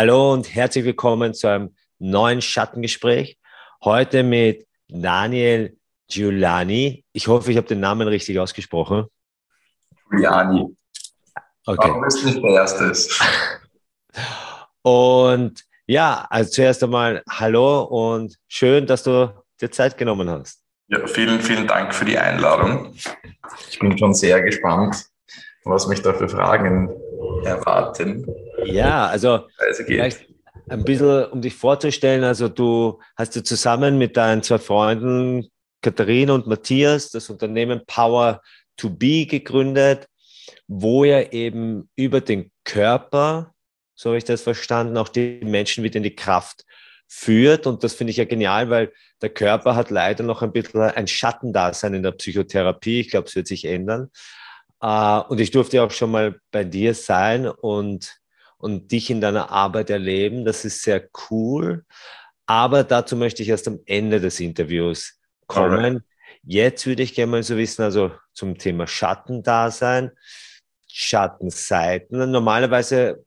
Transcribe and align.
Hallo 0.00 0.32
und 0.32 0.54
herzlich 0.54 0.84
willkommen 0.84 1.34
zu 1.34 1.48
einem 1.48 1.74
neuen 1.98 2.40
Schattengespräch. 2.40 3.36
Heute 3.82 4.22
mit 4.22 4.64
Daniel 4.86 5.76
Giuliani. 6.06 7.04
Ich 7.12 7.26
hoffe, 7.26 7.50
ich 7.50 7.56
habe 7.56 7.66
den 7.66 7.80
Namen 7.80 8.06
richtig 8.06 8.38
ausgesprochen. 8.38 9.06
Giuliani. 10.08 10.76
Okay. 11.66 11.88
Warum 11.88 12.04
ist 12.04 12.24
nicht 12.24 12.40
der 12.40 12.48
Erste? 12.48 12.92
Und 14.82 15.64
ja, 15.88 16.28
also 16.30 16.48
zuerst 16.48 16.84
einmal 16.84 17.24
hallo 17.28 17.82
und 17.82 18.38
schön, 18.46 18.86
dass 18.86 19.02
du 19.02 19.34
dir 19.60 19.72
Zeit 19.72 19.98
genommen 19.98 20.30
hast. 20.30 20.62
Ja, 20.86 21.04
vielen, 21.08 21.40
vielen 21.40 21.66
Dank 21.66 21.92
für 21.92 22.04
die 22.04 22.16
Einladung. 22.16 22.94
Ich 23.68 23.80
bin 23.80 23.98
schon 23.98 24.14
sehr 24.14 24.42
gespannt, 24.42 25.06
was 25.64 25.88
mich 25.88 26.02
da 26.02 26.14
für 26.14 26.28
Fragen 26.28 26.88
erwarten. 27.42 28.24
Ja, 28.64 29.06
also 29.06 29.46
vielleicht 29.86 30.26
ein 30.68 30.84
bisschen, 30.84 31.26
um 31.26 31.40
dich 31.40 31.54
vorzustellen, 31.54 32.24
also 32.24 32.48
du 32.48 33.00
hast 33.16 33.36
ja 33.36 33.42
zusammen 33.42 33.98
mit 33.98 34.16
deinen 34.16 34.42
zwei 34.42 34.58
Freunden 34.58 35.48
Katharina 35.82 36.34
und 36.34 36.46
Matthias 36.46 37.10
das 37.10 37.30
Unternehmen 37.30 37.82
Power 37.86 38.42
to 38.76 38.90
Be 38.90 39.26
gegründet, 39.26 40.08
wo 40.66 41.04
ihr 41.04 41.32
eben 41.32 41.88
über 41.96 42.20
den 42.20 42.50
Körper, 42.64 43.54
so 43.94 44.10
habe 44.10 44.18
ich 44.18 44.24
das 44.24 44.42
verstanden, 44.42 44.96
auch 44.96 45.08
die 45.08 45.40
Menschen 45.42 45.84
wieder 45.84 45.96
in 45.96 46.02
die 46.02 46.14
Kraft 46.16 46.64
führt. 47.06 47.66
Und 47.66 47.82
das 47.82 47.94
finde 47.94 48.10
ich 48.10 48.18
ja 48.18 48.24
genial, 48.24 48.70
weil 48.70 48.92
der 49.22 49.30
Körper 49.30 49.74
hat 49.74 49.90
leider 49.90 50.22
noch 50.24 50.42
ein 50.42 50.52
bisschen 50.52 50.80
ein 50.80 51.06
Schattendasein 51.06 51.94
in 51.94 52.02
der 52.02 52.12
Psychotherapie. 52.12 53.00
Ich 53.00 53.10
glaube, 53.10 53.28
es 53.28 53.34
wird 53.34 53.46
sich 53.46 53.64
ändern. 53.64 54.10
Äh, 54.80 55.20
und 55.28 55.40
ich 55.40 55.50
durfte 55.50 55.82
auch 55.82 55.90
schon 55.90 56.10
mal 56.10 56.38
bei 56.50 56.64
dir 56.64 56.94
sein 56.94 57.48
und, 57.48 58.17
und 58.58 58.92
dich 58.92 59.10
in 59.10 59.20
deiner 59.20 59.50
Arbeit 59.50 59.90
erleben. 59.90 60.44
Das 60.44 60.64
ist 60.64 60.82
sehr 60.82 61.08
cool. 61.30 61.84
Aber 62.46 62.84
dazu 62.84 63.16
möchte 63.16 63.42
ich 63.42 63.48
erst 63.48 63.68
am 63.68 63.80
Ende 63.86 64.20
des 64.20 64.40
Interviews 64.40 65.18
kommen. 65.46 65.84
Alright. 65.84 66.02
Jetzt 66.42 66.86
würde 66.86 67.02
ich 67.02 67.14
gerne 67.14 67.32
mal 67.32 67.42
so 67.42 67.56
wissen, 67.56 67.82
also 67.82 68.12
zum 68.32 68.58
Thema 68.58 68.86
Schattendasein, 68.86 70.12
Schattenseiten. 70.90 72.30
Normalerweise 72.30 73.24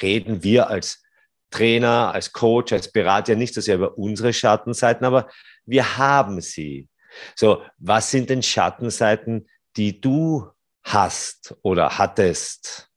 reden 0.00 0.42
wir 0.42 0.68
als 0.68 1.02
Trainer, 1.50 2.12
als 2.12 2.32
Coach, 2.32 2.72
als 2.72 2.90
Berater 2.90 3.36
nicht 3.36 3.54
so 3.54 3.60
sehr 3.60 3.76
über 3.76 3.96
unsere 3.98 4.32
Schattenseiten, 4.32 5.04
aber 5.06 5.28
wir 5.64 5.96
haben 5.98 6.40
sie. 6.40 6.88
So, 7.36 7.62
was 7.78 8.10
sind 8.10 8.30
denn 8.30 8.42
Schattenseiten, 8.42 9.48
die 9.76 10.00
du 10.00 10.50
hast 10.82 11.54
oder 11.62 11.98
hattest? 11.98 12.91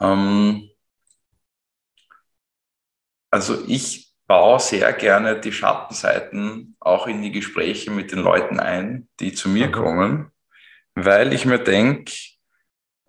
Ähm, 0.00 0.70
also 3.30 3.64
ich 3.66 4.12
baue 4.26 4.60
sehr 4.60 4.92
gerne 4.92 5.40
die 5.40 5.52
Schattenseiten 5.52 6.76
auch 6.80 7.06
in 7.06 7.22
die 7.22 7.32
Gespräche 7.32 7.90
mit 7.90 8.12
den 8.12 8.20
Leuten 8.20 8.58
ein, 8.60 9.08
die 9.20 9.34
zu 9.34 9.48
mir 9.48 9.68
mhm. 9.68 9.72
kommen, 9.72 10.32
weil 10.94 11.32
ich 11.32 11.44
mir 11.44 11.58
denke, 11.58 12.12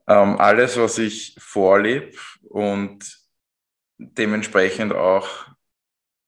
ähm, 0.07 0.37
alles, 0.39 0.77
was 0.77 0.97
ich 0.97 1.35
vorlebe 1.39 2.17
und 2.49 3.19
dementsprechend 3.97 4.93
auch 4.93 5.47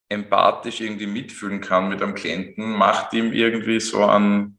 empathisch 0.10 0.80
irgendwie 0.80 1.08
mitfühlen 1.08 1.60
kann 1.60 1.90
mit 1.90 2.02
einem 2.02 2.16
Klienten, 2.16 2.72
macht 2.72 3.14
ihm 3.14 3.34
irgendwie 3.34 3.80
so 3.80 4.06
einen 4.06 4.57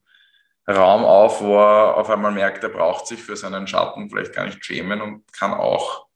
Raum 0.69 1.05
auf, 1.05 1.41
wo 1.41 1.57
er 1.57 1.97
auf 1.97 2.11
einmal 2.11 2.33
merkt, 2.33 2.63
er 2.63 2.71
braucht 2.71 3.07
sich 3.07 3.23
für 3.23 3.37
seinen 3.37 3.67
Schatten 3.67 4.11
vielleicht 4.11 4.35
gar 4.35 4.47
nicht 4.47 4.65
schämen 4.65 5.01
und 5.01 5.33
kann 5.33 5.53
auch 5.55 6.07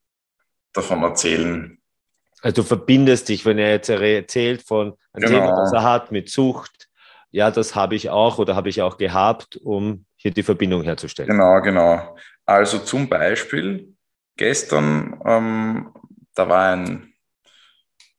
davon 0.72 1.02
erzählen. 1.02 1.78
Also 2.42 2.62
du 2.62 2.68
verbindest 2.68 3.28
dich, 3.28 3.46
wenn 3.46 3.58
er 3.58 3.70
jetzt 3.70 3.88
erzählt 3.88 4.62
von 4.62 4.94
einem 5.12 5.30
genau. 5.30 5.46
Thema, 5.46 5.56
das 5.56 5.72
er 5.72 5.82
hat 5.82 6.12
mit 6.12 6.28
Sucht, 6.28 6.88
ja, 7.30 7.50
das 7.50 7.74
habe 7.74 7.94
ich 7.94 8.10
auch 8.10 8.38
oder 8.38 8.54
habe 8.54 8.68
ich 8.68 8.82
auch 8.82 8.98
gehabt, 8.98 9.56
um 9.56 10.04
hier 10.16 10.32
die 10.32 10.42
Verbindung 10.42 10.82
herzustellen. 10.82 11.30
Genau, 11.30 11.60
genau. 11.62 12.16
Also 12.44 12.78
zum 12.78 13.08
Beispiel 13.08 13.94
gestern, 14.36 15.18
ähm, 15.24 15.92
da 16.34 16.48
war 16.48 16.72
ein, 16.72 17.14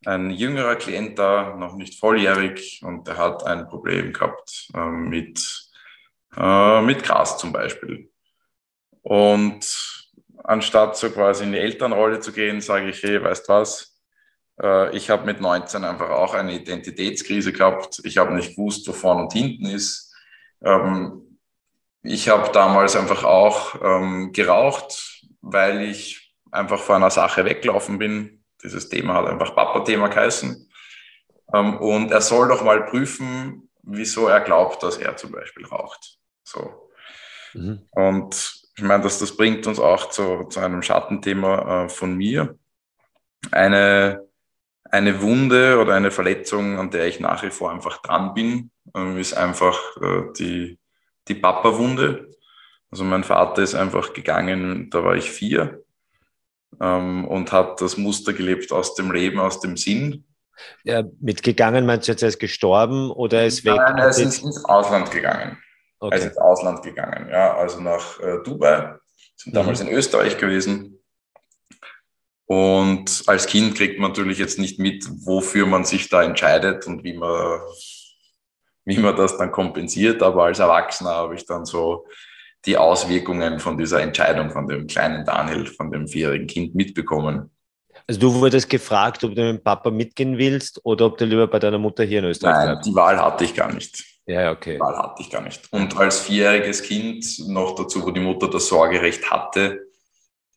ein 0.06 0.32
jüngerer 0.32 0.76
Klient 0.78 1.20
da, 1.20 1.56
noch 1.56 1.76
nicht 1.76 2.00
volljährig, 2.00 2.82
und 2.84 3.08
der 3.08 3.18
hat 3.18 3.46
ein 3.46 3.68
Problem 3.68 4.14
gehabt 4.14 4.70
ähm, 4.74 5.10
mit 5.10 5.63
äh, 6.38 6.82
mit 6.82 7.04
Gras 7.04 7.38
zum 7.38 7.52
Beispiel. 7.52 8.12
Und 9.02 9.66
anstatt 10.44 10.98
so 10.98 11.10
quasi 11.10 11.44
in 11.44 11.52
die 11.52 11.60
Elternrolle 11.60 12.20
zu 12.20 12.32
gehen, 12.32 12.62
sage 12.62 12.90
ich, 12.90 13.04
hey, 13.04 13.24
weißt 13.24 13.50
was, 13.50 13.94
äh, 14.62 14.96
ich 14.96 15.10
habe 15.10 15.26
mit 15.26 15.42
19 15.42 15.84
einfach 15.84 16.10
auch 16.10 16.34
eine 16.34 16.54
Identitätskrise 16.54 17.54
gehabt. 17.54 18.02
Ich 18.04 18.18
habe 18.18 18.34
nicht 18.34 18.56
gewusst, 18.56 18.88
wo 18.88 18.94
vorne 18.94 19.24
und 19.24 19.34
hinten 19.34 19.66
ist. 19.66 20.14
Ähm, 20.64 21.40
ich 22.04 22.30
habe 22.30 22.52
damals 22.52 22.96
einfach 22.96 23.24
auch 23.24 23.76
ähm, 23.82 24.32
geraucht, 24.34 25.26
weil 25.42 25.82
ich 25.82 26.34
einfach 26.52 26.80
vor 26.80 26.96
einer 26.98 27.10
Sache 27.10 27.46
weggelaufen 27.46 27.98
bin. 27.98 28.44
Dieses 28.62 28.90
Thema 28.90 29.16
hat 29.16 29.28
einfach 29.28 29.56
Papa-Thema 29.56 30.10
geheißen. 30.10 30.70
Ähm, 31.54 31.78
und 31.78 32.12
er 32.12 32.22
soll 32.22 32.48
doch 32.50 32.64
mal 32.64 32.86
prüfen, 32.86 33.70
wieso 33.84 34.28
er 34.28 34.42
glaubt, 34.42 34.84
dass 34.84 34.98
er 34.98 35.16
zum 35.18 35.32
Beispiel 35.32 35.66
raucht. 35.66 36.18
So. 36.44 36.90
Mhm. 37.54 37.88
Und 37.92 38.64
ich 38.76 38.84
meine, 38.84 39.04
das, 39.04 39.20
das 39.20 39.36
bringt 39.36 39.68
uns 39.68 39.80
auch 39.80 40.10
zu, 40.10 40.46
zu 40.46 40.60
einem 40.60 40.82
Schattenthema 40.82 41.86
äh, 41.86 41.90
von 41.90 42.16
mir. 42.16 42.58
Eine, 43.52 44.28
eine 44.86 45.22
Wunde 45.22 45.80
oder 45.80 45.94
eine 45.94 46.12
Verletzung, 46.12 46.80
an 46.80 46.92
der 46.92 47.08
ich 47.08 47.20
nach 47.20 47.44
wie 47.44 47.52
vor 47.52 47.72
einfach 47.72 48.02
dran 48.02 48.34
bin, 48.34 48.72
äh, 48.96 49.20
ist 49.20 49.34
einfach 49.34 49.80
äh, 50.02 50.24
die, 50.38 50.80
die 51.28 51.36
Papa-Wunde. 51.36 52.30
Also 52.90 53.04
mein 53.04 53.24
Vater 53.24 53.62
ist 53.62 53.76
einfach 53.76 54.14
gegangen, 54.14 54.90
da 54.90 55.04
war 55.04 55.16
ich 55.16 55.30
vier 55.32 55.84
ähm, 56.80 57.26
und 57.26 57.52
hat 57.52 57.82
das 57.82 57.98
Muster 57.98 58.34
gelebt 58.34 58.72
aus 58.72 58.96
dem 58.96 59.12
Leben, 59.12 59.40
aus 59.40 59.60
dem 59.60 59.78
Sinn. 59.78 60.26
Ja, 60.84 61.04
mit 61.20 61.42
gegangen 61.42 61.86
meinst 61.86 62.08
du 62.08 62.12
jetzt, 62.12 62.22
er 62.22 62.30
ist 62.30 62.40
gestorben 62.40 63.10
oder 63.10 63.42
er 63.42 63.48
ist 63.48 63.66
weg? 63.66 63.76
Nein, 63.76 63.98
er 63.98 64.10
ist 64.10 64.20
ins 64.20 64.64
Ausland 64.66 65.10
gegangen. 65.12 65.58
Okay. 66.04 66.16
Also 66.16 66.28
ins 66.28 66.38
Ausland 66.38 66.84
gegangen, 66.84 67.30
ja, 67.32 67.56
also 67.56 67.80
nach 67.80 68.20
äh, 68.20 68.44
Dubai, 68.44 68.96
sind 69.38 69.56
damals 69.56 69.82
mhm. 69.82 69.88
in 69.88 69.96
Österreich 69.96 70.38
gewesen. 70.38 71.00
Und 72.46 73.24
als 73.26 73.48
Kind 73.48 73.76
kriegt 73.76 74.00
man 74.00 74.12
natürlich 74.12 74.38
jetzt 74.38 74.60
nicht 74.60 74.80
mit, 74.80 75.08
wofür 75.26 75.66
man 75.66 75.86
sich 75.86 76.10
da 76.10 76.22
entscheidet 76.22 76.86
und 76.88 77.06
wie 77.06 77.14
man, 77.14 77.62
wie 78.84 78.98
man 78.98 79.16
das 79.16 79.38
dann 79.38 79.54
kompensiert. 79.54 80.22
Aber 80.22 80.44
als 80.44 80.60
Erwachsener 80.60 81.12
habe 81.12 81.36
ich 81.36 81.46
dann 81.46 81.64
so 81.64 82.06
die 82.66 82.76
Auswirkungen 82.76 83.60
von 83.60 83.78
dieser 83.78 84.02
Entscheidung 84.02 84.52
von 84.52 84.68
dem 84.68 84.88
kleinen 84.88 85.24
Daniel, 85.24 85.68
von 85.68 85.90
dem 85.90 86.10
vierjährigen 86.10 86.48
Kind 86.48 86.76
mitbekommen. 86.76 87.50
Also 88.08 88.20
du 88.20 88.34
wurdest 88.34 88.70
gefragt, 88.70 89.24
ob 89.24 89.36
du 89.36 89.42
mit 89.42 89.56
dem 89.56 89.64
Papa 89.64 89.90
mitgehen 89.90 90.38
willst 90.38 90.82
oder 90.84 91.06
ob 91.06 91.18
du 91.18 91.24
lieber 91.24 91.48
bei 91.48 91.60
deiner 91.60 91.78
Mutter 91.78 92.04
hier 92.04 92.20
in 92.20 92.26
Österreich 92.26 92.56
Nein, 92.56 92.68
bleibst? 92.68 92.90
die 92.90 92.96
Wahl 92.96 93.22
hatte 93.22 93.46
ich 93.46 93.56
gar 93.56 93.72
nicht. 93.72 94.13
Ja, 94.26 94.52
okay. 94.52 94.80
Wahl 94.80 94.98
hatte 94.98 95.22
ich 95.22 95.30
gar 95.30 95.42
nicht. 95.42 95.72
Und 95.74 95.98
als 95.98 96.22
vierjähriges 96.22 96.84
Kind, 96.84 97.26
noch 97.48 97.76
dazu, 97.76 98.04
wo 98.06 98.12
die 98.12 98.22
Mutter 98.22 98.50
das 98.50 98.68
Sorgerecht 98.68 99.30
hatte, 99.30 99.88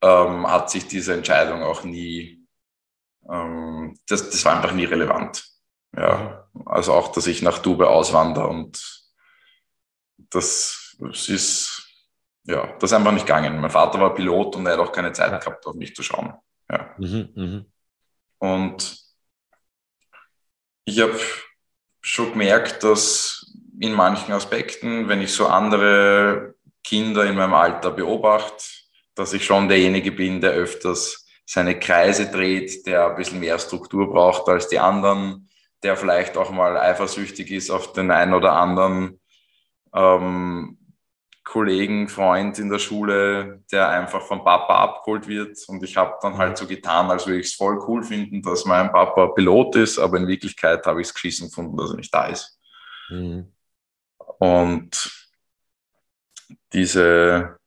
ähm, 0.02 0.46
hat 0.46 0.70
sich 0.70 0.86
diese 0.86 1.14
Entscheidung 1.14 1.62
auch 1.62 1.82
nie, 1.82 2.46
ähm, 3.28 3.98
das, 4.08 4.30
das 4.30 4.44
war 4.44 4.56
einfach 4.56 4.72
nie 4.72 4.84
relevant. 4.84 5.44
Ja, 5.96 6.48
also 6.66 6.92
auch, 6.92 7.08
dass 7.12 7.26
ich 7.26 7.42
nach 7.42 7.58
Dubai 7.58 7.86
auswandere 7.86 8.46
und 8.46 9.06
das, 10.30 10.96
das 11.00 11.28
ist, 11.28 11.88
ja, 12.44 12.72
das 12.78 12.90
ist 12.90 12.96
einfach 12.96 13.12
nicht 13.12 13.26
gegangen. 13.26 13.60
Mein 13.60 13.70
Vater 13.70 13.98
war 13.98 14.14
Pilot 14.14 14.56
und 14.56 14.66
er 14.66 14.74
hat 14.74 14.80
auch 14.80 14.92
keine 14.92 15.12
Zeit 15.12 15.40
gehabt, 15.40 15.66
auf 15.66 15.74
mich 15.74 15.94
zu 15.94 16.02
schauen. 16.02 16.34
Ja. 16.70 16.94
Mhm, 16.98 17.32
mh. 17.34 17.64
Und 18.38 18.98
ich 20.84 21.00
habe 21.00 21.18
schon 22.00 22.32
gemerkt, 22.32 22.84
dass 22.84 23.35
in 23.80 23.92
manchen 23.92 24.32
Aspekten, 24.32 25.08
wenn 25.08 25.20
ich 25.20 25.32
so 25.32 25.46
andere 25.46 26.54
Kinder 26.82 27.24
in 27.24 27.36
meinem 27.36 27.54
Alter 27.54 27.90
beobachte, 27.90 28.64
dass 29.14 29.32
ich 29.32 29.44
schon 29.44 29.68
derjenige 29.68 30.12
bin, 30.12 30.40
der 30.40 30.52
öfters 30.52 31.26
seine 31.44 31.78
Kreise 31.78 32.30
dreht, 32.30 32.86
der 32.86 33.10
ein 33.10 33.16
bisschen 33.16 33.40
mehr 33.40 33.58
Struktur 33.58 34.10
braucht 34.10 34.48
als 34.48 34.68
die 34.68 34.78
anderen, 34.78 35.48
der 35.82 35.96
vielleicht 35.96 36.36
auch 36.36 36.50
mal 36.50 36.76
eifersüchtig 36.76 37.50
ist 37.50 37.70
auf 37.70 37.92
den 37.92 38.10
einen 38.10 38.34
oder 38.34 38.52
anderen 38.52 39.20
ähm, 39.94 40.78
Kollegen, 41.44 42.08
Freund 42.08 42.58
in 42.58 42.68
der 42.68 42.80
Schule, 42.80 43.62
der 43.70 43.88
einfach 43.88 44.22
vom 44.22 44.44
Papa 44.44 44.82
abgeholt 44.82 45.28
wird. 45.28 45.56
Und 45.68 45.82
ich 45.84 45.96
habe 45.96 46.16
dann 46.20 46.36
halt 46.36 46.58
so 46.58 46.66
getan, 46.66 47.08
als 47.08 47.26
würde 47.26 47.38
ich 47.38 47.46
es 47.46 47.54
voll 47.54 47.78
cool 47.86 48.02
finden, 48.02 48.42
dass 48.42 48.64
mein 48.64 48.90
Papa 48.90 49.28
Pilot 49.28 49.76
ist, 49.76 49.98
aber 49.98 50.18
in 50.18 50.26
Wirklichkeit 50.26 50.84
habe 50.86 51.00
ich 51.00 51.06
es 51.06 51.14
geschissen 51.14 51.48
gefunden, 51.48 51.76
dass 51.76 51.90
er 51.90 51.96
nicht 51.96 52.12
da 52.12 52.26
ist. 52.26 52.58
Mhm. 53.08 53.52
Und 54.38 55.10
diese, 56.72 57.58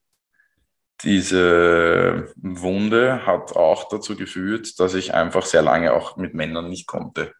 diese 1.02 2.32
Wunde 2.36 3.26
hat 3.26 3.56
auch 3.56 3.88
dazu 3.88 4.16
geführt, 4.16 4.78
dass 4.78 4.94
ich 4.94 5.14
einfach 5.14 5.44
sehr 5.44 5.62
lange 5.62 5.92
auch 5.92 6.16
mit 6.16 6.34
Männern 6.34 6.68
nicht 6.68 6.86
konnte. 6.86 7.32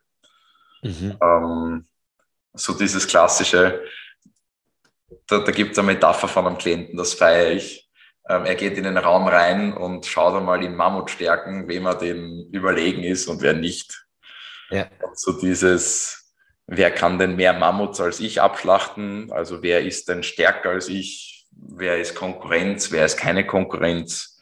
Mhm. 0.83 1.17
Ähm, 1.23 1.87
so 2.53 2.73
dieses 2.73 3.07
klassische, 3.07 3.85
da, 5.27 5.39
da 5.39 5.53
gibt 5.53 5.73
es 5.73 5.79
eine 5.79 5.87
Metapher 5.87 6.29
von 6.29 6.47
einem 6.47 6.59
Klienten, 6.59 6.97
das 6.97 7.15
feiere 7.15 7.53
ich. 7.53 7.89
Ähm, 8.29 8.45
er 8.45 8.55
geht 8.55 8.77
in 8.77 8.85
den 8.85 8.99
Raum 8.99 9.29
rein 9.29 9.73
und 9.73 10.07
schaut 10.07 10.35
einmal 10.35 10.65
in 10.65 10.75
Mammutstärken, 10.75 11.69
wem 11.69 11.87
er 11.87 11.95
dem 11.95 12.49
überlegen 12.53 13.03
ist 13.05 13.29
und 13.29 13.43
wer 13.43 13.55
nicht. 13.55 14.07
Ja. 14.71 14.89
Und 15.03 15.19
so 15.19 15.33
dieses, 15.33 16.20
wer 16.71 16.93
kann 16.93 17.19
denn 17.19 17.35
mehr 17.35 17.53
Mammuts 17.53 18.01
als 18.01 18.21
ich 18.21 18.41
abschlachten? 18.41 19.31
Also 19.33 19.63
wer 19.63 19.83
ist 19.83 20.09
denn 20.09 20.23
stärker 20.23 20.71
als 20.71 20.89
ich? 20.89 21.49
Wer 21.51 21.99
ist 21.99 22.15
Konkurrenz? 22.15 22.93
Wer 22.93 23.05
ist 23.05 23.17
keine 23.17 23.45
Konkurrenz? 23.45 24.39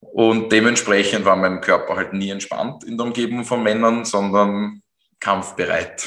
Und 0.00 0.52
dementsprechend 0.52 1.24
war 1.24 1.34
mein 1.34 1.62
Körper 1.62 1.96
halt 1.96 2.12
nie 2.12 2.30
entspannt 2.30 2.84
in 2.84 2.98
der 2.98 3.06
Umgebung 3.06 3.44
von 3.44 3.62
Männern, 3.62 4.04
sondern 4.04 4.82
kampfbereit. 5.18 6.06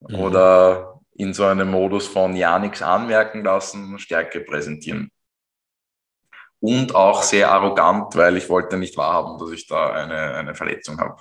Mhm. 0.00 0.14
Oder 0.16 1.00
in 1.14 1.32
so 1.32 1.44
einem 1.44 1.70
Modus 1.70 2.06
von 2.06 2.36
ja 2.36 2.58
nichts 2.58 2.82
anmerken 2.82 3.44
lassen, 3.44 3.98
Stärke 3.98 4.40
präsentieren. 4.40 5.10
Und 6.60 6.94
auch 6.94 7.22
sehr 7.22 7.50
arrogant, 7.50 8.14
weil 8.14 8.36
ich 8.36 8.48
wollte 8.50 8.76
nicht 8.76 8.96
wahrhaben, 8.98 9.38
dass 9.38 9.52
ich 9.52 9.66
da 9.66 9.90
eine, 9.90 10.34
eine 10.34 10.54
Verletzung 10.54 10.98
habe. 10.98 11.16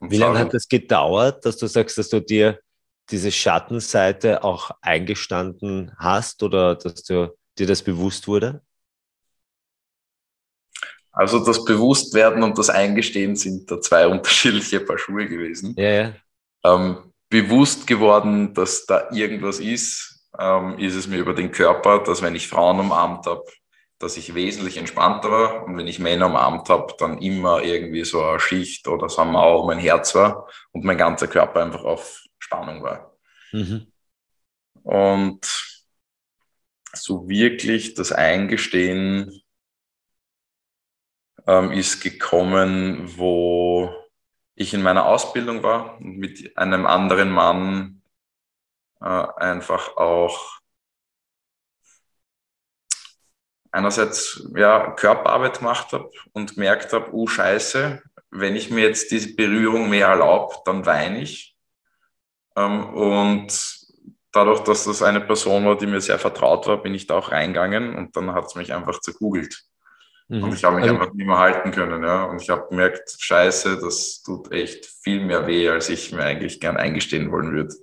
Wie 0.00 0.16
lange 0.16 0.38
hat 0.38 0.54
das 0.54 0.68
gedauert, 0.68 1.44
dass 1.44 1.56
du 1.56 1.66
sagst, 1.66 1.98
dass 1.98 2.08
du 2.08 2.20
dir 2.20 2.58
diese 3.10 3.32
Schattenseite 3.32 4.44
auch 4.44 4.70
eingestanden 4.80 5.92
hast 5.98 6.42
oder 6.42 6.74
dass 6.74 7.02
du, 7.04 7.34
dir 7.58 7.66
das 7.66 7.82
bewusst 7.82 8.28
wurde? 8.28 8.62
Also 11.10 11.44
das 11.44 11.64
Bewusstwerden 11.64 12.42
und 12.42 12.56
das 12.58 12.70
Eingestehen 12.70 13.34
sind 13.34 13.70
da 13.70 13.80
zwei 13.80 14.06
unterschiedliche 14.08 14.80
Paar 14.80 14.98
Schuhe 14.98 15.26
gewesen. 15.26 15.74
Ja, 15.76 15.90
ja. 15.90 16.14
Ähm, 16.64 17.12
bewusst 17.28 17.86
geworden, 17.86 18.54
dass 18.54 18.86
da 18.86 19.10
irgendwas 19.10 19.58
ist, 19.58 20.28
ähm, 20.38 20.78
ist 20.78 20.94
es 20.94 21.06
mir 21.06 21.18
über 21.18 21.34
den 21.34 21.50
Körper, 21.50 21.98
dass 22.00 22.22
wenn 22.22 22.34
ich 22.34 22.48
Frauen 22.48 22.78
umarmt 22.80 23.26
habe, 23.26 23.42
dass 23.98 24.16
ich 24.16 24.34
wesentlich 24.34 24.76
entspannter 24.76 25.30
war 25.30 25.64
und 25.64 25.76
wenn 25.76 25.86
ich 25.88 25.98
Männer 25.98 26.26
umarmt 26.26 26.68
habe, 26.68 26.94
dann 26.98 27.18
immer 27.18 27.62
irgendwie 27.62 28.04
so 28.04 28.22
eine 28.22 28.38
Schicht 28.38 28.86
oder 28.86 29.08
so 29.08 29.22
ein 29.22 29.32
Mauer 29.32 29.62
um 29.62 29.66
mein 29.66 29.78
Herz 29.78 30.14
war 30.14 30.48
und 30.72 30.84
mein 30.84 30.98
ganzer 30.98 31.26
Körper 31.26 31.62
einfach 31.62 31.84
auf 31.84 32.24
Spannung 32.38 32.82
war. 32.82 33.16
Mhm. 33.52 33.92
Und 34.84 35.40
so 36.92 37.28
wirklich 37.28 37.94
das 37.94 38.12
Eingestehen 38.12 39.42
ähm, 41.46 41.72
ist 41.72 42.00
gekommen, 42.00 43.18
wo 43.18 43.92
ich 44.54 44.74
in 44.74 44.82
meiner 44.82 45.06
Ausbildung 45.06 45.62
war 45.62 45.98
und 45.98 46.18
mit 46.18 46.56
einem 46.56 46.86
anderen 46.86 47.30
Mann 47.30 48.02
äh, 49.00 49.04
einfach 49.04 49.96
auch 49.96 50.57
einerseits 53.72 54.48
ja, 54.54 54.90
Körperarbeit 54.92 55.58
gemacht 55.58 55.92
habe 55.92 56.10
und 56.32 56.54
gemerkt 56.54 56.92
habe, 56.92 57.12
oh 57.12 57.26
scheiße, 57.26 58.02
wenn 58.30 58.56
ich 58.56 58.70
mir 58.70 58.84
jetzt 58.84 59.10
diese 59.10 59.34
Berührung 59.34 59.88
mehr 59.88 60.08
erlaube, 60.08 60.56
dann 60.64 60.86
weine 60.86 61.22
ich. 61.22 61.56
Ähm, 62.56 62.92
und 62.94 63.78
dadurch, 64.32 64.60
dass 64.60 64.84
das 64.84 65.02
eine 65.02 65.20
Person 65.20 65.64
war, 65.64 65.76
die 65.76 65.86
mir 65.86 66.00
sehr 66.00 66.18
vertraut 66.18 66.66
war, 66.66 66.82
bin 66.82 66.94
ich 66.94 67.06
da 67.06 67.14
auch 67.14 67.30
reingegangen 67.30 67.96
und 67.96 68.16
dann 68.16 68.32
hat 68.32 68.46
es 68.46 68.54
mich 68.54 68.72
einfach 68.72 69.00
zerkugelt. 69.00 69.64
Mhm. 70.28 70.44
Und 70.44 70.54
ich 70.54 70.64
habe 70.64 70.76
mich 70.76 70.84
also, 70.84 70.94
einfach 70.94 71.14
nicht 71.14 71.26
mehr 71.26 71.38
halten 71.38 71.70
können. 71.70 72.02
Ja? 72.02 72.24
Und 72.24 72.42
ich 72.42 72.50
habe 72.50 72.66
gemerkt, 72.68 73.16
scheiße, 73.18 73.78
das 73.80 74.22
tut 74.22 74.52
echt 74.52 74.86
viel 74.86 75.24
mehr 75.24 75.46
weh, 75.46 75.68
als 75.68 75.88
ich 75.88 76.12
mir 76.12 76.22
eigentlich 76.22 76.60
gern 76.60 76.76
eingestehen 76.76 77.32
wollen 77.32 77.52
würde. 77.52 77.74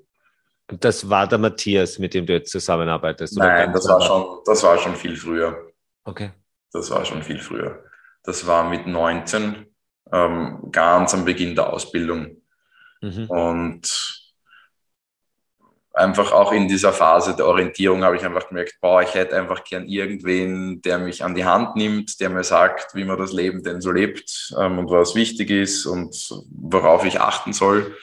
Das 0.68 1.10
war 1.10 1.28
der 1.28 1.38
Matthias, 1.38 2.00
mit 2.00 2.14
dem 2.14 2.26
du 2.26 2.34
jetzt 2.34 2.52
zusammenarbeitest? 2.52 3.38
Nein, 3.38 3.72
das 3.72 3.88
war, 3.88 4.02
schon, 4.02 4.40
das 4.46 4.64
war 4.64 4.78
schon 4.80 4.96
viel 4.96 5.16
früher. 5.16 5.72
Okay. 6.06 6.32
Das 6.72 6.90
war 6.92 7.04
schon 7.04 7.24
viel 7.24 7.40
früher. 7.40 7.84
Das 8.24 8.48
war 8.48 8.70
mit 8.70 8.88
19, 8.88 9.66
ähm, 10.12 10.60
ganz 10.72 11.14
am 11.14 11.26
Beginn 11.26 11.56
der 11.56 11.72
Ausbildung. 11.72 12.42
Mhm. 13.02 13.30
Und 13.30 14.26
einfach 15.94 16.32
auch 16.32 16.52
in 16.52 16.68
dieser 16.68 16.94
Phase 16.94 17.36
der 17.36 17.48
Orientierung 17.48 18.04
habe 18.04 18.16
ich 18.18 18.26
einfach 18.26 18.50
gemerkt, 18.50 18.78
boah, 18.82 19.02
ich 19.02 19.14
hätte 19.14 19.38
einfach 19.38 19.64
gern 19.64 19.88
irgendwen, 19.88 20.82
der 20.82 21.00
mich 21.00 21.24
an 21.24 21.36
die 21.36 21.46
Hand 21.46 21.76
nimmt, 21.76 22.20
der 22.20 22.30
mir 22.30 22.44
sagt, 22.44 22.94
wie 22.96 23.06
man 23.06 23.18
das 23.18 23.32
Leben 23.32 23.64
denn 23.64 23.82
so 23.82 23.92
lebt 23.92 24.54
ähm, 24.60 24.80
und 24.80 24.90
was 24.90 25.16
wichtig 25.16 25.50
ist 25.50 25.86
und 25.86 26.30
worauf 26.50 27.06
ich 27.06 27.20
achten 27.20 27.54
soll. 27.54 27.96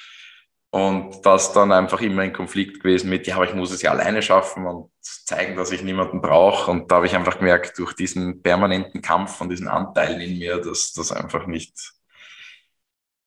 Und 0.74 1.26
das 1.26 1.52
dann 1.52 1.70
einfach 1.70 2.00
immer 2.00 2.24
in 2.24 2.32
Konflikt 2.32 2.82
gewesen 2.82 3.10
mit, 3.10 3.26
ja, 3.26 3.36
aber 3.36 3.44
ich 3.44 3.54
muss 3.54 3.72
es 3.72 3.82
ja 3.82 3.90
alleine 3.90 4.22
schaffen 4.22 4.66
und 4.66 4.90
zeigen, 5.02 5.54
dass 5.54 5.70
ich 5.70 5.82
niemanden 5.82 6.22
brauche. 6.22 6.70
Und 6.70 6.90
da 6.90 6.96
habe 6.96 7.06
ich 7.06 7.14
einfach 7.14 7.38
gemerkt, 7.38 7.78
durch 7.78 7.92
diesen 7.92 8.40
permanenten 8.42 9.02
Kampf 9.02 9.36
von 9.36 9.50
diesen 9.50 9.68
Anteilen 9.68 10.22
in 10.22 10.38
mir, 10.38 10.62
dass 10.62 10.94
das 10.94 11.12
einfach 11.12 11.46
nicht, 11.46 11.92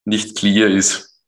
nicht 0.05 0.35
clear 0.35 0.69
ist, 0.69 1.21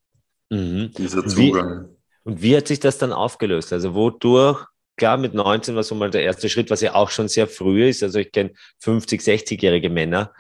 mhm. 0.50 0.92
dieser 0.98 1.24
Zugang. 1.28 1.86
Wie, 1.86 2.32
und 2.32 2.42
wie 2.42 2.58
hat 2.58 2.68
sich 2.68 2.80
das 2.80 2.98
dann 2.98 3.14
aufgelöst? 3.14 3.72
Also 3.72 3.94
wodurch, 3.94 4.66
klar, 4.96 5.18
mit 5.18 5.36
19 5.36 5.76
war 5.76 5.84
so 5.84 5.94
mal 5.94 6.10
der 6.10 6.24
erste 6.24 6.50
Schritt, 6.50 6.72
was 6.72 6.82
ja 6.82 6.96
auch 6.96 7.12
schon 7.12 7.28
sehr 7.28 7.48
früh 7.48 7.88
ist. 7.88 8.02
Also 8.02 8.18
ich 8.18 8.32
kenne 8.32 8.54
50, 8.80 9.22
60-jährige 9.22 9.92
Männer, 9.92 10.34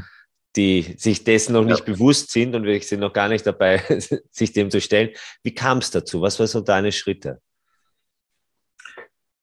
die 0.58 0.96
sich 0.98 1.24
dessen 1.24 1.54
noch 1.54 1.64
nicht 1.64 1.88
ja. 1.88 1.94
bewusst 1.94 2.32
sind 2.32 2.56
und 2.56 2.64
wir 2.64 2.82
sind 2.82 3.00
noch 3.00 3.14
gar 3.14 3.30
nicht 3.30 3.46
dabei, 3.46 3.82
sich 4.32 4.52
dem 4.52 4.72
zu 4.72 4.82
stellen. 4.82 5.12
Wie 5.44 5.54
kam 5.54 5.78
es 5.78 5.92
dazu? 5.92 6.22
Was 6.22 6.40
waren 6.40 6.48
so 6.48 6.62
deine 6.62 6.92
Schritte? 6.92 7.42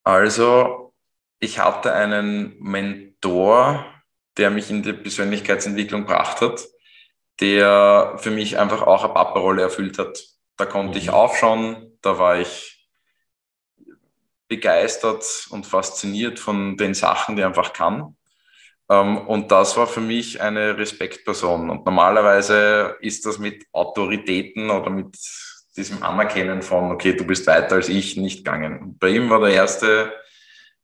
Also, 0.02 0.92
ich 1.38 1.60
hatte 1.60 1.94
einen 1.94 2.58
Mentor, 2.58 3.86
der 4.36 4.50
mich 4.50 4.70
in 4.70 4.82
die 4.82 4.92
Persönlichkeitsentwicklung 4.92 6.02
gebracht 6.02 6.40
hat, 6.40 6.66
der 7.40 8.16
für 8.18 8.30
mich 8.30 8.58
einfach 8.58 8.82
auch 8.82 9.04
eine 9.04 9.14
Papa-Rolle 9.14 9.62
erfüllt 9.62 9.98
hat. 9.98 10.22
Da 10.56 10.66
konnte 10.66 10.98
mhm. 10.98 11.04
ich 11.04 11.10
aufschauen, 11.10 11.98
da 12.02 12.18
war 12.18 12.38
ich 12.38 12.88
begeistert 14.48 15.46
und 15.50 15.66
fasziniert 15.66 16.38
von 16.38 16.76
den 16.76 16.94
Sachen, 16.94 17.36
die 17.36 17.42
er 17.42 17.48
einfach 17.48 17.72
kann. 17.72 18.16
Ähm, 18.90 19.18
und 19.18 19.50
das 19.50 19.76
war 19.76 19.86
für 19.86 20.00
mich 20.00 20.40
eine 20.40 20.76
Respektperson. 20.76 21.70
Und 21.70 21.84
normalerweise 21.84 22.96
ist 23.00 23.24
das 23.26 23.38
mit 23.38 23.64
Autoritäten 23.72 24.70
oder 24.70 24.90
mit 24.90 25.16
diesem 25.76 26.02
Anerkennen 26.02 26.62
von, 26.62 26.92
okay, 26.92 27.14
du 27.14 27.24
bist 27.24 27.46
weiter 27.46 27.76
als 27.76 27.88
ich, 27.88 28.16
nicht 28.16 28.44
gegangen. 28.44 28.96
bei 28.98 29.08
ihm 29.08 29.28
war 29.30 29.40
der 29.40 29.54
erste 29.54 30.12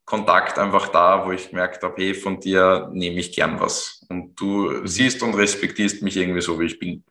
Kontakt 0.04 0.58
einfach 0.58 0.88
da, 0.88 1.24
wo 1.24 1.30
ich 1.30 1.50
gemerkt 1.50 1.84
habe, 1.84 1.94
hey, 1.96 2.14
von 2.14 2.40
dir 2.40 2.90
nehme 2.92 3.20
ich 3.20 3.32
gern 3.32 3.60
was. 3.60 4.04
Und 4.08 4.34
du 4.40 4.70
mhm. 4.70 4.86
siehst 4.86 5.22
und 5.22 5.34
respektierst 5.34 6.02
mich 6.02 6.16
irgendwie 6.16 6.40
so, 6.40 6.58
wie 6.58 6.66
ich 6.66 6.78
bin. 6.80 7.04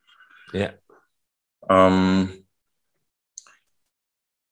Ja. 0.52 0.74
Ähm, 1.70 2.39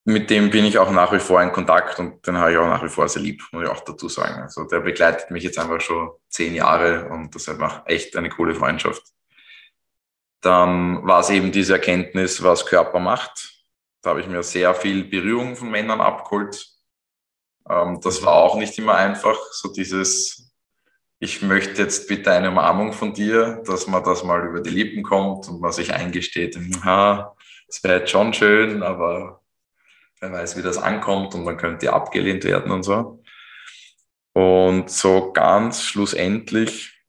mit 0.07 0.29
dem 0.29 0.49
bin 0.49 0.63
ich 0.63 0.77
auch 0.77 0.89
nach 0.89 1.11
wie 1.11 1.19
vor 1.19 1.41
in 1.41 1.51
Kontakt 1.51 1.99
und 1.99 2.25
den 2.25 2.37
habe 2.37 2.53
ich 2.53 2.57
auch 2.57 2.65
nach 2.65 2.81
wie 2.81 2.87
vor 2.87 3.09
sehr 3.09 3.21
lieb, 3.21 3.43
muss 3.51 3.63
ich 3.63 3.69
auch 3.69 3.81
dazu 3.81 4.07
sagen. 4.07 4.41
Also 4.41 4.63
der 4.63 4.79
begleitet 4.79 5.31
mich 5.31 5.43
jetzt 5.43 5.59
einfach 5.59 5.81
schon 5.81 6.11
zehn 6.29 6.55
Jahre 6.55 7.09
und 7.09 7.35
das 7.35 7.41
ist 7.41 7.49
einfach 7.49 7.81
echt 7.87 8.15
eine 8.15 8.29
coole 8.29 8.55
Freundschaft. 8.55 9.03
Dann 10.39 11.05
war 11.05 11.19
es 11.19 11.29
eben 11.29 11.51
diese 11.51 11.73
Erkenntnis, 11.73 12.41
was 12.41 12.65
Körper 12.65 13.01
macht. 13.01 13.51
Da 14.01 14.11
habe 14.11 14.21
ich 14.21 14.27
mir 14.27 14.43
sehr 14.43 14.73
viel 14.75 15.03
Berührung 15.03 15.57
von 15.57 15.69
Männern 15.69 15.99
abgeholt. 15.99 16.69
Ähm, 17.69 17.99
das 18.01 18.23
war 18.23 18.35
auch 18.35 18.55
nicht 18.55 18.77
immer 18.77 18.95
einfach, 18.95 19.37
so 19.51 19.73
dieses, 19.73 20.53
ich 21.19 21.41
möchte 21.41 21.81
jetzt 21.81 22.07
bitte 22.07 22.31
eine 22.31 22.49
Umarmung 22.49 22.93
von 22.93 23.13
dir, 23.13 23.61
dass 23.65 23.87
man 23.87 24.05
das 24.05 24.23
mal 24.23 24.47
über 24.47 24.61
die 24.61 24.69
Lippen 24.69 25.03
kommt 25.03 25.49
und 25.49 25.59
man 25.59 25.73
sich 25.73 25.93
eingesteht, 25.93 26.57
ha, 26.85 27.35
das 27.67 27.83
wäre 27.83 27.99
jetzt 27.99 28.11
schon 28.11 28.33
schön, 28.33 28.83
aber 28.83 29.41
wer 30.19 30.31
weiß, 30.31 30.57
wie 30.57 30.61
das 30.61 30.77
ankommt 30.77 31.35
und 31.35 31.45
dann 31.45 31.57
könnte 31.57 31.93
abgelehnt 31.93 32.43
werden 32.43 32.71
und 32.71 32.83
so. 32.83 33.21
Und 34.33 34.89
so 34.89 35.31
ganz 35.33 35.83
schlussendlich, 35.83 37.03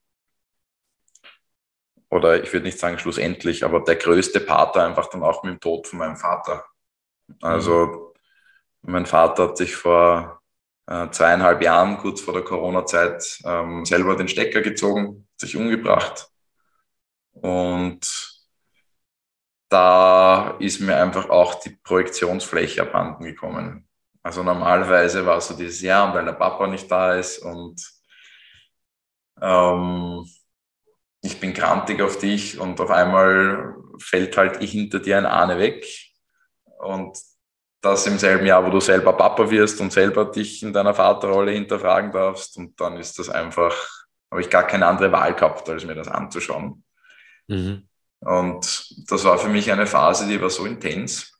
oder 2.10 2.42
ich 2.42 2.52
würde 2.52 2.66
nicht 2.66 2.78
sagen 2.78 2.98
schlussendlich, 2.98 3.64
aber 3.64 3.80
der 3.80 3.96
größte 3.96 4.40
Pater 4.40 4.86
einfach 4.86 5.10
dann 5.10 5.22
auch 5.22 5.42
mit 5.42 5.54
dem 5.54 5.60
Tod 5.60 5.86
von 5.86 5.98
meinem 5.98 6.16
Vater. 6.16 6.64
Also 7.42 8.14
mhm. 8.82 8.92
mein 8.92 9.06
Vater 9.06 9.48
hat 9.48 9.58
sich 9.58 9.76
vor 9.76 10.40
äh, 10.86 11.10
zweieinhalb 11.10 11.62
Jahren, 11.62 11.98
kurz 11.98 12.22
vor 12.22 12.32
der 12.32 12.44
Corona-Zeit, 12.44 13.40
ähm, 13.44 13.84
selber 13.84 14.16
den 14.16 14.28
Stecker 14.28 14.62
gezogen, 14.62 15.28
sich 15.36 15.54
umgebracht. 15.54 16.30
Und 17.32 18.27
da 19.68 20.56
ist 20.58 20.80
mir 20.80 20.96
einfach 20.96 21.28
auch 21.28 21.56
die 21.56 21.70
Projektionsfläche 21.70 22.82
abhanden 22.82 23.24
gekommen. 23.24 23.88
Also 24.22 24.42
normalerweise 24.42 25.24
war 25.24 25.40
so 25.40 25.54
dieses 25.54 25.80
Jahr, 25.80 26.12
weil 26.14 26.24
der 26.24 26.32
Papa 26.32 26.66
nicht 26.66 26.90
da 26.90 27.14
ist 27.14 27.38
und 27.38 27.80
ähm, 29.40 30.26
ich 31.22 31.40
bin 31.40 31.52
grantig 31.52 32.00
auf 32.02 32.18
dich 32.18 32.58
und 32.58 32.80
auf 32.80 32.90
einmal 32.90 33.74
fällt 33.98 34.36
halt 34.36 34.62
hinter 34.62 35.00
dir 35.00 35.18
ein 35.18 35.26
Ahne 35.26 35.58
weg. 35.58 35.86
Und 36.78 37.18
das 37.80 38.06
im 38.06 38.18
selben 38.18 38.46
Jahr, 38.46 38.64
wo 38.64 38.70
du 38.70 38.80
selber 38.80 39.12
Papa 39.12 39.50
wirst 39.50 39.80
und 39.80 39.92
selber 39.92 40.24
dich 40.26 40.62
in 40.62 40.72
deiner 40.72 40.94
Vaterrolle 40.94 41.52
hinterfragen 41.52 42.12
darfst. 42.12 42.56
Und 42.56 42.80
dann 42.80 42.96
ist 42.96 43.18
das 43.18 43.28
einfach, 43.28 43.74
habe 44.30 44.40
ich 44.40 44.50
gar 44.50 44.66
keine 44.66 44.86
andere 44.86 45.12
Wahl 45.12 45.34
gehabt, 45.34 45.68
als 45.68 45.84
mir 45.84 45.94
das 45.94 46.08
anzuschauen. 46.08 46.84
Mhm. 47.46 47.87
Und 48.20 48.94
das 49.10 49.24
war 49.24 49.38
für 49.38 49.48
mich 49.48 49.70
eine 49.70 49.86
Phase, 49.86 50.26
die 50.26 50.40
war 50.40 50.50
so 50.50 50.64
intens. 50.66 51.32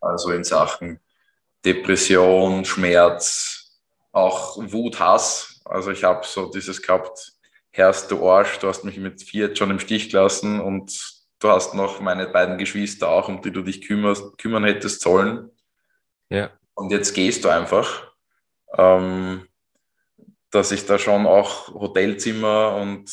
Also 0.00 0.30
in 0.30 0.44
Sachen 0.44 1.00
Depression, 1.64 2.64
Schmerz, 2.64 3.78
auch 4.12 4.56
Wut, 4.56 4.98
Hass. 5.00 5.60
Also 5.64 5.90
ich 5.90 6.04
habe 6.04 6.26
so 6.26 6.50
dieses 6.50 6.82
gehabt, 6.82 7.32
Herrst 7.70 8.10
du 8.10 8.28
Arsch, 8.28 8.58
du 8.58 8.68
hast 8.68 8.84
mich 8.84 8.96
mit 8.96 9.22
vier 9.22 9.54
schon 9.54 9.70
im 9.70 9.78
Stich 9.78 10.10
gelassen 10.10 10.60
und 10.60 11.22
du 11.38 11.48
hast 11.48 11.74
noch 11.74 12.00
meine 12.00 12.26
beiden 12.26 12.58
Geschwister 12.58 13.08
auch, 13.08 13.28
um 13.28 13.42
die 13.42 13.52
du 13.52 13.62
dich 13.62 13.82
kümmerst, 13.82 14.38
kümmern 14.38 14.64
hättest 14.64 15.02
sollen. 15.02 15.50
Ja. 16.30 16.50
Und 16.74 16.90
jetzt 16.90 17.14
gehst 17.14 17.44
du 17.44 17.48
einfach. 17.50 18.12
Ähm, 18.76 19.46
dass 20.50 20.72
ich 20.72 20.86
da 20.86 20.98
schon 20.98 21.26
auch 21.26 21.68
Hotelzimmer 21.68 22.74
und 22.76 23.10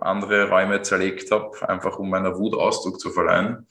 andere 0.00 0.48
Räume 0.48 0.82
zerlegt 0.82 1.30
habe, 1.30 1.68
einfach 1.68 1.98
um 1.98 2.10
meiner 2.10 2.38
Wut 2.38 2.54
Ausdruck 2.54 3.00
zu 3.00 3.10
verleihen. 3.10 3.66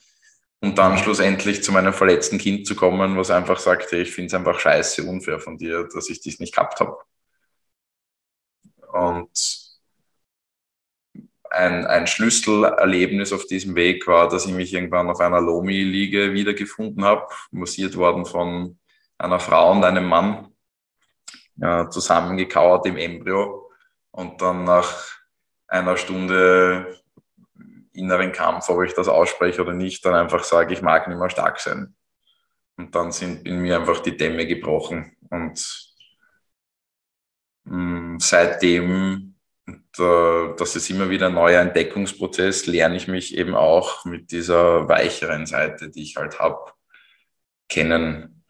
Und 0.62 0.76
dann 0.76 0.98
schlussendlich 0.98 1.62
zu 1.62 1.72
meinem 1.72 1.94
verletzten 1.94 2.38
Kind 2.38 2.66
zu 2.66 2.76
kommen, 2.76 3.16
was 3.16 3.30
einfach 3.30 3.58
sagte, 3.58 3.96
ich 3.96 4.12
finde 4.12 4.26
es 4.26 4.34
einfach 4.34 4.60
scheiße, 4.60 5.04
unfair 5.04 5.40
von 5.40 5.56
dir, 5.56 5.88
dass 5.92 6.10
ich 6.10 6.20
dich 6.20 6.38
nicht 6.38 6.54
gehabt 6.54 6.80
habe. 6.80 6.98
Und 8.92 9.30
ein, 11.50 11.86
ein 11.86 12.06
Schlüsselerlebnis 12.06 13.32
auf 13.32 13.46
diesem 13.46 13.74
Weg 13.74 14.06
war, 14.06 14.28
dass 14.28 14.46
ich 14.46 14.52
mich 14.52 14.72
irgendwann 14.72 15.10
auf 15.10 15.20
einer 15.20 15.40
Lomi-Liege 15.40 16.32
wiedergefunden 16.32 17.04
habe, 17.04 17.26
massiert 17.50 17.96
worden 17.96 18.24
von 18.24 18.78
einer 19.18 19.40
Frau 19.40 19.72
und 19.72 19.84
einem 19.84 20.06
Mann, 20.06 20.54
ja, 21.56 21.90
zusammengekauert 21.90 22.86
im 22.86 22.96
Embryo 22.96 23.70
und 24.10 24.40
dann 24.40 24.64
nach 24.64 25.19
einer 25.70 25.96
Stunde 25.96 27.00
inneren 27.92 28.32
Kampf, 28.32 28.68
ob 28.68 28.82
ich 28.82 28.94
das 28.94 29.08
ausspreche 29.08 29.62
oder 29.62 29.72
nicht, 29.72 30.04
dann 30.04 30.14
einfach 30.14 30.44
sage, 30.44 30.74
ich 30.74 30.82
mag 30.82 31.08
nicht 31.08 31.18
mehr 31.18 31.30
stark 31.30 31.60
sein. 31.60 31.94
Und 32.76 32.94
dann 32.94 33.12
sind 33.12 33.46
in 33.46 33.60
mir 33.60 33.78
einfach 33.78 34.00
die 34.00 34.16
Dämme 34.16 34.46
gebrochen 34.46 35.16
und 35.30 35.96
mh, 37.64 37.76
mm, 37.76 38.20
seitdem 38.20 39.30
und 39.66 39.98
äh, 40.00 40.56
das 40.56 40.74
ist 40.74 40.90
immer 40.90 41.10
wieder 41.10 41.26
ein 41.26 41.34
neuer 41.34 41.60
Entdeckungsprozess, 41.60 42.66
lerne 42.66 42.96
ich 42.96 43.06
mich 43.06 43.36
eben 43.36 43.54
auch 43.54 44.04
mit 44.04 44.32
dieser 44.32 44.88
weicheren 44.88 45.46
Seite, 45.46 45.90
die 45.90 46.02
ich 46.02 46.16
halt 46.16 46.40
habe, 46.40 46.72
kennen 47.68 48.44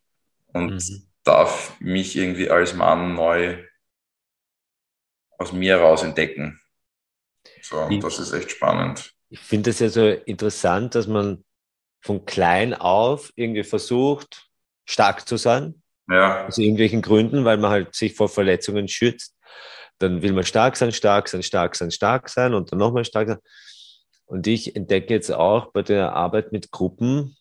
und 0.47 0.75
mhm. 0.75 1.07
darf 1.25 1.79
mich 1.81 2.17
irgendwie 2.17 2.51
als 2.51 2.75
Mann 2.75 3.15
neu 3.15 3.63
aus 5.39 5.53
mir 5.53 5.79
heraus 5.79 6.03
entdecken. 6.03 6.60
So, 7.63 7.79
und 7.79 8.03
das 8.03 8.19
ist 8.19 8.33
echt 8.33 8.51
spannend. 8.51 9.13
Ich 9.29 9.41
finde 9.41 9.71
es 9.71 9.79
ja 9.79 9.89
so 9.89 10.07
interessant, 10.07 10.95
dass 10.95 11.07
man 11.07 11.45
von 12.03 12.25
klein 12.25 12.75
auf 12.75 13.33
irgendwie 13.37 13.65
versucht, 13.65 14.49
stark 14.85 15.29
zu 15.29 15.37
sein. 15.37 15.83
Ja. 16.09 16.47
Aus 16.47 16.59
irgendwelchen 16.59 17.03
Gründen, 17.03 17.45
weil 17.45 17.59
man 17.59 17.71
halt 17.71 17.95
sich 17.95 18.15
vor 18.15 18.29
Verletzungen 18.29 18.89
schützt 18.89 19.37
dann 20.01 20.23
will 20.23 20.33
man 20.33 20.45
stark 20.45 20.77
sein, 20.77 20.93
stark 20.93 21.29
sein, 21.29 21.43
stark 21.43 21.77
sein, 21.77 21.91
stark 21.91 22.29
sein 22.29 22.55
und 22.55 22.73
dann 22.73 22.79
nochmal 22.79 23.05
stark 23.05 23.29
sein. 23.29 23.39
Und 24.25 24.47
ich 24.47 24.75
entdecke 24.75 25.13
jetzt 25.13 25.31
auch 25.31 25.73
bei 25.73 25.83
der 25.83 26.15
Arbeit 26.15 26.53
mit 26.53 26.71
Gruppen, 26.71 27.37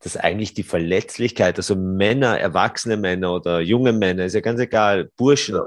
dass 0.00 0.16
eigentlich 0.16 0.54
die 0.54 0.62
Verletzlichkeit, 0.62 1.56
also 1.56 1.74
Männer, 1.74 2.38
erwachsene 2.38 2.96
Männer 2.96 3.34
oder 3.34 3.60
junge 3.60 3.92
Männer, 3.92 4.24
ist 4.24 4.34
ja 4.34 4.40
ganz 4.40 4.60
egal, 4.60 5.10
Burschen, 5.16 5.56
ja. 5.56 5.66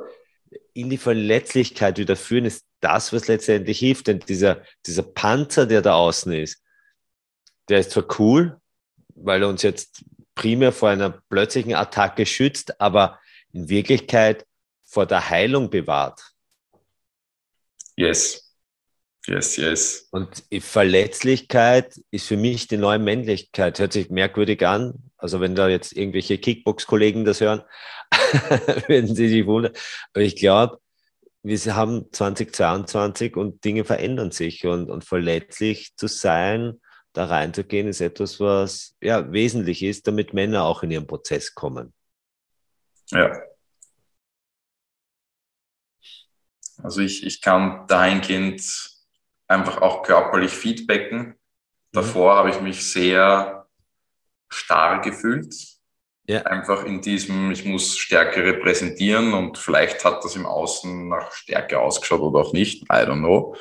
In 0.81 0.89
die 0.89 0.97
Verletzlichkeit 0.97 1.97
wieder 1.97 2.15
führen, 2.15 2.45
ist 2.45 2.65
das, 2.79 3.13
was 3.13 3.27
letztendlich 3.27 3.79
hilft. 3.79 4.07
Denn 4.07 4.19
dieser, 4.19 4.63
dieser 4.85 5.03
Panzer, 5.03 5.65
der 5.65 5.81
da 5.81 5.95
außen 5.95 6.31
ist, 6.33 6.61
der 7.69 7.79
ist 7.79 7.91
zwar 7.91 8.05
cool, 8.19 8.59
weil 9.15 9.43
er 9.43 9.49
uns 9.49 9.61
jetzt 9.61 10.03
primär 10.35 10.71
vor 10.71 10.89
einer 10.89 11.21
plötzlichen 11.29 11.75
Attacke 11.75 12.25
schützt, 12.25 12.79
aber 12.79 13.19
in 13.51 13.69
Wirklichkeit 13.69 14.45
vor 14.83 15.05
der 15.05 15.29
Heilung 15.29 15.69
bewahrt. 15.69 16.21
Yes. 17.95 18.49
Yes, 19.27 19.57
yes. 19.57 20.07
Und 20.11 20.43
Verletzlichkeit 20.61 21.99
ist 22.09 22.27
für 22.27 22.37
mich 22.37 22.67
die 22.67 22.77
neue 22.77 22.99
Männlichkeit. 22.99 23.77
Hört 23.77 23.93
sich 23.93 24.09
merkwürdig 24.09 24.65
an. 24.65 25.08
Also 25.19 25.39
wenn 25.41 25.55
da 25.55 25.67
jetzt 25.67 25.95
irgendwelche 25.95 26.37
Kickbox-Kollegen 26.37 27.25
das 27.25 27.41
hören, 27.41 27.61
würden 28.87 29.13
sie 29.13 29.29
sich 29.29 29.45
wundern. 29.45 29.73
Aber 30.13 30.23
ich 30.23 30.35
glaube, 30.35 30.79
wir 31.43 31.75
haben 31.75 32.11
2022 32.11 33.35
und 33.35 33.63
Dinge 33.63 33.85
verändern 33.85 34.31
sich 34.31 34.65
und, 34.65 34.89
und 34.89 35.05
verletzlich 35.05 35.95
zu 35.95 36.07
sein, 36.07 36.81
da 37.13 37.25
reinzugehen, 37.25 37.87
ist 37.87 38.01
etwas, 38.01 38.39
was 38.39 38.95
ja 39.01 39.31
wesentlich 39.31 39.83
ist, 39.83 40.07
damit 40.07 40.33
Männer 40.33 40.63
auch 40.63 40.83
in 40.83 40.91
ihren 40.91 41.07
Prozess 41.07 41.53
kommen. 41.53 41.93
Ja, 43.11 43.31
Also 46.83 47.01
ich, 47.01 47.25
ich 47.25 47.41
kann 47.41 47.85
dahingehend 47.87 48.61
einfach 49.47 49.81
auch 49.81 50.03
körperlich 50.03 50.51
feedbacken. 50.51 51.35
Davor 51.91 52.33
mhm. 52.33 52.37
habe 52.37 52.49
ich 52.51 52.61
mich 52.61 52.91
sehr 52.91 53.58
starr 54.49 55.01
gefühlt. 55.01 55.53
Ja. 56.27 56.43
Einfach 56.43 56.85
in 56.85 57.01
diesem, 57.01 57.51
ich 57.51 57.65
muss 57.65 57.97
Stärke 57.97 58.43
repräsentieren 58.43 59.33
und 59.33 59.57
vielleicht 59.57 60.05
hat 60.05 60.23
das 60.23 60.35
im 60.35 60.45
Außen 60.45 61.09
nach 61.09 61.31
Stärke 61.31 61.79
ausgeschaut 61.79 62.21
oder 62.21 62.41
auch 62.41 62.53
nicht. 62.53 62.83
I 62.83 63.05
don't 63.05 63.19
know. 63.19 63.55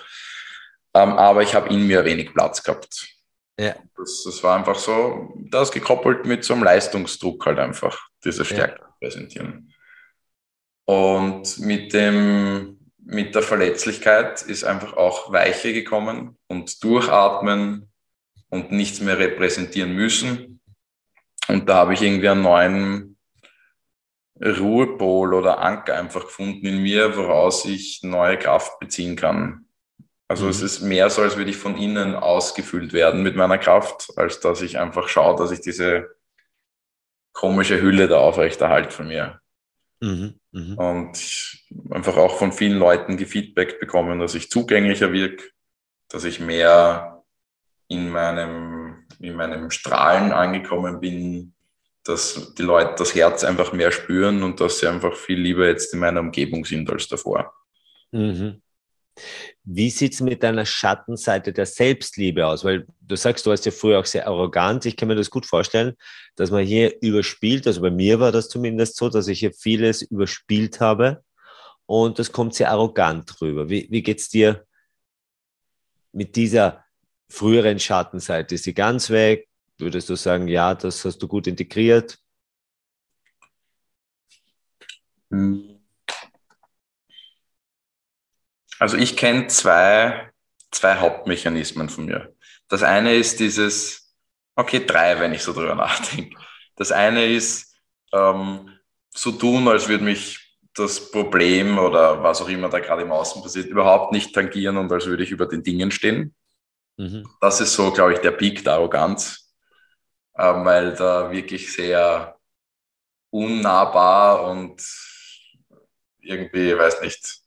Ähm, 0.94 1.12
aber 1.12 1.42
ich 1.42 1.54
habe 1.54 1.70
in 1.70 1.86
mir 1.86 2.04
wenig 2.04 2.34
Platz 2.34 2.62
gehabt. 2.62 3.08
Ja. 3.58 3.74
Das, 3.96 4.22
das 4.24 4.42
war 4.42 4.56
einfach 4.56 4.78
so, 4.78 5.34
das 5.50 5.72
gekoppelt 5.72 6.26
mit 6.26 6.44
so 6.44 6.54
einem 6.54 6.64
Leistungsdruck 6.64 7.46
halt 7.46 7.58
einfach, 7.58 8.08
diese 8.24 8.44
Stärke 8.44 8.80
ja. 8.82 8.94
präsentieren. 9.00 9.72
Und 10.84 11.58
mit 11.58 11.92
dem 11.92 12.78
mit 13.08 13.34
der 13.34 13.42
Verletzlichkeit 13.42 14.42
ist 14.42 14.64
einfach 14.64 14.92
auch 14.92 15.32
Weiche 15.32 15.72
gekommen 15.72 16.36
und 16.46 16.84
durchatmen 16.84 17.90
und 18.50 18.70
nichts 18.70 19.00
mehr 19.00 19.18
repräsentieren 19.18 19.94
müssen. 19.94 20.57
Und 21.48 21.68
da 21.68 21.76
habe 21.76 21.94
ich 21.94 22.02
irgendwie 22.02 22.28
einen 22.28 22.42
neuen 22.42 23.18
Ruhepol 24.40 25.34
oder 25.34 25.58
Anker 25.58 25.96
einfach 25.96 26.26
gefunden 26.26 26.66
in 26.66 26.82
mir, 26.82 27.16
woraus 27.16 27.64
ich 27.64 28.02
neue 28.02 28.38
Kraft 28.38 28.78
beziehen 28.78 29.16
kann. 29.16 29.66
Also 30.28 30.44
mhm. 30.44 30.50
es 30.50 30.62
ist 30.62 30.80
mehr 30.80 31.10
so, 31.10 31.22
als 31.22 31.36
würde 31.36 31.50
ich 31.50 31.56
von 31.56 31.76
innen 31.76 32.14
ausgefüllt 32.14 32.92
werden 32.92 33.22
mit 33.22 33.34
meiner 33.34 33.58
Kraft, 33.58 34.12
als 34.16 34.40
dass 34.40 34.62
ich 34.62 34.78
einfach 34.78 35.08
schaue, 35.08 35.36
dass 35.36 35.50
ich 35.50 35.60
diese 35.60 36.14
komische 37.32 37.80
Hülle 37.80 38.08
da 38.08 38.18
aufrechterhalte 38.18 38.90
von 38.90 39.08
mir. 39.08 39.40
Mhm, 40.00 40.38
mh. 40.52 40.74
Und 40.76 41.60
einfach 41.90 42.16
auch 42.16 42.36
von 42.36 42.52
vielen 42.52 42.78
Leuten 42.78 43.16
gefeedback 43.16 43.80
bekommen, 43.80 44.20
dass 44.20 44.34
ich 44.34 44.50
zugänglicher 44.50 45.12
wirke, 45.12 45.44
dass 46.08 46.24
ich 46.24 46.40
mehr 46.40 47.24
in 47.88 48.10
meinem, 48.10 48.77
in 49.20 49.34
meinem 49.34 49.70
Strahlen 49.70 50.32
angekommen 50.32 51.00
bin, 51.00 51.54
dass 52.04 52.54
die 52.54 52.62
Leute 52.62 52.94
das 52.98 53.14
Herz 53.14 53.44
einfach 53.44 53.72
mehr 53.72 53.92
spüren 53.92 54.42
und 54.42 54.60
dass 54.60 54.78
sie 54.78 54.86
einfach 54.86 55.14
viel 55.14 55.38
lieber 55.38 55.66
jetzt 55.66 55.92
in 55.92 56.00
meiner 56.00 56.20
Umgebung 56.20 56.64
sind 56.64 56.90
als 56.90 57.08
davor. 57.08 57.52
Mhm. 58.12 58.62
Wie 59.64 59.90
sieht 59.90 60.14
es 60.14 60.20
mit 60.20 60.42
deiner 60.42 60.64
Schattenseite 60.64 61.52
der 61.52 61.66
Selbstliebe 61.66 62.46
aus? 62.46 62.64
Weil 62.64 62.86
du 63.00 63.16
sagst, 63.16 63.44
du 63.44 63.50
warst 63.50 63.66
ja 63.66 63.72
früher 63.72 63.98
auch 63.98 64.06
sehr 64.06 64.26
arrogant. 64.26 64.86
Ich 64.86 64.96
kann 64.96 65.08
mir 65.08 65.16
das 65.16 65.30
gut 65.30 65.44
vorstellen, 65.44 65.94
dass 66.36 66.50
man 66.50 66.64
hier 66.64 66.94
überspielt. 67.02 67.66
Also 67.66 67.82
bei 67.82 67.90
mir 67.90 68.20
war 68.20 68.32
das 68.32 68.48
zumindest 68.48 68.96
so, 68.96 69.08
dass 69.08 69.28
ich 69.28 69.40
hier 69.40 69.52
vieles 69.52 70.02
überspielt 70.02 70.80
habe 70.80 71.22
und 71.86 72.18
das 72.18 72.32
kommt 72.32 72.54
sehr 72.54 72.70
arrogant 72.70 73.40
rüber. 73.40 73.68
Wie, 73.68 73.88
wie 73.90 74.02
geht 74.02 74.20
es 74.20 74.28
dir 74.28 74.64
mit 76.12 76.36
dieser 76.36 76.84
früheren 77.28 77.78
Schattenseite? 77.78 78.54
Ist 78.54 78.64
sie 78.64 78.74
ganz 78.74 79.10
weg? 79.10 79.48
Würdest 79.78 80.08
du 80.08 80.16
sagen, 80.16 80.48
ja, 80.48 80.74
das 80.74 81.04
hast 81.04 81.18
du 81.18 81.28
gut 81.28 81.46
integriert? 81.46 82.18
Hm. 85.30 85.78
Also 88.78 88.96
ich 88.96 89.16
kenne 89.16 89.48
zwei, 89.48 90.30
zwei 90.70 90.96
Hauptmechanismen 90.96 91.88
von 91.88 92.06
mir. 92.06 92.34
Das 92.68 92.82
eine 92.82 93.14
ist 93.14 93.40
dieses, 93.40 94.14
okay, 94.54 94.84
drei, 94.84 95.18
wenn 95.20 95.32
ich 95.32 95.42
so 95.42 95.52
drüber 95.52 95.74
nachdenke. 95.74 96.38
Das 96.76 96.92
eine 96.92 97.26
ist 97.26 97.76
ähm, 98.12 98.70
so 99.10 99.32
tun, 99.32 99.66
als 99.68 99.88
würde 99.88 100.04
mich 100.04 100.56
das 100.74 101.10
Problem 101.10 101.78
oder 101.78 102.22
was 102.22 102.40
auch 102.40 102.48
immer 102.48 102.68
da 102.68 102.78
gerade 102.78 103.02
im 103.02 103.10
Außen 103.10 103.42
passiert, 103.42 103.66
überhaupt 103.66 104.12
nicht 104.12 104.32
tangieren 104.32 104.76
und 104.76 104.92
als 104.92 105.06
würde 105.06 105.24
ich 105.24 105.30
über 105.30 105.46
den 105.46 105.64
Dingen 105.64 105.90
stehen. 105.90 106.34
Mhm. 106.98 107.28
Das 107.40 107.60
ist 107.60 107.74
so, 107.74 107.90
glaube 107.92 108.14
ich, 108.14 108.18
der 108.18 108.32
Peak 108.32 108.64
der 108.64 108.74
Arroganz, 108.74 109.52
äh, 110.34 110.42
weil 110.42 110.94
da 110.94 111.30
wirklich 111.30 111.72
sehr 111.72 112.38
unnahbar 113.30 114.50
und 114.50 114.82
irgendwie, 116.20 116.76
weiß 116.76 117.00
nicht, 117.00 117.40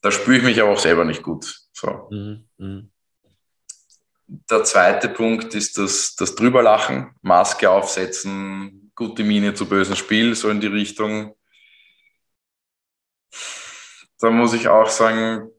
da 0.00 0.10
spüre 0.10 0.38
ich 0.38 0.42
mich 0.42 0.60
aber 0.60 0.72
auch 0.72 0.78
selber 0.78 1.04
nicht 1.04 1.22
gut. 1.22 1.60
So. 1.72 2.08
Mhm. 2.10 2.48
Mhm. 2.58 2.90
Der 4.26 4.64
zweite 4.64 5.08
Punkt 5.08 5.54
ist 5.54 5.78
das, 5.78 6.14
das 6.16 6.34
Drüberlachen, 6.34 7.14
Maske 7.22 7.70
aufsetzen, 7.70 8.92
gute 8.94 9.24
Miene 9.24 9.54
zu 9.54 9.66
bösen 9.66 9.96
Spiel, 9.96 10.34
so 10.34 10.50
in 10.50 10.60
die 10.60 10.66
Richtung. 10.66 11.34
Da 14.20 14.30
muss 14.30 14.52
ich 14.52 14.68
auch 14.68 14.88
sagen, 14.88 15.50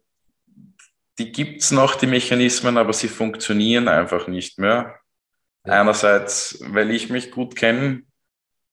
die 1.20 1.32
gibt 1.32 1.62
es 1.62 1.72
noch, 1.72 1.96
die 1.96 2.08
Mechanismen, 2.08 2.78
aber 2.78 2.94
sie 2.94 3.10
funktionieren 3.10 3.90
einfach 3.90 4.28
nicht 4.28 4.58
mehr. 4.58 5.00
Einerseits, 5.64 6.60
weil 6.62 6.92
ich 6.92 7.10
mich 7.10 7.32
gut 7.32 7.58
kenne 7.58 8.04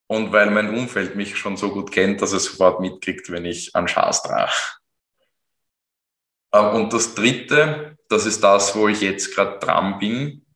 und 0.07 0.33
weil 0.33 0.50
mein 0.53 0.71
Umfeld 0.71 1.17
mich 1.17 1.37
schon 1.37 1.57
so 1.57 1.73
gut 1.73 1.91
kennt, 1.91 2.23
dass 2.23 2.33
es 2.33 2.45
sofort 2.45 2.81
mitkriegt, 2.81 3.31
wenn 3.31 3.45
ich 3.45 3.75
an 3.75 3.88
Schaß 3.88 4.23
trage. 4.23 4.53
Ähm, 6.53 6.69
und 6.76 6.93
das 6.93 7.17
Dritte, 7.17 7.99
das 8.09 8.25
ist 8.25 8.43
das, 8.45 8.76
wo 8.76 8.87
ich 8.87 9.00
jetzt 9.00 9.35
gerade 9.35 9.59
dran 9.59 9.99
bin 9.99 10.47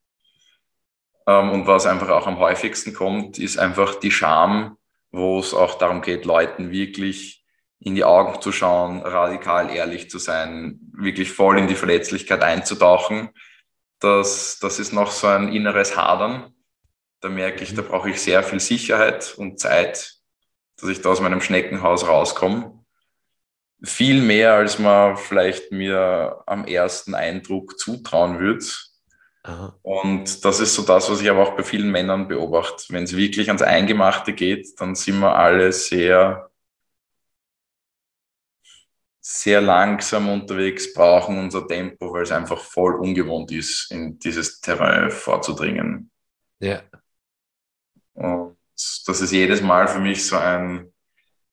ähm, 1.26 1.50
und 1.50 1.66
was 1.66 1.86
einfach 1.86 2.10
auch 2.10 2.28
am 2.28 2.38
häufigsten 2.38 2.94
kommt, 2.94 3.38
ist 3.38 3.58
einfach 3.58 3.96
die 3.96 4.12
Scham, 4.12 4.78
wo 5.10 5.40
es 5.40 5.52
auch 5.52 5.76
darum 5.76 6.02
geht, 6.02 6.24
Leuten 6.24 6.70
wirklich 6.70 7.39
in 7.80 7.94
die 7.94 8.04
Augen 8.04 8.40
zu 8.40 8.52
schauen, 8.52 9.00
radikal 9.00 9.74
ehrlich 9.74 10.10
zu 10.10 10.18
sein, 10.18 10.78
wirklich 10.92 11.32
voll 11.32 11.58
in 11.58 11.66
die 11.66 11.74
Verletzlichkeit 11.74 12.42
einzutauchen. 12.42 13.30
Das, 13.98 14.58
das 14.60 14.78
ist 14.78 14.92
noch 14.92 15.10
so 15.10 15.26
ein 15.26 15.52
inneres 15.52 15.96
Hadern. 15.96 16.54
Da 17.20 17.28
merke 17.28 17.64
ich, 17.64 17.74
da 17.74 17.82
brauche 17.82 18.10
ich 18.10 18.20
sehr 18.20 18.42
viel 18.42 18.60
Sicherheit 18.60 19.34
und 19.36 19.58
Zeit, 19.58 20.14
dass 20.78 20.88
ich 20.88 21.00
da 21.00 21.10
aus 21.10 21.20
meinem 21.20 21.40
Schneckenhaus 21.40 22.06
rauskomme 22.06 22.80
viel 23.82 24.20
mehr, 24.20 24.54
als 24.54 24.78
man 24.78 25.16
vielleicht 25.16 25.72
mir 25.72 26.42
am 26.46 26.64
ersten 26.66 27.14
Eindruck 27.14 27.78
zutrauen 27.78 28.38
würde. 28.38 28.64
Und 29.82 30.44
das 30.44 30.60
ist 30.60 30.74
so 30.74 30.82
das, 30.82 31.10
was 31.10 31.22
ich 31.22 31.30
aber 31.30 31.42
auch 31.42 31.56
bei 31.56 31.64
vielen 31.64 31.90
Männern 31.90 32.28
beobachte. 32.28 32.84
Wenn 32.90 33.04
es 33.04 33.16
wirklich 33.16 33.48
ans 33.48 33.62
Eingemachte 33.62 34.34
geht, 34.34 34.78
dann 34.78 34.94
sind 34.94 35.20
wir 35.20 35.34
alle 35.34 35.72
sehr, 35.72 36.49
sehr 39.32 39.60
langsam 39.60 40.28
unterwegs, 40.28 40.92
brauchen 40.92 41.38
unser 41.38 41.66
Tempo, 41.66 42.12
weil 42.12 42.24
es 42.24 42.32
einfach 42.32 42.58
voll 42.58 42.96
ungewohnt 42.96 43.52
ist, 43.52 43.90
in 43.92 44.18
dieses 44.18 44.60
Terrain 44.60 45.10
vorzudringen. 45.10 46.10
Ja. 46.58 46.82
Und 48.14 48.56
das 49.06 49.20
ist 49.20 49.30
jedes 49.30 49.62
Mal 49.62 49.86
für 49.86 50.00
mich 50.00 50.26
so 50.26 50.36
ein, 50.36 50.92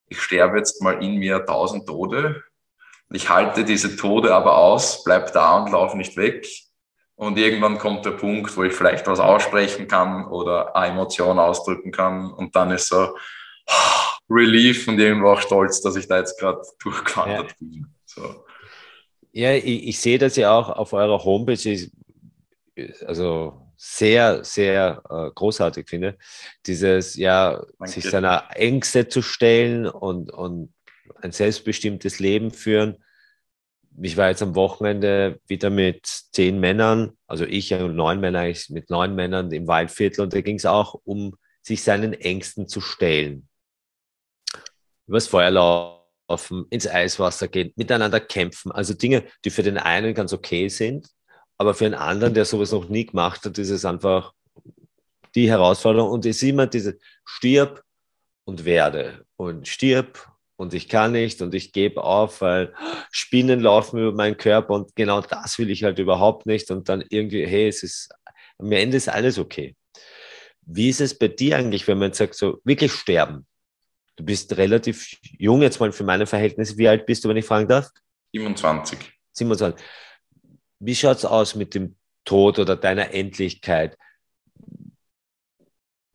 ich 0.07 0.19
sterbe 0.19 0.57
jetzt 0.57 0.81
mal 0.81 1.03
in 1.03 1.17
mir 1.17 1.45
tausend 1.45 1.85
Tode. 1.87 2.43
Ich 3.11 3.29
halte 3.29 3.63
diese 3.63 3.95
Tode 3.95 4.33
aber 4.33 4.57
aus, 4.57 5.03
bleib 5.03 5.31
da 5.33 5.59
und 5.59 5.71
lauf 5.71 5.93
nicht 5.93 6.17
weg. 6.17 6.47
Und 7.15 7.37
irgendwann 7.37 7.77
kommt 7.77 8.05
der 8.05 8.11
Punkt, 8.11 8.57
wo 8.57 8.63
ich 8.63 8.73
vielleicht 8.73 9.05
was 9.05 9.19
aussprechen 9.19 9.87
kann 9.87 10.25
oder 10.25 10.75
eine 10.75 10.93
Emotion 10.93 11.37
ausdrücken 11.37 11.91
kann. 11.91 12.31
Und 12.31 12.55
dann 12.55 12.71
ist 12.71 12.89
so 12.89 13.15
Relief 14.29 14.87
und 14.87 14.99
irgendwo 14.99 15.29
auch 15.29 15.41
stolz, 15.41 15.81
dass 15.81 15.95
ich 15.95 16.07
da 16.07 16.19
jetzt 16.19 16.39
gerade 16.39 16.61
durchgewandert 16.79 17.51
ja. 17.51 17.55
bin. 17.59 17.87
So. 18.05 18.45
Ja, 19.31 19.53
ich, 19.53 19.87
ich, 19.87 19.99
sehe 19.99 20.17
das 20.17 20.35
ja 20.35 20.51
auch 20.51 20.69
auf 20.69 20.93
eurer 20.93 21.23
Homepage. 21.23 21.89
Also 23.05 23.61
sehr, 23.77 24.43
sehr 24.43 25.03
äh, 25.09 25.29
großartig 25.33 25.87
finde. 25.87 26.17
Dieses, 26.65 27.15
ja, 27.15 27.63
Danke. 27.77 27.93
sich 27.93 28.03
seiner 28.05 28.49
Ängste 28.55 29.07
zu 29.07 29.21
stellen 29.21 29.85
und, 29.85 30.31
und 30.31 30.73
ein 31.21 31.31
selbstbestimmtes 31.31 32.19
Leben 32.19 32.51
führen. 32.51 32.97
Ich 34.01 34.17
war 34.17 34.29
jetzt 34.29 34.43
am 34.43 34.55
Wochenende 34.55 35.39
wieder 35.47 35.69
mit 35.69 36.05
zehn 36.05 36.59
Männern, 36.59 37.13
also 37.25 37.45
ich 37.45 37.73
und 37.73 37.95
neun 37.95 38.19
Männer, 38.19 38.51
mit 38.69 38.89
neun 38.89 39.15
Männern 39.15 39.51
im 39.51 39.67
Waldviertel 39.67 40.21
und 40.23 40.33
da 40.33 40.41
ging 40.41 40.57
es 40.57 40.65
auch 40.65 40.99
um 41.03 41.35
sich 41.61 41.83
seinen 41.83 42.13
Ängsten 42.13 42.67
zu 42.67 42.79
stellen. 42.79 43.47
Übers 45.07 45.27
Feuer 45.27 45.51
laufen, 45.51 46.65
ins 46.69 46.87
Eiswasser 46.87 47.47
gehen, 47.47 47.71
miteinander 47.75 48.19
kämpfen. 48.19 48.71
Also 48.71 48.93
Dinge, 48.93 49.23
die 49.45 49.49
für 49.49 49.63
den 49.63 49.77
einen 49.77 50.13
ganz 50.13 50.33
okay 50.33 50.67
sind, 50.67 51.07
aber 51.57 51.73
für 51.73 51.85
einen 51.85 51.95
anderen, 51.95 52.33
der 52.33 52.45
sowas 52.45 52.71
noch 52.71 52.89
nie 52.89 53.05
gemacht 53.05 53.45
hat, 53.45 53.57
ist 53.57 53.69
es 53.69 53.85
einfach 53.85 54.33
die 55.35 55.49
Herausforderung. 55.49 56.11
Und 56.11 56.25
es 56.25 56.37
ist 56.37 56.43
immer 56.43 56.67
diese 56.67 56.97
stirb 57.25 57.83
und 58.45 58.65
werde 58.65 59.25
und 59.37 59.67
stirb 59.67 60.27
und 60.57 60.73
ich 60.73 60.89
kann 60.89 61.11
nicht 61.11 61.41
und 61.41 61.53
ich 61.53 61.71
gebe 61.71 62.03
auf, 62.03 62.41
weil 62.41 62.73
Spinnen 63.11 63.59
laufen 63.59 63.99
über 63.99 64.11
meinen 64.11 64.37
Körper 64.37 64.73
und 64.73 64.95
genau 64.95 65.21
das 65.21 65.59
will 65.59 65.69
ich 65.69 65.83
halt 65.83 65.99
überhaupt 65.99 66.47
nicht. 66.47 66.71
Und 66.71 66.89
dann 66.89 67.03
irgendwie, 67.09 67.45
hey, 67.45 67.67
es 67.67 67.83
ist, 67.83 68.09
am 68.57 68.71
Ende 68.71 68.97
ist 68.97 69.07
alles 69.07 69.37
okay. 69.37 69.75
Wie 70.61 70.89
ist 70.89 70.99
es 70.99 71.17
bei 71.17 71.27
dir 71.27 71.57
eigentlich, 71.57 71.87
wenn 71.87 71.99
man 71.99 72.11
sagt, 72.13 72.33
so 72.33 72.59
wirklich 72.63 72.91
sterben? 72.91 73.45
Du 74.17 74.25
bist 74.25 74.57
relativ 74.57 75.15
jung, 75.37 75.61
jetzt 75.61 75.79
mal 75.79 75.91
für 75.91 76.03
meine 76.03 76.25
Verhältnisse. 76.25 76.77
Wie 76.77 76.87
alt 76.87 77.05
bist 77.05 77.23
du, 77.23 77.29
wenn 77.29 77.37
ich 77.37 77.45
fragen 77.45 77.67
darf? 77.67 77.89
27. 78.33 78.99
27. 79.33 79.85
Wie 80.79 80.95
schaut 80.95 81.17
es 81.17 81.25
aus 81.25 81.55
mit 81.55 81.75
dem 81.75 81.95
Tod 82.25 82.57
oder 82.59 82.75
deiner 82.75 83.13
Endlichkeit? 83.13 83.95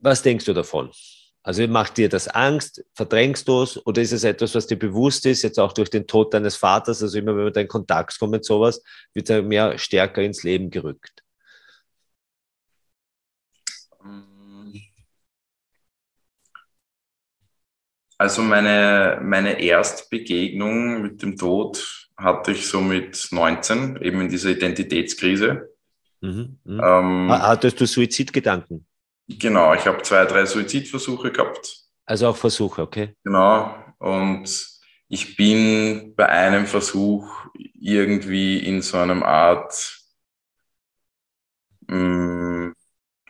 Was 0.01 0.23
denkst 0.23 0.45
du 0.45 0.53
davon? 0.53 0.91
Also 1.45 1.67
macht 1.69 1.97
dir 1.97 2.09
das 2.09 2.27
Angst? 2.27 2.85
Verdrängst 2.95 3.47
du 3.47 3.63
es? 3.63 3.87
Oder 3.87 4.03
ist 4.03 4.13
es 4.13 4.25
etwas, 4.25 4.55
was 4.55 4.67
dir 4.67 4.79
bewusst 4.79 5.25
ist, 5.27 5.43
jetzt 5.43 5.59
auch 5.59 5.73
durch 5.73 5.91
den 5.91 6.07
Tod 6.07 6.35
deines 6.35 6.57
Vaters? 6.57 7.03
Also 7.03 7.19
immer, 7.19 7.37
wenn 7.37 7.45
man 7.45 7.55
in 7.55 7.69
Kontakt 7.69 8.19
kommt 8.19 8.33
mit 8.33 8.45
sowas, 8.45 8.83
wird 9.15 9.31
er 9.31 9.43
mehr 9.43 9.79
stärker 9.79 10.23
ins 10.23 10.43
Leben 10.43 10.71
gerückt. 10.71 11.22
Also 18.23 18.41
meine, 18.41 19.19
meine 19.21 19.61
Erstbegegnung 19.61 21.03
mit 21.03 21.23
dem 21.23 21.37
Tod 21.37 22.09
hatte 22.17 22.53
ich 22.53 22.69
so 22.69 22.81
mit 22.81 23.27
19, 23.33 24.01
eben 24.01 24.21
in 24.21 24.29
dieser 24.29 24.51
Identitätskrise. 24.51 25.69
Mhm, 26.21 26.57
mh. 26.63 27.01
ähm, 27.01 27.33
Hattest 27.33 27.81
du 27.81 27.85
Suizidgedanken? 27.85 28.87
Genau, 29.27 29.75
ich 29.75 29.85
habe 29.87 30.03
zwei, 30.03 30.25
drei 30.25 30.47
Suizidversuche 30.47 31.33
gehabt. 31.33 31.79
Also 32.07 32.29
auch 32.29 32.37
Versuche, 32.37 32.83
okay. 32.83 33.17
Genau, 33.25 33.75
und 33.99 34.69
ich 35.09 35.35
bin 35.35 36.15
bei 36.15 36.29
einem 36.29 36.67
Versuch 36.67 37.29
irgendwie 37.75 38.59
in 38.59 38.83
so 38.83 38.99
einem 38.99 39.25
Art, 39.25 39.99
mh, 41.89 41.97
mm, 41.97 42.75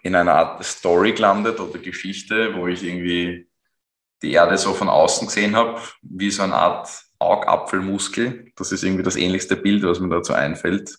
in 0.03 0.15
einer 0.15 0.35
Art 0.35 0.63
Story 0.65 1.13
gelandet 1.13 1.61
oder 1.61 1.79
Geschichte, 1.79 2.55
wo 2.55 2.67
ich 2.67 2.85
irgendwie 2.85 3.49
die 4.23 4.33
Erde 4.33 4.57
so 4.57 4.73
von 4.73 4.89
außen 4.89 5.27
gesehen 5.27 5.57
habe, 5.57 5.81
wie 6.03 6.31
so 6.31 6.43
eine 6.43 6.55
Art 6.55 6.89
Augapfelmuskel. 7.19 8.53
Das 8.57 8.73
ist 8.73 8.83
irgendwie 8.85 9.03
das 9.03 9.17
ähnlichste 9.17 9.57
Bild, 9.57 9.83
was 9.83 10.01
mir 10.01 10.09
dazu 10.09 10.33
einfällt. 10.33 10.97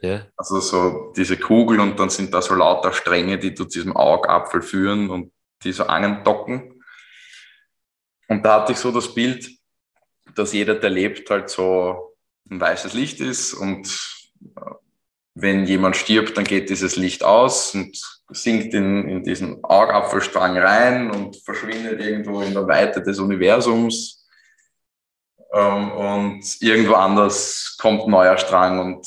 Ja. 0.00 0.26
Also 0.36 0.60
so 0.60 1.12
diese 1.16 1.36
Kugel 1.36 1.80
und 1.80 1.98
dann 1.98 2.10
sind 2.10 2.34
da 2.34 2.42
so 2.42 2.54
lauter 2.54 2.92
Stränge, 2.92 3.38
die 3.38 3.54
zu 3.54 3.64
diesem 3.64 3.96
Augapfel 3.96 4.60
führen 4.60 5.08
und 5.08 5.32
die 5.62 5.72
so 5.72 5.84
andocken. 5.84 6.82
Und 8.28 8.44
da 8.44 8.60
hatte 8.60 8.72
ich 8.72 8.78
so 8.78 8.90
das 8.90 9.14
Bild, 9.14 9.50
dass 10.34 10.52
jeder, 10.52 10.74
der 10.74 10.90
lebt, 10.90 11.28
halt 11.30 11.48
so 11.48 12.16
ein 12.50 12.60
weißes 12.60 12.92
Licht 12.94 13.20
ist 13.20 13.54
und 13.54 13.88
äh, 14.56 14.70
wenn 15.34 15.64
jemand 15.66 15.96
stirbt, 15.96 16.36
dann 16.36 16.44
geht 16.44 16.70
dieses 16.70 16.96
Licht 16.96 17.24
aus 17.24 17.74
und 17.74 18.13
sinkt 18.30 18.74
in, 18.74 19.08
in 19.08 19.22
diesen 19.22 19.62
Augapfelstrang 19.64 20.56
rein 20.58 21.10
und 21.10 21.36
verschwindet 21.36 22.00
irgendwo 22.00 22.40
in 22.40 22.54
der 22.54 22.66
Weite 22.66 23.02
des 23.02 23.18
Universums 23.18 24.26
ähm, 25.52 25.92
und 25.92 26.42
irgendwo 26.60 26.94
anders 26.94 27.76
kommt 27.80 28.02
ein 28.02 28.10
neuer 28.10 28.38
Strang 28.38 28.80
und 28.80 29.06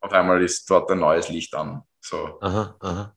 auf 0.00 0.12
einmal 0.12 0.42
ist 0.42 0.68
dort 0.70 0.90
ein 0.90 1.00
neues 1.00 1.28
Licht 1.28 1.54
an. 1.54 1.82
So. 2.00 2.38
Aha, 2.40 2.76
aha. 2.80 3.16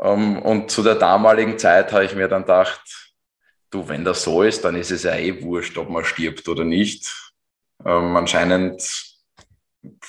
Ähm, 0.00 0.40
und 0.42 0.70
zu 0.70 0.82
der 0.82 0.94
damaligen 0.96 1.58
Zeit 1.58 1.92
habe 1.92 2.04
ich 2.04 2.14
mir 2.14 2.28
dann 2.28 2.42
gedacht, 2.42 3.14
du, 3.70 3.88
wenn 3.88 4.04
das 4.04 4.22
so 4.22 4.42
ist, 4.42 4.64
dann 4.64 4.76
ist 4.76 4.90
es 4.90 5.02
ja 5.02 5.16
eh 5.16 5.42
wurscht, 5.42 5.76
ob 5.78 5.90
man 5.90 6.04
stirbt 6.04 6.48
oder 6.48 6.64
nicht. 6.64 7.32
Ähm, 7.84 8.16
anscheinend, 8.16 9.13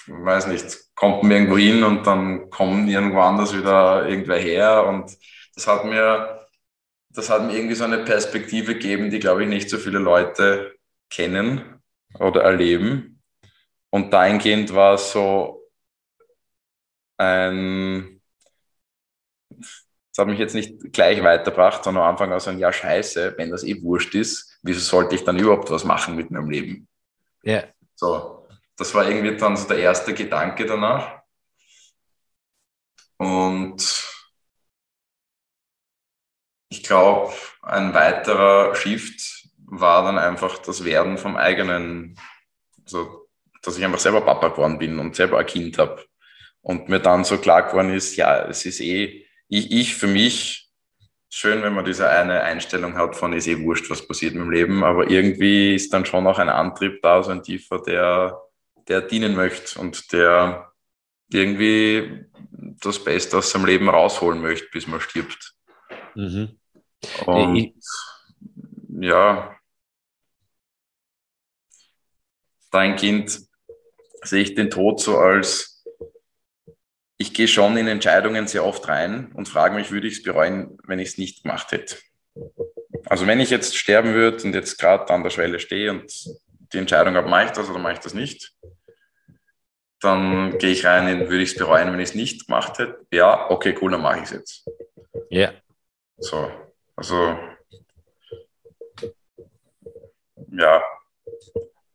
weiß 0.07 0.47
nicht, 0.47 0.95
kommt 0.95 1.23
man 1.23 1.31
irgendwo 1.31 1.57
hin 1.57 1.83
und 1.83 2.05
dann 2.07 2.49
kommen 2.49 2.87
irgendwo 2.87 3.19
anders 3.21 3.55
wieder 3.55 4.07
irgendwer 4.07 4.39
her 4.39 4.85
und 4.87 5.11
das 5.55 5.67
hat 5.67 5.85
mir, 5.85 6.47
das 7.09 7.29
hat 7.29 7.43
mir 7.43 7.53
irgendwie 7.55 7.75
so 7.75 7.85
eine 7.85 7.99
Perspektive 8.05 8.73
gegeben, 8.75 9.09
die, 9.09 9.19
glaube 9.19 9.43
ich, 9.43 9.49
nicht 9.49 9.69
so 9.69 9.77
viele 9.77 9.99
Leute 9.99 10.75
kennen 11.09 11.81
oder 12.19 12.43
erleben. 12.43 13.21
Und 13.91 14.13
dahingehend 14.13 14.73
war 14.75 14.95
es 14.95 15.11
so 15.11 15.63
ein, 17.17 18.21
das 19.49 20.19
hat 20.19 20.27
mich 20.27 20.39
jetzt 20.39 20.55
nicht 20.55 20.93
gleich 20.93 21.21
weitergebracht, 21.23 21.83
sondern 21.83 22.03
am 22.03 22.11
Anfang 22.11 22.31
auch 22.31 22.39
so 22.39 22.49
ein 22.49 22.59
Ja, 22.59 22.71
scheiße, 22.71 23.35
wenn 23.37 23.51
das 23.51 23.63
eh 23.63 23.81
wurscht 23.83 24.15
ist, 24.15 24.59
wieso 24.63 24.79
sollte 24.79 25.15
ich 25.15 25.23
dann 25.23 25.39
überhaupt 25.39 25.69
was 25.71 25.83
machen 25.83 26.15
mit 26.15 26.31
meinem 26.31 26.49
Leben? 26.49 26.87
Ja. 27.43 27.53
Yeah. 27.53 27.63
So, 27.95 28.34
das 28.77 28.93
war 28.93 29.07
irgendwie 29.07 29.37
dann 29.37 29.57
so 29.57 29.67
der 29.67 29.77
erste 29.77 30.13
Gedanke 30.13 30.65
danach. 30.65 31.21
Und 33.17 34.05
ich 36.69 36.83
glaube, 36.83 37.33
ein 37.61 37.93
weiterer 37.93 38.75
Shift 38.75 39.49
war 39.57 40.03
dann 40.03 40.17
einfach 40.17 40.57
das 40.59 40.83
Werden 40.83 41.17
vom 41.17 41.37
eigenen, 41.37 42.19
also 42.83 43.27
dass 43.61 43.77
ich 43.77 43.85
einfach 43.85 43.99
selber 43.99 44.21
Papa 44.21 44.49
geworden 44.49 44.77
bin 44.77 44.99
und 44.99 45.15
selber 45.15 45.39
ein 45.39 45.45
Kind 45.45 45.77
habe. 45.77 46.05
Und 46.61 46.89
mir 46.89 46.99
dann 46.99 47.23
so 47.23 47.37
klar 47.37 47.63
geworden 47.63 47.93
ist, 47.93 48.15
ja, 48.15 48.43
es 48.47 48.65
ist 48.65 48.81
eh, 48.81 49.25
ich, 49.47 49.71
ich 49.71 49.95
für 49.95 50.07
mich, 50.07 50.69
schön, 51.29 51.61
wenn 51.63 51.73
man 51.73 51.85
diese 51.85 52.09
eine 52.09 52.41
Einstellung 52.41 52.95
hat 52.95 53.15
von, 53.15 53.33
ist 53.33 53.47
eh 53.47 53.61
wurscht, 53.61 53.89
was 53.89 54.07
passiert 54.07 54.35
im 54.35 54.51
Leben, 54.51 54.83
aber 54.83 55.09
irgendwie 55.09 55.75
ist 55.75 55.93
dann 55.93 56.05
schon 56.05 56.25
auch 56.27 56.39
ein 56.39 56.49
Antrieb 56.49 57.01
da, 57.01 57.21
so 57.23 57.31
ein 57.31 57.43
tiefer, 57.43 57.81
der, 57.81 58.41
der 58.87 59.01
dienen 59.01 59.35
möchte 59.35 59.79
und 59.79 60.11
der 60.11 60.71
irgendwie 61.29 62.25
das 62.51 63.03
Beste 63.03 63.37
aus 63.37 63.51
seinem 63.51 63.65
Leben 63.65 63.89
rausholen 63.89 64.41
möchte, 64.41 64.67
bis 64.71 64.87
man 64.87 65.01
stirbt. 65.01 65.53
Mhm. 66.13 66.59
Und 67.25 67.55
ich, 67.55 67.73
ja, 68.99 69.55
dein 72.71 72.95
Kind 72.95 73.39
sehe 74.23 74.41
ich 74.41 74.55
den 74.55 74.69
Tod 74.69 74.99
so 74.99 75.17
als, 75.17 75.83
ich 77.17 77.33
gehe 77.33 77.47
schon 77.47 77.77
in 77.77 77.87
Entscheidungen 77.87 78.47
sehr 78.47 78.65
oft 78.65 78.87
rein 78.87 79.31
und 79.33 79.47
frage 79.47 79.75
mich, 79.75 79.91
würde 79.91 80.07
ich 80.07 80.15
es 80.17 80.23
bereuen, 80.23 80.77
wenn 80.83 80.99
ich 80.99 81.09
es 81.09 81.17
nicht 81.17 81.43
gemacht 81.43 81.71
hätte. 81.71 81.97
Also 83.05 83.27
wenn 83.27 83.39
ich 83.39 83.49
jetzt 83.49 83.77
sterben 83.77 84.13
würde 84.13 84.43
und 84.43 84.53
jetzt 84.53 84.77
gerade 84.77 85.13
an 85.13 85.23
der 85.23 85.29
Schwelle 85.29 85.59
stehe 85.59 85.91
und 85.91 86.11
die 86.73 86.77
Entscheidung 86.77 87.15
habe, 87.15 87.29
mache 87.29 87.45
ich 87.45 87.51
das 87.51 87.69
oder 87.69 87.79
mache 87.79 87.93
ich 87.93 87.99
das 87.99 88.13
nicht, 88.13 88.54
dann 90.01 90.57
gehe 90.57 90.71
ich 90.71 90.85
rein 90.85 91.07
in, 91.07 91.29
würde 91.29 91.43
ich 91.43 91.51
es 91.51 91.57
bereuen, 91.57 91.91
wenn 91.91 91.99
ich 91.99 92.09
es 92.09 92.15
nicht 92.15 92.47
gemacht 92.47 92.77
hätte? 92.77 93.05
Ja, 93.11 93.49
okay, 93.49 93.75
cool, 93.81 93.91
dann 93.91 94.01
mache 94.01 94.17
ich 94.17 94.23
es 94.25 94.31
jetzt. 94.31 94.69
Ja. 95.29 95.51
So, 96.17 96.49
also 96.95 97.37
ja. 100.51 100.81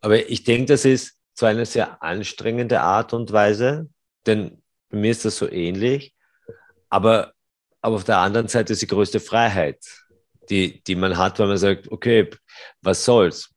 Aber 0.01 0.29
ich 0.29 0.45
denke, 0.45 0.67
das 0.67 0.85
ist 0.85 1.19
so 1.35 1.47
eine 1.47 1.67
sehr 1.67 2.03
anstrengende 2.03 2.81
Art 2.81 3.13
und 3.13 3.33
Weise, 3.33 3.89
denn 4.27 4.63
bei 4.91 4.99
mir 4.99 5.11
ist 5.11 5.25
das 5.25 5.37
so 5.37 5.51
ähnlich. 5.51 6.15
Aber, 6.89 7.33
aber 7.81 7.97
auf 7.97 8.05
der 8.05 8.19
anderen 8.19 8.49
Seite 8.49 8.73
ist 8.73 8.83
die 8.83 8.87
größte 8.87 9.21
Freiheit, 9.21 9.79
die, 10.49 10.83
die 10.83 10.97
man 10.97 11.17
hat, 11.17 11.39
weil 11.39 11.47
man 11.47 11.59
sagt, 11.59 11.91
okay, 11.91 12.29
was 12.83 13.05
soll's? 13.05 13.55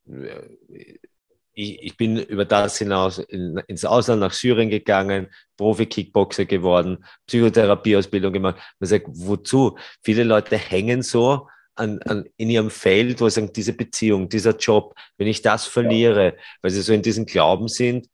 Ich, 1.53 1.81
ich 1.81 1.97
bin 1.97 2.17
über 2.17 2.45
das 2.45 2.77
hinaus 2.77 3.19
in, 3.19 3.57
ins 3.67 3.85
Ausland 3.85 4.21
nach 4.21 4.33
Syrien 4.33 4.69
gegangen, 4.69 5.27
Profi-Kickboxer 5.57 6.45
geworden, 6.45 7.05
Psychotherapieausbildung 7.27 8.33
gemacht. 8.33 8.59
Man 8.79 8.87
sagt, 8.87 9.07
wozu? 9.09 9.77
Viele 10.03 10.23
Leute 10.23 10.57
hängen 10.57 11.03
so 11.03 11.47
an, 11.75 11.99
an, 12.03 12.25
in 12.37 12.49
ihrem 12.49 12.69
Feld, 12.69 13.21
wo 13.21 13.29
sie 13.29 13.35
sagen, 13.35 13.53
diese 13.53 13.73
Beziehung, 13.73 14.29
dieser 14.29 14.55
Job, 14.57 14.95
wenn 15.17 15.27
ich 15.27 15.41
das 15.41 15.65
verliere, 15.65 16.37
weil 16.61 16.71
sie 16.71 16.81
so 16.81 16.93
in 16.93 17.01
diesem 17.01 17.25
Glauben 17.25 17.67
sind, 17.67 18.07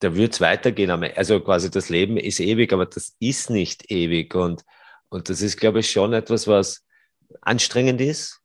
da 0.00 0.14
wird 0.14 0.34
es 0.34 0.40
weitergehen. 0.40 0.90
Also 0.90 1.40
quasi 1.40 1.70
das 1.70 1.88
Leben 1.88 2.16
ist 2.16 2.40
ewig, 2.40 2.72
aber 2.72 2.86
das 2.86 3.16
ist 3.20 3.50
nicht 3.50 3.90
ewig. 3.90 4.34
Und, 4.34 4.64
und 5.08 5.28
das 5.28 5.42
ist, 5.42 5.58
glaube 5.58 5.80
ich, 5.80 5.90
schon 5.90 6.12
etwas, 6.12 6.48
was 6.48 6.84
anstrengend 7.42 8.00
ist. 8.00 8.39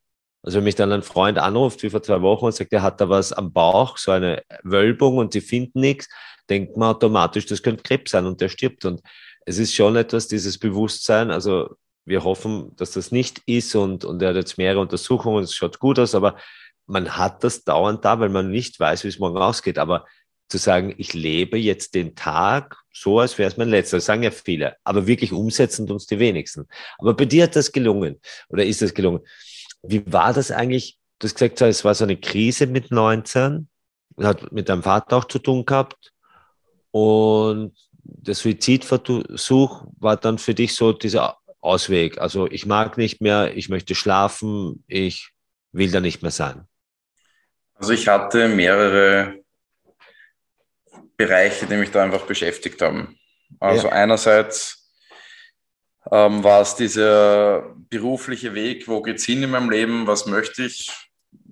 Also 0.46 0.58
wenn 0.58 0.66
mich 0.66 0.76
dann 0.76 0.92
ein 0.92 1.02
Freund 1.02 1.40
anruft, 1.40 1.82
wie 1.82 1.90
vor 1.90 2.04
zwei 2.04 2.22
Wochen, 2.22 2.46
und 2.46 2.54
sagt, 2.54 2.72
er 2.72 2.84
hat 2.84 3.02
da 3.02 3.10
was 3.10 3.34
am 3.34 3.52
Bauch, 3.52 3.98
so 3.98 4.12
eine 4.12 4.44
Wölbung 4.62 5.18
und 5.18 5.34
die 5.34 5.42
finden 5.42 5.80
nichts, 5.80 6.08
denkt 6.52 6.78
man 6.78 6.90
automatisch, 6.92 7.48
das 7.48 7.64
könnte 7.64 7.82
Krebs 7.82 8.12
sein 8.12 8.28
und 8.28 8.40
der 8.40 8.50
stirbt. 8.50 8.86
Und 8.86 9.02
es 9.48 9.58
ist 9.58 9.74
schon 9.74 9.96
etwas, 9.96 10.28
dieses 10.28 10.60
Bewusstsein, 10.60 11.32
also 11.32 11.76
wir 12.06 12.24
hoffen, 12.24 12.76
dass 12.76 12.92
das 12.92 13.12
nicht 13.12 13.42
ist 13.48 13.74
und, 13.76 14.06
und 14.06 14.22
er 14.22 14.30
hat 14.30 14.36
jetzt 14.36 14.60
mehrere 14.60 14.82
Untersuchungen, 14.82 15.44
es 15.44 15.56
schaut 15.56 15.80
gut 15.80 15.98
aus, 15.98 16.14
aber 16.14 16.38
man 16.86 17.18
hat 17.18 17.44
das 17.44 17.64
dauernd 17.64 18.06
da, 18.06 18.20
weil 18.20 18.30
man 18.30 18.52
nicht 18.52 18.80
weiß, 18.80 19.04
wie 19.04 19.08
es 19.08 19.18
morgen 19.18 19.38
ausgeht. 19.38 19.80
Aber 19.80 20.06
zu 20.48 20.60
sagen, 20.60 20.94
ich 21.00 21.16
lebe 21.16 21.58
jetzt 21.58 21.96
den 21.96 22.14
Tag 22.14 22.78
so, 22.94 23.20
als 23.20 23.40
wäre 23.40 23.50
es 23.50 23.58
mein 23.58 23.70
letzter, 23.70 23.98
das 23.98 24.06
sagen 24.06 24.22
ja 24.22 24.30
viele, 24.30 24.76
aber 24.84 25.08
wirklich 25.08 25.34
umsetzen 25.34 25.90
uns 25.90 26.06
die 26.06 26.20
wenigsten. 26.20 26.68
Aber 27.00 27.16
bei 27.16 27.26
dir 27.26 27.44
hat 27.44 27.56
das 27.56 27.72
gelungen 27.72 28.22
oder 28.50 28.64
ist 28.64 28.84
das 28.84 28.94
gelungen. 28.94 29.22
Wie 29.88 30.04
war 30.12 30.34
das 30.34 30.52
eigentlich? 30.52 30.98
Du 31.20 31.28
hast 31.28 31.36
gesagt, 31.36 31.62
es 31.62 31.86
war 31.86 31.96
so 31.96 32.04
eine 32.04 32.18
Krise 32.18 32.68
mit 32.68 32.92
19, 32.92 33.68
hat 34.22 34.52
mit 34.52 34.70
deinem 34.70 34.84
Vater 34.84 35.18
auch 35.18 35.26
zu 35.26 35.40
tun 35.40 35.66
gehabt 35.66 36.14
und 36.92 37.74
der 38.04 38.36
Suizidversuch 38.36 39.86
war 39.98 40.18
dann 40.18 40.38
für 40.38 40.54
dich 40.54 40.76
so 40.76 40.94
dieser 40.94 41.38
Ausweg. 41.60 42.20
Also 42.20 42.48
ich 42.48 42.66
mag 42.66 42.98
nicht 42.98 43.22
mehr, 43.22 43.56
ich 43.58 43.70
möchte 43.70 43.96
schlafen, 43.96 44.84
ich 44.88 45.32
will 45.72 45.92
da 45.92 46.00
nicht 46.00 46.22
mehr 46.22 46.32
sein. 46.32 46.68
Also 47.74 47.94
ich 47.94 48.08
hatte 48.08 48.48
mehrere 48.48 49.40
Bereiche, 51.18 51.66
die 51.66 51.76
mich 51.76 51.92
da 51.92 52.04
einfach 52.04 52.26
beschäftigt 52.26 52.82
haben. 52.82 53.18
Also 53.60 53.88
ja. 53.88 53.94
einerseits 53.94 54.85
ähm, 56.12 56.44
war 56.44 56.62
es 56.62 56.76
dieser 56.76 57.76
berufliche 57.90 58.54
Weg, 58.54 58.88
wo 58.88 59.02
geht 59.02 59.18
es 59.18 59.26
hin 59.26 59.44
in 59.44 59.52
meinem 59.52 59.70
Leben, 59.70 60.08
was 60.08 60.26
möchte 60.26 60.64
ich? 60.64 60.92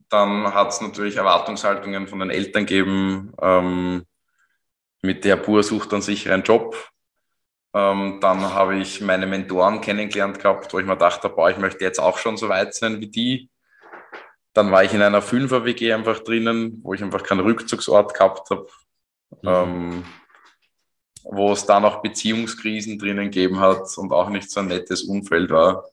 Dann 0.09 0.53
hat 0.53 0.69
es 0.69 0.81
natürlich 0.81 1.15
Erwartungshaltungen 1.15 2.07
von 2.07 2.19
den 2.19 2.29
Eltern 2.29 2.65
gegeben, 2.65 3.33
ähm, 3.41 4.05
mit 5.01 5.25
der 5.25 5.35
Pur 5.35 5.63
sucht 5.63 5.91
dann 5.91 6.01
sicher 6.01 6.33
einen 6.33 6.43
Job. 6.43 6.75
Ähm, 7.73 8.19
dann 8.21 8.41
habe 8.53 8.77
ich 8.77 9.01
meine 9.01 9.25
Mentoren 9.25 9.81
kennengelernt 9.81 10.39
gehabt, 10.39 10.73
wo 10.73 10.79
ich 10.79 10.85
mir 10.85 10.95
dachte, 10.95 11.29
boah, 11.29 11.49
ich 11.49 11.57
möchte 11.57 11.83
jetzt 11.83 11.99
auch 11.99 12.17
schon 12.19 12.37
so 12.37 12.47
weit 12.47 12.73
sein 12.73 13.01
wie 13.01 13.07
die. 13.07 13.49
Dann 14.53 14.71
war 14.71 14.83
ich 14.83 14.93
in 14.93 15.01
einer 15.01 15.23
Fünfer-WG 15.23 15.91
einfach 15.93 16.19
drinnen, 16.19 16.79
wo 16.83 16.93
ich 16.93 17.03
einfach 17.03 17.23
keinen 17.23 17.41
Rückzugsort 17.41 18.13
gehabt 18.13 18.49
habe. 18.51 18.67
Mhm. 19.41 20.03
Wo 21.23 21.51
es 21.51 21.65
da 21.65 21.79
noch 21.79 22.01
Beziehungskrisen 22.01 22.99
drinnen 22.99 23.31
gegeben 23.31 23.59
hat 23.59 23.97
und 23.97 24.11
auch 24.11 24.29
nicht 24.29 24.49
so 24.51 24.59
ein 24.59 24.67
nettes 24.67 25.03
Umfeld 25.03 25.51
war. 25.51 25.85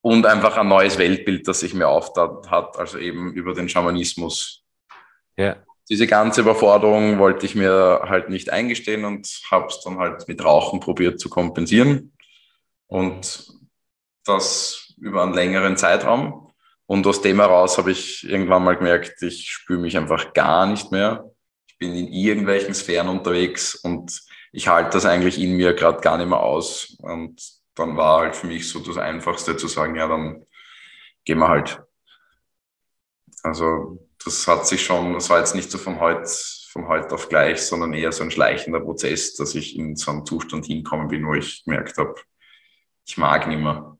Und 0.00 0.26
einfach 0.26 0.56
ein 0.56 0.68
neues 0.68 0.98
Weltbild, 0.98 1.48
das 1.48 1.60
sich 1.60 1.74
mir 1.74 1.88
auftat 1.88 2.50
hat, 2.50 2.78
also 2.78 2.98
eben 2.98 3.32
über 3.32 3.54
den 3.54 3.68
Schamanismus. 3.68 4.62
Ja 5.36 5.56
diese 5.88 6.06
ganze 6.06 6.40
Überforderung 6.40 7.18
wollte 7.18 7.46
ich 7.46 7.54
mir 7.54 8.02
halt 8.04 8.28
nicht 8.28 8.50
eingestehen 8.50 9.04
und 9.04 9.28
habe 9.50 9.66
es 9.68 9.80
dann 9.82 9.98
halt 9.98 10.26
mit 10.26 10.44
Rauchen 10.44 10.80
probiert 10.80 11.20
zu 11.20 11.28
kompensieren. 11.28 12.12
Und 12.88 13.52
das 14.24 14.94
über 14.98 15.22
einen 15.22 15.34
längeren 15.34 15.76
Zeitraum. 15.76 16.50
Und 16.86 17.06
aus 17.06 17.20
dem 17.20 17.38
heraus 17.38 17.78
habe 17.78 17.92
ich 17.92 18.28
irgendwann 18.28 18.64
mal 18.64 18.76
gemerkt, 18.76 19.22
ich 19.22 19.48
spüre 19.48 19.80
mich 19.80 19.96
einfach 19.96 20.32
gar 20.32 20.66
nicht 20.66 20.90
mehr. 20.90 21.30
Ich 21.78 21.86
bin 21.86 21.94
in 21.94 22.08
irgendwelchen 22.08 22.72
Sphären 22.72 23.08
unterwegs 23.08 23.74
und 23.74 24.22
ich 24.50 24.68
halte 24.68 24.92
das 24.92 25.04
eigentlich 25.04 25.38
in 25.38 25.56
mir 25.56 25.74
gerade 25.74 26.00
gar 26.00 26.16
nicht 26.16 26.28
mehr 26.28 26.40
aus. 26.40 26.96
Und 27.00 27.42
dann 27.74 27.98
war 27.98 28.20
halt 28.20 28.36
für 28.36 28.46
mich 28.46 28.66
so 28.66 28.80
das 28.80 28.96
Einfachste 28.96 29.58
zu 29.58 29.68
sagen, 29.68 29.94
ja, 29.94 30.08
dann 30.08 30.46
gehen 31.26 31.38
wir 31.38 31.48
halt. 31.48 31.82
Also 33.42 34.08
das 34.24 34.48
hat 34.48 34.66
sich 34.66 34.82
schon, 34.82 35.12
das 35.12 35.28
war 35.28 35.38
jetzt 35.38 35.54
nicht 35.54 35.70
so 35.70 35.76
von 35.76 36.00
heute, 36.00 36.30
von 36.70 36.88
heute 36.88 37.14
auf 37.14 37.28
gleich, 37.28 37.60
sondern 37.60 37.92
eher 37.92 38.10
so 38.10 38.24
ein 38.24 38.30
schleichender 38.30 38.80
Prozess, 38.80 39.34
dass 39.36 39.54
ich 39.54 39.76
in 39.76 39.96
so 39.96 40.10
einen 40.12 40.24
Zustand 40.24 40.64
hinkommen 40.64 41.08
bin, 41.08 41.26
wo 41.26 41.34
ich 41.34 41.62
gemerkt 41.64 41.98
habe, 41.98 42.14
ich 43.06 43.18
mag 43.18 43.46
nicht 43.46 43.60
mehr. 43.60 43.98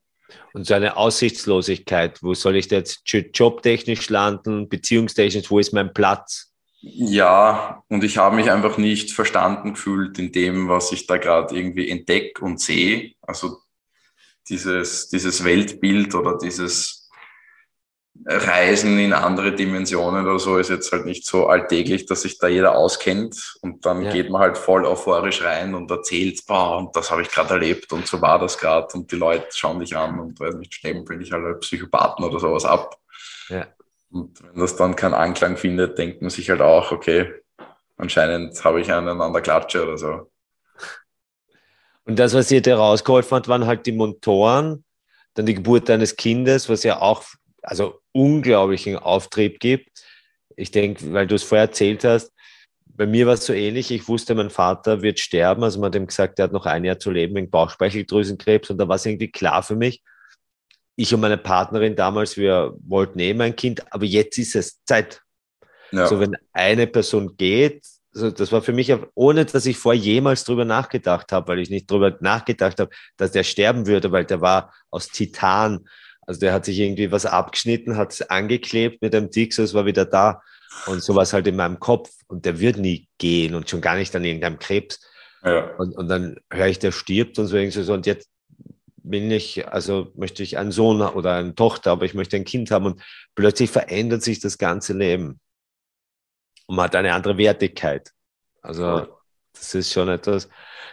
Und 0.54 0.66
so 0.66 0.72
eine 0.72 0.96
Aussichtslosigkeit, 0.96 2.22
wo 2.22 2.32
soll 2.32 2.56
ich 2.56 2.70
jetzt 2.70 3.02
jobtechnisch 3.04 4.08
landen, 4.08 4.70
beziehungstechnisch, 4.70 5.50
wo 5.50 5.58
ist 5.58 5.74
mein 5.74 5.92
Platz? 5.92 6.54
Ja, 6.88 7.82
und 7.88 8.04
ich 8.04 8.16
habe 8.16 8.36
mich 8.36 8.48
einfach 8.48 8.78
nicht 8.78 9.12
verstanden 9.12 9.74
gefühlt 9.74 10.20
in 10.20 10.30
dem, 10.30 10.68
was 10.68 10.92
ich 10.92 11.08
da 11.08 11.16
gerade 11.16 11.56
irgendwie 11.56 11.90
entdecke 11.90 12.44
und 12.44 12.60
sehe. 12.60 13.14
Also 13.22 13.58
dieses, 14.48 15.08
dieses 15.08 15.42
Weltbild 15.42 16.14
oder 16.14 16.38
dieses 16.38 17.10
Reisen 18.24 19.00
in 19.00 19.12
andere 19.12 19.52
Dimensionen 19.52 20.24
oder 20.24 20.38
so 20.38 20.58
ist 20.58 20.70
jetzt 20.70 20.92
halt 20.92 21.06
nicht 21.06 21.26
so 21.26 21.48
alltäglich, 21.48 22.06
dass 22.06 22.22
sich 22.22 22.38
da 22.38 22.46
jeder 22.46 22.76
auskennt 22.76 23.56
und 23.62 23.84
dann 23.84 24.02
ja. 24.02 24.12
geht 24.12 24.30
man 24.30 24.40
halt 24.40 24.56
voll 24.56 24.84
euphorisch 24.84 25.42
rein 25.42 25.74
und 25.74 25.90
erzählt, 25.90 26.46
boah, 26.46 26.78
und 26.78 26.94
das 26.94 27.10
habe 27.10 27.22
ich 27.22 27.30
gerade 27.30 27.54
erlebt 27.54 27.92
und 27.92 28.06
so 28.06 28.22
war 28.22 28.38
das 28.38 28.58
gerade 28.58 28.86
und 28.94 29.10
die 29.10 29.16
Leute 29.16 29.48
schauen 29.50 29.80
dich 29.80 29.96
an 29.96 30.20
und 30.20 30.38
weiß 30.38 30.54
nicht, 30.54 30.72
stempeln 30.72 31.18
dich 31.18 31.32
halt 31.32 31.44
als 31.44 31.60
Psychopathen 31.60 32.24
oder 32.24 32.38
sowas 32.38 32.64
ab. 32.64 32.96
Ja. 33.48 33.66
Und 34.10 34.42
wenn 34.42 34.60
das 34.60 34.76
dann 34.76 34.96
keinen 34.96 35.14
Anklang 35.14 35.56
findet, 35.56 35.98
denkt 35.98 36.22
man 36.22 36.30
sich 36.30 36.48
halt 36.50 36.60
auch, 36.60 36.92
okay, 36.92 37.32
anscheinend 37.96 38.62
habe 38.64 38.80
ich 38.80 38.92
einen 38.92 39.20
an 39.20 39.32
der 39.32 39.42
Klatsche 39.42 39.82
oder 39.82 39.98
so. 39.98 40.30
Und 42.04 42.18
das, 42.18 42.34
was 42.34 42.50
ihr 42.50 42.62
da 42.62 42.76
rausgeholfen 42.76 43.36
hat, 43.36 43.48
waren 43.48 43.66
halt 43.66 43.84
die 43.86 43.92
Motoren, 43.92 44.84
dann 45.34 45.46
die 45.46 45.54
Geburt 45.54 45.88
deines 45.88 46.16
Kindes, 46.16 46.68
was 46.68 46.84
ja 46.84 47.00
auch 47.00 47.24
also 47.62 48.00
unglaublichen 48.12 48.96
Auftrieb 48.96 49.58
gibt. 49.58 49.90
Ich 50.54 50.70
denke, 50.70 51.12
weil 51.12 51.26
du 51.26 51.34
es 51.34 51.42
vorher 51.42 51.66
erzählt 51.66 52.04
hast, 52.04 52.32
bei 52.96 53.06
mir 53.06 53.26
war 53.26 53.34
es 53.34 53.44
so 53.44 53.52
ähnlich. 53.52 53.90
Ich 53.90 54.08
wusste, 54.08 54.34
mein 54.34 54.50
Vater 54.50 55.02
wird 55.02 55.20
sterben. 55.20 55.62
Also 55.62 55.80
man 55.80 55.88
hat 55.88 55.96
ihm 55.96 56.06
gesagt, 56.06 56.38
er 56.38 56.44
hat 56.44 56.52
noch 56.52 56.64
ein 56.64 56.84
Jahr 56.84 56.98
zu 56.98 57.10
leben 57.10 57.34
wegen 57.34 57.50
Bauchspeicheldrüsenkrebs. 57.50 58.70
Und 58.70 58.78
da 58.78 58.88
war 58.88 58.96
es 58.96 59.04
irgendwie 59.04 59.30
klar 59.30 59.62
für 59.62 59.76
mich. 59.76 60.02
Ich 60.96 61.12
und 61.12 61.20
meine 61.20 61.38
Partnerin 61.38 61.94
damals, 61.94 62.36
wir 62.36 62.74
wollten 62.86 63.18
eben 63.18 63.40
ein 63.42 63.54
Kind, 63.54 63.92
aber 63.92 64.04
jetzt 64.04 64.38
ist 64.38 64.56
es 64.56 64.82
Zeit. 64.84 65.22
Ja. 65.92 66.06
So, 66.06 66.18
wenn 66.18 66.36
eine 66.52 66.86
Person 66.86 67.36
geht, 67.36 67.84
also 68.16 68.30
das 68.30 68.50
war 68.50 68.62
für 68.62 68.72
mich, 68.72 68.92
ohne 69.14 69.44
dass 69.44 69.66
ich 69.66 69.76
vorher 69.76 70.00
jemals 70.00 70.44
drüber 70.44 70.64
nachgedacht 70.64 71.32
habe, 71.32 71.48
weil 71.48 71.58
ich 71.58 71.68
nicht 71.68 71.90
drüber 71.90 72.16
nachgedacht 72.20 72.80
habe, 72.80 72.90
dass 73.18 73.32
der 73.32 73.44
sterben 73.44 73.86
würde, 73.86 74.10
weil 74.10 74.24
der 74.24 74.40
war 74.40 74.72
aus 74.90 75.08
Titan. 75.08 75.86
Also 76.22 76.40
der 76.40 76.54
hat 76.54 76.64
sich 76.64 76.78
irgendwie 76.78 77.12
was 77.12 77.26
abgeschnitten, 77.26 77.96
hat 77.96 78.14
es 78.14 78.22
angeklebt 78.22 79.02
mit 79.02 79.14
einem 79.14 79.30
Dixos, 79.30 79.74
war 79.74 79.84
wieder 79.84 80.06
da. 80.06 80.40
Und 80.86 81.02
sowas 81.02 81.32
halt 81.32 81.46
in 81.46 81.56
meinem 81.56 81.78
Kopf. 81.78 82.10
Und 82.26 82.46
der 82.46 82.58
wird 82.58 82.78
nie 82.78 83.06
gehen 83.18 83.54
und 83.54 83.68
schon 83.68 83.82
gar 83.82 83.96
nicht 83.96 84.16
an 84.16 84.24
irgendeinem 84.24 84.58
Krebs. 84.58 85.00
Ja. 85.44 85.74
Und, 85.76 85.96
und 85.96 86.08
dann 86.08 86.36
höre 86.50 86.68
ich, 86.68 86.78
der 86.78 86.92
stirbt 86.92 87.38
und 87.38 87.46
so 87.46 87.56
irgendwie 87.56 87.82
so. 87.82 87.92
Und 87.92 88.06
jetzt 88.06 88.30
will 89.10 89.32
ich, 89.32 89.66
also 89.68 90.12
möchte 90.16 90.42
ich 90.42 90.58
einen 90.58 90.72
Sohn 90.72 91.00
oder 91.00 91.34
eine 91.34 91.54
Tochter, 91.54 91.92
aber 91.92 92.04
ich 92.04 92.14
möchte 92.14 92.36
ein 92.36 92.44
Kind 92.44 92.70
haben. 92.70 92.86
Und 92.86 93.02
plötzlich 93.34 93.70
verändert 93.70 94.22
sich 94.22 94.40
das 94.40 94.58
ganze 94.58 94.92
Leben. 94.92 95.40
Und 96.66 96.76
man 96.76 96.86
hat 96.86 96.96
eine 96.96 97.14
andere 97.14 97.38
Wertigkeit. 97.38 98.12
Also 98.62 99.06
das 99.52 99.74
ist 99.74 99.92
schon 99.92 100.08
etwas. 100.08 100.48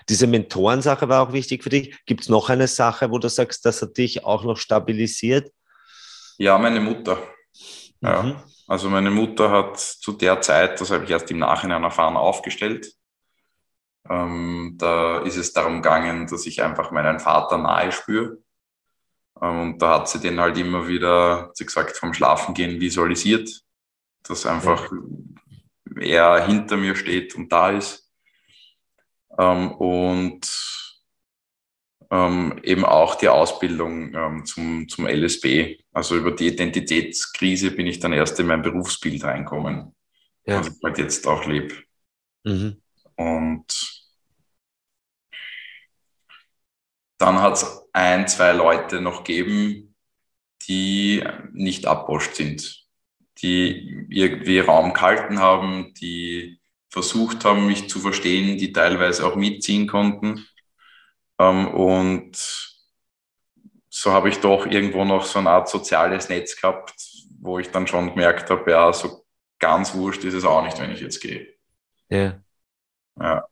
Diese 0.10 0.28
Mentorensache 0.28 1.10
war 1.10 1.28
auch 1.28 1.34
wichtig 1.34 1.63
für 1.63 1.69
dich. 1.69 1.97
Gibt 2.06 2.21
es 2.21 2.30
noch 2.30 2.49
eine 2.49 2.67
Sache, 2.67 3.10
wo 3.10 3.17
du 3.17 3.30
sagst, 3.30 3.65
dass 3.65 3.82
er 3.82 3.88
dich 3.88 4.23
auch 4.23 4.43
noch 4.43 4.58
stabilisiert? 4.58 5.52
Ja, 6.38 6.58
meine 6.58 6.80
Mutter. 6.80 7.17
Ja. 8.02 8.23
Mhm. 8.23 8.36
Also 8.67 8.89
meine 8.89 9.12
Mutter 9.12 9.49
hat 9.52 9.80
zu 9.80 10.13
der 10.13 10.41
Zeit, 10.41 10.80
das 10.80 10.91
habe 10.91 11.04
ich 11.04 11.10
erst 11.10 11.30
im 11.32 11.39
Nachhinein 11.39 11.84
erfahren, 11.84 12.15
aufgestellt. 12.15 12.93
Ähm, 14.10 14.76
da 14.78 15.20
ist 15.20 15.38
es 15.38 15.54
darum 15.54 15.82
gegangen, 15.82 16.28
dass 16.28 16.46
ich 16.46 16.62
einfach 16.62 16.92
meinen 16.92 17.20
Vater 17.20 17.58
nahe 17.58 17.92
spüre. 17.92 18.38
Ähm, 19.42 19.62
und 19.62 19.82
da 19.82 19.96
hat 19.96 20.10
sie 20.10 20.20
den 20.20 20.39
halt 20.39 20.58
immer 20.58 20.88
wieder, 20.88 21.52
sie 21.54 21.66
gesagt, 21.66 21.98
vom 21.98 22.13
Schlafengehen 22.13 22.80
visualisiert, 22.80 23.50
dass 24.24 24.46
einfach 24.46 24.92
ja. 26.00 26.38
er 26.38 26.46
hinter 26.46 26.78
mir 26.78 26.96
steht 26.96 27.36
und 27.36 27.52
da 27.52 27.72
ist. 27.72 28.10
Ähm, 29.38 29.72
und 29.72 30.74
ähm, 32.12 32.60
eben 32.62 32.86
auch 32.86 33.16
die 33.16 33.30
Ausbildung 33.30 34.13
ähm, 34.13 34.46
zum, 34.46 34.88
zum 34.88 35.08
LSB. 35.08 35.80
Also 35.92 36.16
über 36.16 36.32
die 36.32 36.48
Identitätskrise 36.48 37.72
bin 37.72 37.88
ich 37.88 38.00
dann 38.00 38.13
erst 38.13 38.39
in 38.39 38.48
mein 38.48 38.62
Berufsbild 38.62 39.24
reinkommen, 39.24 39.96
ja. 40.46 40.60
was 40.60 40.68
ich 40.68 40.84
halt 40.84 40.98
jetzt 41.00 41.26
auch 41.28 41.46
lebe. 41.46 41.74
Mhm. 42.44 42.83
Und 43.15 44.04
dann 47.17 47.41
hat 47.41 47.54
es 47.54 47.89
ein, 47.93 48.28
zwei 48.28 48.52
Leute 48.54 49.02
noch 49.02 49.23
gegeben, 49.23 49.95
die 50.67 51.23
nicht 51.54 51.86
abwascht 51.86 52.36
sind, 52.36 52.86
die 53.39 54.06
irgendwie 54.10 54.60
Raum 54.60 54.93
gehalten 54.93 55.39
haben, 55.39 55.93
die 55.95 56.60
versucht 56.89 57.43
haben, 57.43 57.65
mich 57.65 57.89
zu 57.89 57.99
verstehen, 57.99 58.58
die 58.58 58.71
teilweise 58.71 59.26
auch 59.26 59.36
mitziehen 59.36 59.88
konnten. 59.88 60.45
Ähm, 61.39 61.67
und 61.67 62.38
so 63.89 64.12
habe 64.12 64.30
ich 64.30 64.39
doch 64.39 64.65
irgendwo 64.65 65.04
noch 65.06 65.26
so 65.26 65.39
eine 65.39 65.49
Art 65.49 65.69
soziales 65.69 66.30
Netz 66.30 66.56
gehabt, 66.60 66.93
wo 67.39 67.58
ich 67.60 67.69
dann 67.71 67.88
schon 67.88 68.10
gemerkt 68.10 68.49
habe, 68.49 68.69
ja, 68.69 68.93
so 68.93 69.26
ganz 69.60 69.93
wurscht 69.93 70.23
ist 70.23 70.34
es 70.34 70.45
auch 70.45 70.63
nicht, 70.63 70.80
wenn 70.80 70.91
ich 70.91 71.02
jetzt 71.02 71.19
gehe. 71.19 71.47
Ja. 72.10 72.42
Ja. 73.19 73.47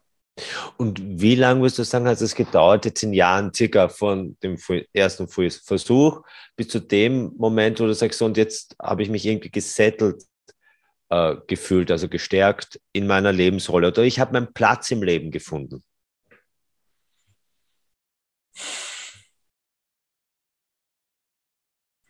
Und 0.78 1.00
wie 1.04 1.36
lange 1.36 1.62
würdest 1.62 1.80
du 1.80 1.84
sagen, 1.84 2.08
hat 2.08 2.22
es 2.22 2.36
gedauert, 2.36 2.86
jetzt 2.86 3.04
in 3.04 3.14
Jahren 3.14 3.54
circa 3.54 3.90
von 3.90 4.38
dem 4.42 4.58
ersten 4.94 5.28
Versuch 5.28 6.22
bis 6.56 6.70
zu 6.70 6.80
dem 6.80 7.34
Moment, 7.38 7.80
wo 7.80 7.86
du 7.86 7.94
sagst, 7.94 8.22
und 8.22 8.38
jetzt 8.38 8.76
habe 8.82 9.04
ich 9.04 9.10
mich 9.10 9.26
irgendwie 9.26 9.52
gesettelt 9.52 10.24
äh, 11.10 11.36
gefühlt, 11.48 11.92
also 11.92 12.08
gestärkt 12.10 12.80
in 12.94 13.08
meiner 13.08 13.32
Lebensrolle 13.34 13.90
oder 13.90 14.04
ich 14.04 14.20
habe 14.20 14.34
meinen 14.34 14.54
Platz 14.54 14.92
im 14.92 15.04
Leben 15.04 15.32
gefunden? 15.32 15.84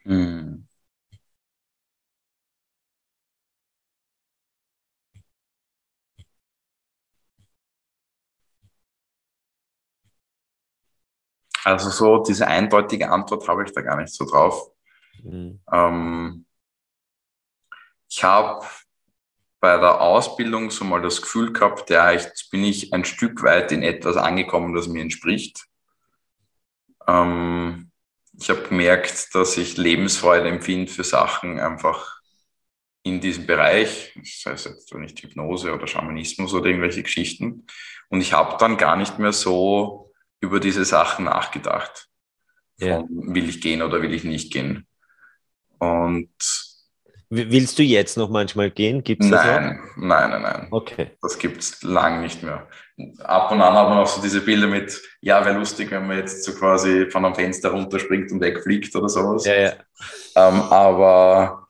Hm. 0.03 0.50
Also 11.63 11.89
so 11.89 12.23
diese 12.23 12.47
eindeutige 12.47 13.09
Antwort 13.09 13.47
habe 13.47 13.63
ich 13.63 13.71
da 13.73 13.81
gar 13.81 13.97
nicht 13.97 14.13
so 14.13 14.25
drauf. 14.25 14.71
Mhm. 15.23 15.59
Ähm, 15.71 16.45
ich 18.09 18.23
habe 18.23 18.65
bei 19.59 19.77
der 19.77 20.01
Ausbildung 20.01 20.71
so 20.71 20.83
mal 20.83 21.01
das 21.01 21.21
Gefühl 21.21 21.53
gehabt, 21.53 21.89
ja, 21.89 22.11
jetzt 22.11 22.49
bin 22.49 22.63
ich 22.63 22.93
ein 22.93 23.05
Stück 23.05 23.43
weit 23.43 23.71
in 23.71 23.83
etwas 23.83 24.17
angekommen, 24.17 24.73
das 24.73 24.87
mir 24.87 25.01
entspricht. 25.01 25.67
Ähm, 27.07 27.91
ich 28.39 28.49
habe 28.49 28.63
gemerkt, 28.63 29.35
dass 29.35 29.57
ich 29.57 29.77
Lebensfreude 29.77 30.49
empfinde 30.49 30.91
für 30.91 31.03
Sachen 31.03 31.59
einfach 31.59 32.21
in 33.03 33.21
diesem 33.21 33.45
Bereich, 33.45 34.13
das 34.15 34.45
heißt 34.45 34.65
jetzt 34.67 34.93
nicht 34.95 35.21
Hypnose 35.21 35.73
oder 35.73 35.87
Schamanismus 35.87 36.53
oder 36.53 36.67
irgendwelche 36.67 37.03
Geschichten. 37.03 37.65
Und 38.09 38.21
ich 38.21 38.33
habe 38.33 38.57
dann 38.59 38.77
gar 38.77 38.95
nicht 38.95 39.19
mehr 39.19 39.33
so 39.33 40.10
über 40.41 40.59
diese 40.59 40.83
Sachen 40.83 41.25
nachgedacht. 41.25 42.07
Ja. 42.77 43.03
will 43.09 43.47
ich 43.47 43.61
gehen 43.61 43.83
oder 43.83 44.01
will 44.01 44.13
ich 44.13 44.23
nicht 44.23 44.51
gehen? 44.51 44.87
Und 45.77 46.29
Willst 47.33 47.79
du 47.79 47.83
jetzt 47.83 48.17
noch 48.17 48.29
manchmal 48.29 48.71
gehen? 48.71 49.05
Gibt's 49.05 49.29
das 49.29 49.45
nein, 49.45 49.77
noch? 49.77 50.03
nein, 50.03 50.29
nein, 50.31 50.41
nein. 50.41 50.67
Okay. 50.69 51.11
Das 51.21 51.39
gibt 51.39 51.61
es 51.61 51.81
lang 51.81 52.21
nicht 52.21 52.43
mehr. 52.43 52.67
Ab 53.19 53.53
und 53.53 53.61
an 53.61 53.73
hat 53.73 53.87
man 53.87 53.99
auch 53.99 54.07
so 54.07 54.21
diese 54.21 54.41
Bilder 54.41 54.67
mit, 54.67 55.01
ja, 55.21 55.45
wäre 55.45 55.57
lustig, 55.57 55.91
wenn 55.91 56.07
man 56.07 56.17
jetzt 56.17 56.43
so 56.43 56.53
quasi 56.53 57.09
von 57.09 57.23
einem 57.23 57.33
Fenster 57.33 57.69
runterspringt 57.71 58.33
und 58.33 58.41
wegfliegt 58.41 58.93
oder 58.97 59.07
sowas. 59.07 59.45
Ja, 59.45 59.53
ja. 59.53 59.73
Ähm, 60.35 60.61
aber 60.63 61.69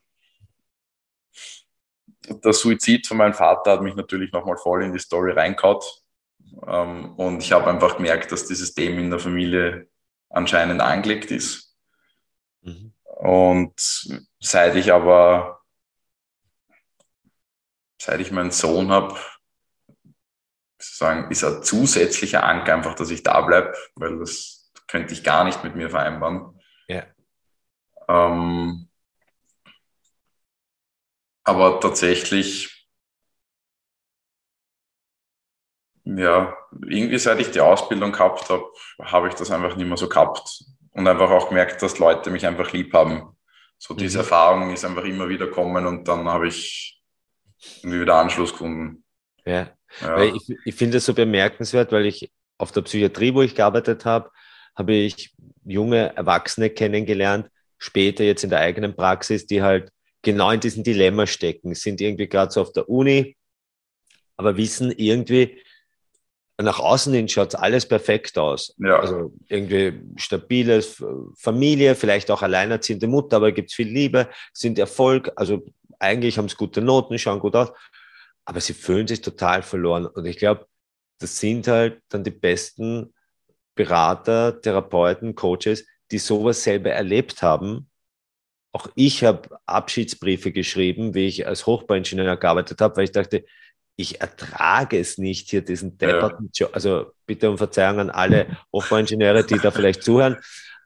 der 2.44 2.54
Suizid 2.54 3.06
von 3.06 3.18
meinem 3.18 3.36
Vater 3.36 3.74
hat 3.74 3.84
mich 3.84 3.96
natürlich 3.96 4.32
nochmal 4.32 4.58
voll 4.58 4.84
in 4.84 4.94
die 4.94 5.00
Story 5.00 5.32
reinkaut. 5.34 6.01
Ähm, 6.68 7.14
und 7.16 7.42
ich 7.42 7.52
habe 7.52 7.70
einfach 7.70 7.98
gemerkt, 7.98 8.32
dass 8.32 8.48
dieses 8.48 8.74
Thema 8.74 9.00
in 9.00 9.10
der 9.10 9.20
Familie 9.20 9.90
anscheinend 10.30 10.82
angelegt 10.82 11.32
ist. 11.32 11.76
Mhm. 12.62 12.94
Und 13.04 14.24
seit 14.40 14.76
ich 14.76 14.92
aber, 14.92 15.62
seit 18.02 18.20
ich 18.20 18.32
meinen 18.32 18.52
Sohn 18.52 18.90
habe, 18.92 19.16
sozusagen 20.80 21.30
ist 21.30 21.44
ein 21.44 21.64
zusätzlicher 21.64 22.44
Anker 22.44 22.74
einfach, 22.74 22.96
dass 22.96 23.12
ich 23.12 23.24
da 23.24 23.42
bleibe, 23.42 23.74
weil 23.96 24.18
das 24.20 24.72
könnte 24.88 25.14
ich 25.14 25.24
gar 25.24 25.44
nicht 25.44 25.64
mit 25.64 25.76
mir 25.76 25.90
vereinbaren. 25.90 26.60
Ja. 26.88 27.06
Ähm, 28.08 28.90
aber 31.44 31.80
tatsächlich, 31.80 32.71
ja, 36.04 36.56
irgendwie 36.88 37.18
seit 37.18 37.40
ich 37.40 37.52
die 37.52 37.62
Ausbildung 37.62 38.12
gehabt 38.12 38.50
habe, 38.50 38.66
habe 39.02 39.28
ich 39.28 39.36
das 39.36 39.52
einfach 39.52 39.76
nicht 39.76 39.88
mehr 39.88 39.98
so 39.98 40.10
gehabt 40.10 40.64
und 40.92 41.08
einfach 41.08 41.30
auch 41.30 41.50
gemerkt, 41.50 41.82
dass 41.82 42.00
Leute 42.00 42.30
mich 42.30 42.46
einfach 42.46 42.72
lieb 42.74 42.94
haben. 42.94 43.36
So 43.78 43.94
diese 43.94 44.20
mhm. 44.20 44.24
Erfahrung 44.24 44.74
ist 44.74 44.86
einfach 44.86 45.04
immer 45.04 45.30
wieder 45.30 45.48
kommen 45.48 45.86
und 45.86 46.08
dann 46.08 46.28
habe 46.28 46.48
ich 46.48 47.02
irgendwie 47.82 48.02
wieder 48.02 48.16
Anschluss 48.16 48.52
gefunden. 48.52 49.04
Ja, 49.46 49.72
ja. 50.02 50.24
ich, 50.24 50.56
ich 50.66 50.76
finde 50.76 50.98
es 50.98 51.06
so 51.06 51.14
bemerkenswert, 51.14 51.92
weil 51.92 52.06
ich 52.06 52.32
auf 52.58 52.72
der 52.72 52.82
Psychiatrie, 52.82 53.34
wo 53.34 53.42
ich 53.42 53.56
gearbeitet 53.56 54.06
habe, 54.06 54.30
habe 54.76 54.94
ich 54.94 55.34
junge 55.66 56.16
Erwachsene 56.16 56.70
kennengelernt, 56.70 57.50
später 57.78 58.24
jetzt 58.24 58.44
in 58.44 58.50
der 58.50 58.60
eigenen 58.60 58.96
Praxis, 58.96 59.48
die 59.48 59.62
halt 59.62 59.92
genau 60.22 60.52
in 60.52 60.60
diesem 60.60 60.84
Dilemma 60.84 61.26
stecken, 61.26 61.74
sind 61.74 62.00
irgendwie 62.02 62.28
gerade 62.28 62.52
so 62.52 62.62
auf 62.62 62.72
der 62.72 62.88
Uni, 62.88 63.36
aber 64.38 64.58
wissen 64.58 64.92
irgendwie, 64.92 65.62
nach 66.63 66.80
außen 66.80 67.13
hin 67.13 67.30
schaut 67.30 67.56
alles 67.56 67.88
perfekt 67.88 68.38
aus. 68.38 68.76
Ja. 68.78 69.00
Also 69.00 69.34
irgendwie 69.47 70.02
stabile 70.17 70.82
Familie, 71.38 71.95
vielleicht 71.95 72.32
auch 72.32 72.41
alleinerziehende 72.41 73.08
Mutter, 73.08 73.38
aber 73.38 73.52
gibt 73.52 73.69
es 73.69 73.76
viel 73.76 73.88
Liebe, 73.88 74.28
sind 74.54 74.78
Erfolg, 74.80 75.32
also 75.36 75.63
eigentlich 76.00 76.38
haben 76.38 76.50
sie 76.50 76.56
gute 76.56 76.82
Noten, 76.82 77.17
schauen 77.19 77.39
gut 77.39 77.56
aus, 77.56 77.71
aber 78.45 78.60
sie 78.60 78.74
fühlen 78.74 79.08
sich 79.08 79.21
total 79.21 79.62
verloren. 79.62 80.06
Und 80.06 80.26
ich 80.26 80.38
glaube, 80.38 80.65
das 81.19 81.39
sind 81.39 81.67
halt 81.67 82.02
dann 82.10 82.24
die 82.24 82.32
besten 82.32 83.13
Berater, 83.76 84.60
Therapeuten, 84.60 85.36
Coaches, 85.36 85.86
die 86.12 86.17
sowas 86.17 86.63
selber 86.63 86.91
erlebt 86.91 87.41
haben. 87.41 87.89
Auch 88.74 88.88
ich 88.95 89.24
habe 89.24 89.60
Abschiedsbriefe 89.65 90.52
geschrieben, 90.52 91.13
wie 91.13 91.28
ich 91.28 91.47
als 91.47 91.65
Hochbauingenieur 91.65 92.38
gearbeitet 92.38 92.82
habe, 92.82 92.97
weil 92.97 93.04
ich 93.06 93.12
dachte, 93.12 93.45
ich 94.02 94.22
ertrage 94.22 95.00
es 95.00 95.18
nicht, 95.18 95.50
hier 95.50 95.62
diesen 95.62 95.98
depperten 95.98 96.52
ja. 96.54 96.66
Job. 96.66 96.72
Also 96.74 97.12
bitte 97.26 97.50
um 97.50 97.58
Verzeihung 97.58 98.00
an 98.00 98.10
alle 98.10 98.58
Hochbauingenieure, 98.74 99.46
die 99.46 99.60
da 99.60 99.72
vielleicht 99.72 100.04
zuhören. 100.04 100.38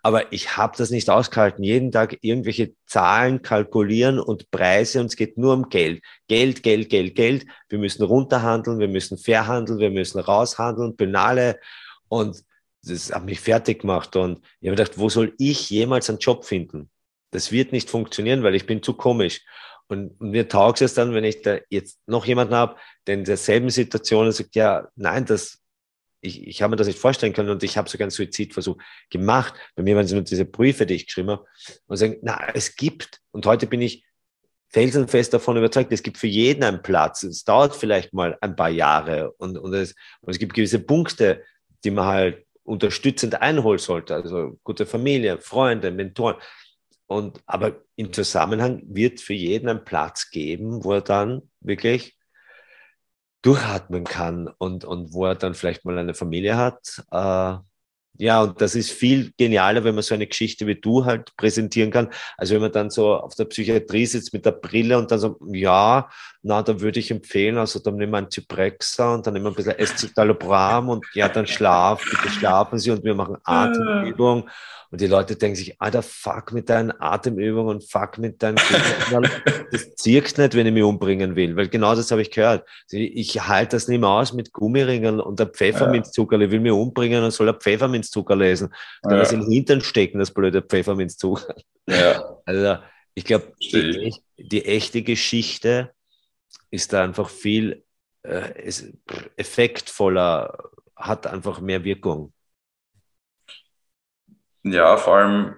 Aber 0.04 0.32
ich 0.32 0.56
habe 0.56 0.78
das 0.78 0.92
nicht 0.92 1.10
ausgehalten. 1.10 1.64
Jeden 1.64 1.92
Tag 1.92 2.20
irgendwelche 2.22 2.76
Zahlen 2.86 3.42
kalkulieren 3.42 4.20
und 4.20 4.52
Preise 4.52 5.00
und 5.00 5.08
es 5.08 5.16
geht 5.16 5.40
nur 5.40 5.54
um 5.54 5.70
Geld. 5.70 6.04
Geld, 6.28 6.62
Geld, 6.62 6.90
Geld, 6.90 7.16
Geld. 7.16 7.48
Wir 7.70 7.80
müssen 7.80 8.04
runterhandeln, 8.04 8.78
wir 8.78 8.88
müssen 8.88 9.18
verhandeln, 9.18 9.80
wir 9.80 9.90
müssen 9.90 10.20
raushandeln, 10.20 10.96
Penale. 10.96 11.60
Und 12.08 12.44
das 12.84 13.12
hat 13.12 13.26
mich 13.26 13.40
fertig 13.40 13.82
gemacht. 13.82 14.16
Und 14.16 14.42
ich 14.62 14.70
habe 14.70 14.76
gedacht, 14.76 15.00
wo 15.00 15.10
soll 15.10 15.34
ich 15.40 15.72
jemals 15.72 16.08
einen 16.10 16.20
Job 16.20 16.46
finden? 16.46 16.92
Das 17.32 17.52
wird 17.52 17.72
nicht 17.72 17.90
funktionieren, 17.90 18.44
weil 18.44 18.54
ich 18.54 18.68
bin 18.68 18.84
zu 18.84 18.94
komisch. 18.94 19.42
Und, 19.88 20.20
mir 20.20 20.48
taugt 20.48 20.82
es 20.82 20.94
dann, 20.94 21.14
wenn 21.14 21.24
ich 21.24 21.42
da 21.42 21.58
jetzt 21.70 22.00
noch 22.08 22.26
jemanden 22.26 22.56
habe, 22.56 22.76
der 23.08 23.16
in 23.16 23.24
derselben 23.24 23.70
Situation 23.70 24.32
sagt, 24.32 24.56
ja, 24.56 24.88
nein, 24.96 25.26
das, 25.26 25.62
ich, 26.22 26.48
ich 26.48 26.62
habe 26.62 26.72
mir 26.72 26.78
das 26.78 26.88
nicht 26.88 27.00
vorstellen 27.00 27.34
können 27.34 27.50
und 27.50 27.64
ich 27.64 27.78
habe 27.78 27.90
sogar 27.90 28.06
einen 28.06 28.12
Suizidversuch 28.12 28.78
gemacht. 29.10 29.54
Bei 29.76 29.84
mir 29.84 29.96
waren 29.96 30.06
es 30.06 30.12
nur 30.12 30.22
diese 30.22 30.46
Briefe, 30.46 30.86
die 30.86 30.96
ich 30.96 31.06
geschrieben 31.06 31.32
habe. 31.32 31.46
Und 31.88 31.98
sagen, 31.98 32.18
na, 32.22 32.50
es 32.54 32.76
gibt. 32.76 33.22
Und 33.32 33.46
heute 33.46 33.68
bin 33.68 33.82
ich 33.82 34.06
felsenfest 34.70 35.34
davon 35.34 35.58
überzeugt, 35.58 35.92
es 35.94 36.04
gibt 36.04 36.18
für 36.18 36.28
jeden 36.28 36.64
einen 36.64 36.82
Platz. 36.82 37.24
Es 37.24 37.44
dauert 37.44 37.76
vielleicht 37.76 38.14
mal 38.14 38.38
ein 38.42 38.56
paar 38.56 38.70
Jahre 38.70 39.32
und, 39.34 39.58
und, 39.58 39.74
es, 39.74 39.96
und 40.22 40.32
es 40.32 40.40
gibt 40.40 40.54
gewisse 40.54 40.80
Punkte, 40.80 41.44
die 41.84 41.92
man 41.92 42.06
halt 42.06 42.46
unterstützend 42.64 43.42
einholen 43.42 43.80
sollte. 43.80 44.16
Also 44.16 44.60
gute 44.64 44.86
Familie, 44.86 45.38
Freunde, 45.38 45.92
Mentoren. 45.92 46.36
Und, 47.08 47.42
aber 47.46 47.82
im 47.96 48.12
Zusammenhang 48.14 48.82
wird 48.88 49.20
für 49.20 49.34
jeden 49.34 49.70
ein 49.70 49.86
Platz 49.86 50.32
geben, 50.32 50.84
wo 50.84 50.94
er 50.94 51.02
dann 51.02 51.44
wirklich 51.60 52.18
durchatmen 53.42 54.06
kann 54.06 54.48
und, 54.48 54.86
und 54.86 55.14
wo 55.14 55.26
er 55.26 55.36
dann 55.36 55.54
vielleicht 55.54 55.86
mal 55.86 55.98
eine 55.98 56.16
Familie 56.16 56.58
hat. 56.58 57.04
Äh, 57.12 57.58
ja, 58.18 58.42
und 58.42 58.62
das 58.62 58.76
ist 58.76 58.92
viel 58.92 59.34
genialer, 59.38 59.84
wenn 59.84 59.96
man 59.96 60.04
so 60.04 60.16
eine 60.16 60.28
Geschichte 60.28 60.66
wie 60.68 60.76
du 60.76 61.06
halt 61.06 61.36
präsentieren 61.36 61.92
kann. 61.92 62.10
Also 62.38 62.56
wenn 62.56 62.62
man 62.62 62.72
dann 62.72 62.90
so 62.90 63.14
auf 63.16 63.36
der 63.36 63.46
Psychiatrie 63.46 64.06
sitzt 64.06 64.34
mit 64.34 64.46
der 64.46 64.52
Brille 64.52 64.98
und 64.98 65.12
dann 65.12 65.20
so, 65.20 65.38
ja, 65.52 66.10
na, 66.42 66.64
da 66.64 66.80
würde 66.80 67.00
ich 67.00 67.12
empfehlen, 67.12 67.58
also 67.58 67.80
dann 67.80 67.98
nehmen 67.98 68.14
wir 68.14 68.20
einen 68.20 68.32
Zyprexa 68.32 69.14
und 69.14 69.28
dann 69.28 69.34
nehmen 69.34 69.46
wir 69.46 69.50
ein 69.52 69.56
bisschen 69.56 69.78
Escitalopram 69.78 70.90
und 70.90 71.06
ja, 71.14 71.28
dann 71.28 71.46
schlaf, 71.46 72.04
bitte 72.10 72.30
schlafen 72.30 72.80
Sie 72.80 72.92
und 72.92 73.04
wir 73.04 73.16
machen 73.16 73.38
Atemübung. 73.44 74.50
Und 74.96 75.02
die 75.02 75.08
Leute 75.08 75.36
denken 75.36 75.58
sich, 75.58 75.82
Alter, 75.82 76.02
fuck 76.02 76.54
mit 76.54 76.70
deinen 76.70 76.94
Atemübungen 77.02 77.76
und 77.76 77.84
fuck 77.84 78.18
mit 78.18 78.42
deinen 78.42 78.56
Das 79.72 79.94
zirkt 79.96 80.38
nicht, 80.38 80.56
wenn 80.56 80.68
ich 80.68 80.72
mich 80.72 80.84
umbringen 80.84 81.36
will, 81.36 81.58
weil 81.58 81.68
genau 81.68 81.94
das 81.96 82.12
habe 82.12 82.22
ich 82.22 82.32
gehört. 82.32 82.66
Ich 82.90 83.46
halte 83.46 83.76
das 83.76 83.90
nicht 83.90 84.00
mehr 84.00 84.08
aus 84.08 84.32
mit 84.32 84.54
Gummiringen 84.54 85.20
und 85.20 85.38
der 85.38 85.48
Pfefferminzzucker, 85.48 86.40
ich 86.40 86.50
will 86.50 86.62
mich 86.62 86.72
umbringen 86.72 87.26
und 87.26 87.32
soll 87.32 87.50
er 87.50 87.56
Pfefferminzzucker 87.56 88.38
lesen. 88.38 88.74
Dann 89.02 89.16
ja. 89.16 89.20
das 89.20 89.34
in 89.34 89.42
den 89.42 89.52
Hintern 89.52 89.82
stecken, 89.82 90.20
das 90.20 90.32
blöde 90.32 90.62
Pfefferminzzucker. 90.62 91.56
Ja. 91.90 92.24
Also 92.46 92.78
ich 93.16 93.26
glaube, 93.26 93.54
die, 93.60 94.14
die, 94.38 94.64
echte 94.66 95.02
Geschichte 95.02 95.92
ist 96.70 96.94
da 96.94 97.04
einfach 97.04 97.28
viel 97.28 97.84
äh, 98.22 98.72
effektvoller, 99.36 100.70
hat 100.96 101.26
einfach 101.26 101.60
mehr 101.60 101.84
Wirkung. 101.84 102.32
Ja, 104.66 104.98
vor 104.98 105.16
allem, 105.16 105.56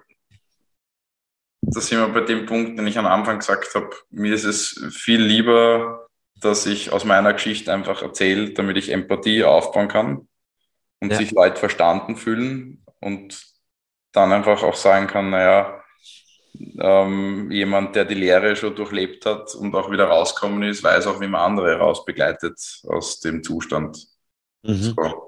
da 1.62 1.80
sind 1.80 1.98
wir 1.98 2.08
bei 2.08 2.20
dem 2.20 2.44
Punkt, 2.44 2.78
den 2.78 2.86
ich 2.86 2.98
am 2.98 3.06
Anfang 3.06 3.38
gesagt 3.38 3.74
habe, 3.74 3.90
mir 4.10 4.34
ist 4.34 4.44
es 4.44 4.84
viel 4.90 5.22
lieber, 5.22 6.08
dass 6.40 6.66
ich 6.66 6.92
aus 6.92 7.04
meiner 7.04 7.32
Geschichte 7.32 7.72
einfach 7.72 8.02
erzähle, 8.02 8.52
damit 8.52 8.76
ich 8.76 8.90
Empathie 8.90 9.44
aufbauen 9.44 9.88
kann 9.88 10.28
und 11.00 11.10
ja. 11.10 11.16
sich 11.16 11.32
Leute 11.32 11.56
verstanden 11.56 12.16
fühlen 12.16 12.84
und 13.00 13.42
dann 14.12 14.32
einfach 14.32 14.62
auch 14.62 14.76
sagen 14.76 15.06
kann, 15.06 15.30
naja, 15.30 15.82
ähm, 16.78 17.50
jemand, 17.50 17.96
der 17.96 18.04
die 18.04 18.14
Lehre 18.14 18.56
schon 18.56 18.76
durchlebt 18.76 19.24
hat 19.24 19.54
und 19.54 19.74
auch 19.74 19.90
wieder 19.90 20.04
rauskommen 20.04 20.62
ist, 20.64 20.84
weiß 20.84 21.06
auch, 21.06 21.20
wie 21.20 21.28
man 21.28 21.40
andere 21.40 21.78
rausbegleitet 21.78 22.82
aus 22.86 23.20
dem 23.20 23.42
Zustand. 23.42 24.06
Mhm. 24.62 24.74
So. 24.74 25.27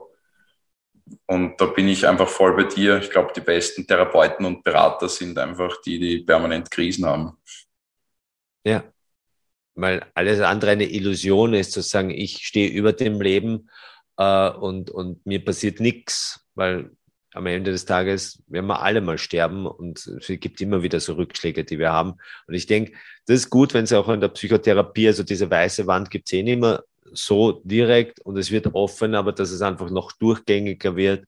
Und 1.27 1.61
da 1.61 1.67
bin 1.67 1.89
ich 1.89 2.07
einfach 2.07 2.29
voll 2.29 2.55
bei 2.57 2.65
dir. 2.65 2.99
Ich 2.99 3.11
glaube, 3.11 3.33
die 3.35 3.41
besten 3.41 3.87
Therapeuten 3.87 4.45
und 4.47 4.63
Berater 4.63 5.09
sind 5.09 5.39
einfach 5.39 5.81
die, 5.83 5.99
die 5.99 6.19
permanent 6.21 6.71
Krisen 6.71 7.07
haben. 7.07 7.37
Ja, 8.65 8.85
weil 9.75 10.05
alles 10.15 10.41
andere 10.41 10.73
eine 10.73 10.91
Illusion 10.91 11.55
ist, 11.55 11.73
zu 11.73 11.81
sagen, 11.81 12.11
ich 12.11 12.45
stehe 12.45 12.69
über 12.69 12.93
dem 12.93 13.21
Leben 13.21 13.71
äh, 14.19 14.51
und, 14.51 14.91
und 14.91 15.25
mir 15.27 15.45
passiert 15.45 15.81
nichts, 15.81 16.47
weil 16.55 16.91
am 17.33 17.47
Ende 17.47 17.71
des 17.71 17.85
Tages 17.85 18.43
werden 18.49 18.67
wir 18.67 18.83
alle 18.83 19.01
mal 19.01 19.17
sterben 19.17 19.67
und 19.67 20.05
es 20.07 20.27
gibt 20.41 20.61
immer 20.61 20.83
wieder 20.83 20.99
so 20.99 21.15
Rückschläge, 21.15 21.65
die 21.65 21.79
wir 21.79 21.93
haben. 21.93 22.15
Und 22.47 22.55
ich 22.55 22.67
denke, 22.67 22.93
das 23.27 23.37
ist 23.37 23.51
gut, 23.51 23.73
wenn 23.73 23.85
es 23.85 23.93
auch 23.93 24.09
in 24.09 24.21
der 24.21 24.29
Psychotherapie, 24.29 25.07
also 25.07 25.23
diese 25.23 25.49
weiße 25.49 25.87
Wand 25.87 26.11
gibt 26.11 26.29
es 26.29 26.33
eh 26.33 26.43
nicht 26.43 26.55
immer 26.55 26.83
so 27.13 27.61
direkt 27.65 28.21
und 28.21 28.37
es 28.37 28.51
wird 28.51 28.75
offen, 28.75 29.15
aber 29.15 29.33
dass 29.33 29.51
es 29.51 29.63
einfach 29.63 29.91
noch 29.91 30.13
durchgängiger 30.13 30.97
wird 30.97 31.25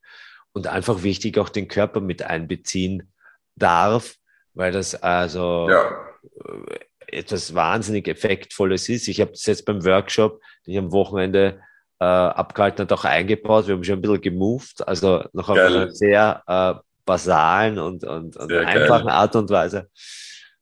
und 0.53 0.67
einfach 0.67 1.03
wichtig 1.03 1.39
auch 1.39 1.49
den 1.49 1.69
Körper 1.69 2.01
mit 2.01 2.23
einbeziehen 2.23 3.13
darf, 3.57 4.17
weil 4.55 4.73
das 4.73 4.95
also 4.95 5.69
ja. 5.69 6.07
Äh, 6.45 7.19
etwas 7.19 7.55
wahnsinnig 7.55 8.09
Effektvolles 8.09 8.89
ist. 8.89 9.07
Ich 9.09 9.21
habe 9.21 9.33
das 9.33 9.45
jetzt 9.47 9.67
beim 9.67 9.85
Workshop, 9.85 10.41
den 10.67 10.73
ich 10.73 10.79
am 10.79 10.93
Wochenende 10.93 11.61
äh, 12.01 12.05
abgehalten 12.05 12.83
hat, 12.83 12.93
auch 12.93 13.05
eingebaut. 13.05 13.67
Wir 13.67 13.75
haben 13.75 13.85
schon 13.85 13.99
ein 13.99 14.03
bisschen 14.03 14.23
gemoved, 14.23 14.87
also 14.89 15.25
noch 15.33 15.49
auf 15.49 15.57
geil. 15.57 15.77
einer 15.77 15.91
sehr 15.91 16.43
äh, 16.47 16.75
basalen 17.05 17.79
und, 17.79 18.05
und, 18.05 18.37
und 18.37 18.53
einfachen 18.53 19.07
geil. 19.07 19.15
Art 19.15 19.37
und 19.37 19.51
Weise. 19.51 19.91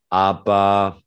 Aber 0.09 1.01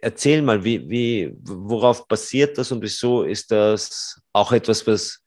erzähl 0.00 0.42
mal, 0.42 0.64
wie, 0.64 0.88
wie, 0.88 1.36
worauf 1.42 2.08
basiert 2.08 2.58
das 2.58 2.72
und 2.72 2.82
wieso 2.82 3.22
ist 3.22 3.50
das 3.50 4.20
auch 4.32 4.52
etwas, 4.52 4.86
was, 4.86 5.22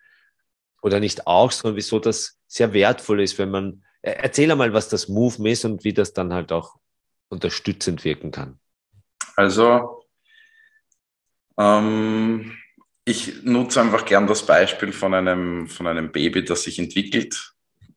oder 0.82 1.00
nicht 1.00 1.28
auch, 1.28 1.52
sondern 1.52 1.78
wieso 1.78 2.00
das 2.00 2.40
sehr 2.48 2.74
wertvoll 2.74 3.22
ist, 3.22 3.38
wenn 3.38 3.52
man, 3.52 3.84
erzähl 4.02 4.54
mal, 4.56 4.74
was 4.74 4.90
das 4.90 5.08
Move 5.08 5.50
ist 5.50 5.66
und 5.66 5.84
wie 5.84 5.94
das 5.94 6.14
dann 6.14 6.34
halt 6.34 6.52
auch 6.52 6.76
unterstützend 7.30 8.04
wirken 8.04 8.32
kann. 8.32 8.60
Also, 9.36 10.04
ähm, 11.58 12.58
ich 13.06 13.44
nutze 13.44 13.82
einfach 13.82 14.06
gern 14.06 14.28
das 14.28 14.46
Beispiel 14.46 14.92
von 14.92 15.14
einem, 15.14 15.68
von 15.68 15.88
einem 15.88 16.12
Baby, 16.12 16.44
das 16.44 16.64
sich 16.64 16.80
entwickelt. 16.80 17.51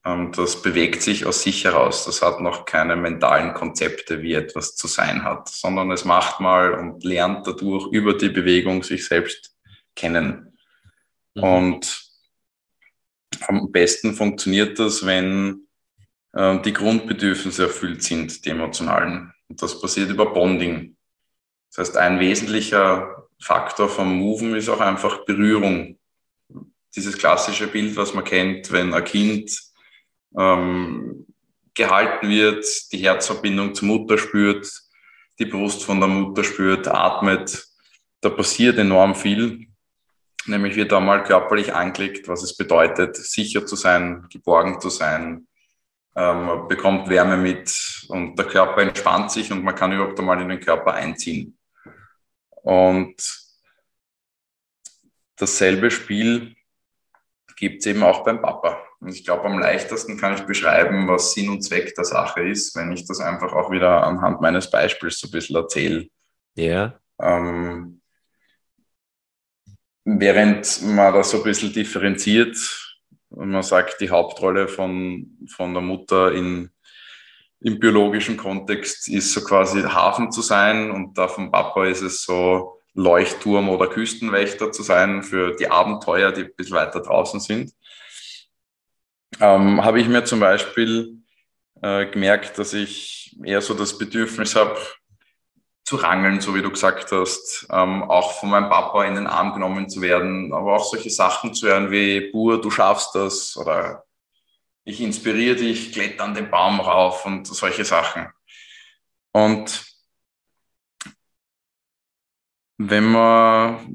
Ähm, 0.04 0.32
das 0.32 0.60
bewegt 0.60 1.02
sich 1.02 1.26
aus 1.26 1.42
sich 1.42 1.64
heraus. 1.64 2.04
Das 2.04 2.22
hat 2.22 2.40
noch 2.40 2.64
keine 2.64 2.96
mentalen 2.96 3.54
Konzepte, 3.54 4.22
wie 4.22 4.34
etwas 4.34 4.76
zu 4.76 4.86
sein 4.86 5.24
hat, 5.24 5.48
sondern 5.48 5.90
es 5.90 6.04
macht 6.04 6.40
mal 6.40 6.74
und 6.74 7.04
lernt 7.04 7.46
dadurch 7.46 7.90
über 7.92 8.14
die 8.14 8.28
Bewegung 8.28 8.82
sich 8.82 9.06
selbst 9.06 9.56
kennen. 9.96 10.56
Mhm. 11.34 11.42
Und 11.42 12.04
am 13.48 13.72
besten 13.72 14.14
funktioniert 14.14 14.78
das, 14.78 15.06
wenn 15.06 15.66
äh, 16.32 16.60
die 16.60 16.72
Grundbedürfnisse 16.72 17.64
erfüllt 17.64 18.02
sind, 18.02 18.44
die 18.44 18.50
emotionalen. 18.50 19.32
Und 19.48 19.62
das 19.62 19.80
passiert 19.80 20.10
über 20.10 20.32
Bonding. 20.32 20.96
Das 21.70 21.88
heißt, 21.88 21.96
ein 21.96 22.20
wesentlicher 22.20 23.26
Faktor 23.40 23.88
vom 23.88 24.16
Moven 24.16 24.54
ist 24.54 24.68
auch 24.68 24.80
einfach 24.80 25.24
Berührung. 25.24 25.98
Dieses 26.94 27.18
klassische 27.18 27.66
Bild, 27.66 27.96
was 27.96 28.14
man 28.14 28.24
kennt, 28.24 28.70
wenn 28.70 28.94
ein 28.94 29.04
Kind 29.04 29.73
ähm, 30.38 31.26
gehalten 31.74 32.28
wird, 32.28 32.64
die 32.92 32.98
Herzverbindung 32.98 33.74
zur 33.74 33.88
Mutter 33.88 34.18
spürt, 34.18 34.70
die 35.38 35.46
Brust 35.46 35.84
von 35.84 36.00
der 36.00 36.08
Mutter 36.08 36.44
spürt, 36.44 36.86
atmet. 36.86 37.66
Da 38.20 38.30
passiert 38.30 38.78
enorm 38.78 39.14
viel. 39.14 39.66
Nämlich 40.46 40.76
wird 40.76 40.92
einmal 40.92 41.24
körperlich 41.24 41.74
angelegt, 41.74 42.28
was 42.28 42.42
es 42.42 42.56
bedeutet, 42.56 43.16
sicher 43.16 43.64
zu 43.64 43.76
sein, 43.76 44.26
geborgen 44.30 44.80
zu 44.80 44.90
sein, 44.90 45.46
ähm, 46.16 46.68
bekommt 46.68 47.08
Wärme 47.08 47.36
mit 47.36 48.06
und 48.08 48.38
der 48.38 48.46
Körper 48.46 48.82
entspannt 48.82 49.32
sich 49.32 49.50
und 49.50 49.64
man 49.64 49.74
kann 49.74 49.92
überhaupt 49.92 50.18
einmal 50.20 50.40
in 50.40 50.48
den 50.48 50.60
Körper 50.60 50.92
einziehen. 50.92 51.58
Und 52.50 53.16
dasselbe 55.36 55.90
Spiel 55.90 56.54
gibt 57.56 57.80
es 57.80 57.86
eben 57.86 58.02
auch 58.02 58.22
beim 58.24 58.40
Papa. 58.40 58.82
Und 59.04 59.14
ich 59.14 59.24
glaube, 59.24 59.44
am 59.44 59.58
leichtesten 59.58 60.16
kann 60.16 60.34
ich 60.34 60.42
beschreiben, 60.42 61.06
was 61.08 61.34
Sinn 61.34 61.50
und 61.50 61.62
Zweck 61.62 61.94
der 61.94 62.04
Sache 62.04 62.42
ist, 62.42 62.74
wenn 62.74 62.90
ich 62.92 63.06
das 63.06 63.20
einfach 63.20 63.52
auch 63.52 63.70
wieder 63.70 64.02
anhand 64.02 64.40
meines 64.40 64.70
Beispiels 64.70 65.18
so 65.18 65.28
ein 65.28 65.30
bisschen 65.30 65.56
erzähle. 65.56 66.08
Ja. 66.54 66.98
Ähm, 67.20 68.00
während 70.04 70.82
man 70.82 71.12
da 71.12 71.22
so 71.22 71.38
ein 71.38 71.44
bisschen 71.44 71.72
differenziert 71.72 72.56
man 73.36 73.62
sagt, 73.62 74.00
die 74.00 74.10
Hauptrolle 74.10 74.68
von, 74.68 75.38
von 75.48 75.72
der 75.72 75.82
Mutter 75.82 76.32
in, 76.32 76.70
im 77.60 77.78
biologischen 77.80 78.36
Kontext 78.36 79.08
ist 79.08 79.32
so 79.32 79.42
quasi 79.42 79.82
Hafen 79.82 80.30
zu 80.30 80.42
sein 80.42 80.90
und 80.90 81.16
da 81.18 81.28
vom 81.28 81.50
Papa 81.50 81.86
ist 81.86 82.02
es 82.02 82.22
so 82.22 82.80
Leuchtturm 82.94 83.68
oder 83.70 83.88
Küstenwächter 83.88 84.70
zu 84.70 84.82
sein 84.82 85.22
für 85.22 85.56
die 85.56 85.68
Abenteuer, 85.68 86.30
die 86.30 86.42
ein 86.42 86.54
bisschen 86.56 86.76
weiter 86.76 87.00
draußen 87.00 87.40
sind. 87.40 87.72
Ähm, 89.40 89.84
habe 89.84 90.00
ich 90.00 90.08
mir 90.08 90.24
zum 90.24 90.40
Beispiel 90.40 91.18
äh, 91.82 92.06
gemerkt, 92.06 92.58
dass 92.58 92.72
ich 92.72 93.36
eher 93.44 93.60
so 93.60 93.74
das 93.74 93.98
Bedürfnis 93.98 94.54
habe, 94.54 94.78
zu 95.84 95.96
rangeln, 95.96 96.40
so 96.40 96.54
wie 96.54 96.62
du 96.62 96.70
gesagt 96.70 97.12
hast, 97.12 97.66
ähm, 97.70 98.04
auch 98.04 98.32
von 98.40 98.48
meinem 98.48 98.70
Papa 98.70 99.04
in 99.04 99.16
den 99.16 99.26
Arm 99.26 99.52
genommen 99.52 99.88
zu 99.88 100.00
werden, 100.00 100.52
aber 100.54 100.76
auch 100.76 100.84
solche 100.84 101.10
Sachen 101.10 101.52
zu 101.52 101.66
hören 101.66 101.90
wie, 101.90 102.30
Bur, 102.32 102.60
du 102.60 102.70
schaffst 102.70 103.14
das 103.14 103.54
oder 103.56 104.04
ich 104.84 105.00
inspiriere 105.00 105.56
dich, 105.56 105.92
kletter 105.92 106.24
an 106.24 106.34
den 106.34 106.50
Baum 106.50 106.80
rauf 106.80 107.26
und 107.26 107.46
solche 107.46 107.84
Sachen. 107.84 108.28
Und 109.32 109.84
wenn 112.78 113.04
man, 113.04 113.86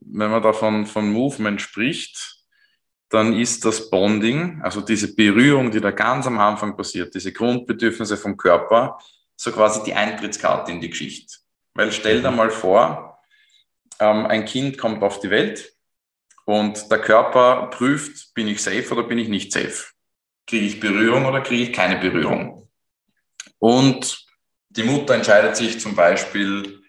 wenn 0.00 0.30
man 0.30 0.42
davon 0.42 0.86
von 0.86 1.10
Movement 1.10 1.60
spricht, 1.60 2.39
dann 3.10 3.36
ist 3.36 3.64
das 3.64 3.90
Bonding, 3.90 4.60
also 4.62 4.80
diese 4.80 5.14
Berührung, 5.14 5.70
die 5.70 5.80
da 5.80 5.90
ganz 5.90 6.26
am 6.26 6.38
Anfang 6.38 6.76
passiert, 6.76 7.12
diese 7.14 7.32
Grundbedürfnisse 7.32 8.16
vom 8.16 8.36
Körper, 8.36 8.98
so 9.36 9.50
quasi 9.50 9.82
die 9.82 9.94
Eintrittskarte 9.94 10.70
in 10.70 10.80
die 10.80 10.90
Geschichte. 10.90 11.38
Weil 11.74 11.90
stell 11.92 12.22
dir 12.22 12.30
mal 12.30 12.50
vor, 12.50 13.20
ähm, 13.98 14.26
ein 14.26 14.44
Kind 14.44 14.78
kommt 14.78 15.02
auf 15.02 15.18
die 15.18 15.30
Welt 15.30 15.72
und 16.44 16.90
der 16.90 17.00
Körper 17.00 17.66
prüft, 17.66 18.32
bin 18.34 18.46
ich 18.46 18.62
safe 18.62 18.88
oder 18.92 19.02
bin 19.02 19.18
ich 19.18 19.28
nicht 19.28 19.52
safe? 19.52 19.86
Kriege 20.46 20.66
ich 20.66 20.80
Berührung 20.80 21.26
oder 21.26 21.40
kriege 21.40 21.64
ich 21.64 21.72
keine 21.72 21.96
Berührung? 21.96 22.68
Und 23.58 24.24
die 24.68 24.84
Mutter 24.84 25.14
entscheidet 25.14 25.56
sich 25.56 25.80
zum 25.80 25.96
Beispiel, 25.96 26.82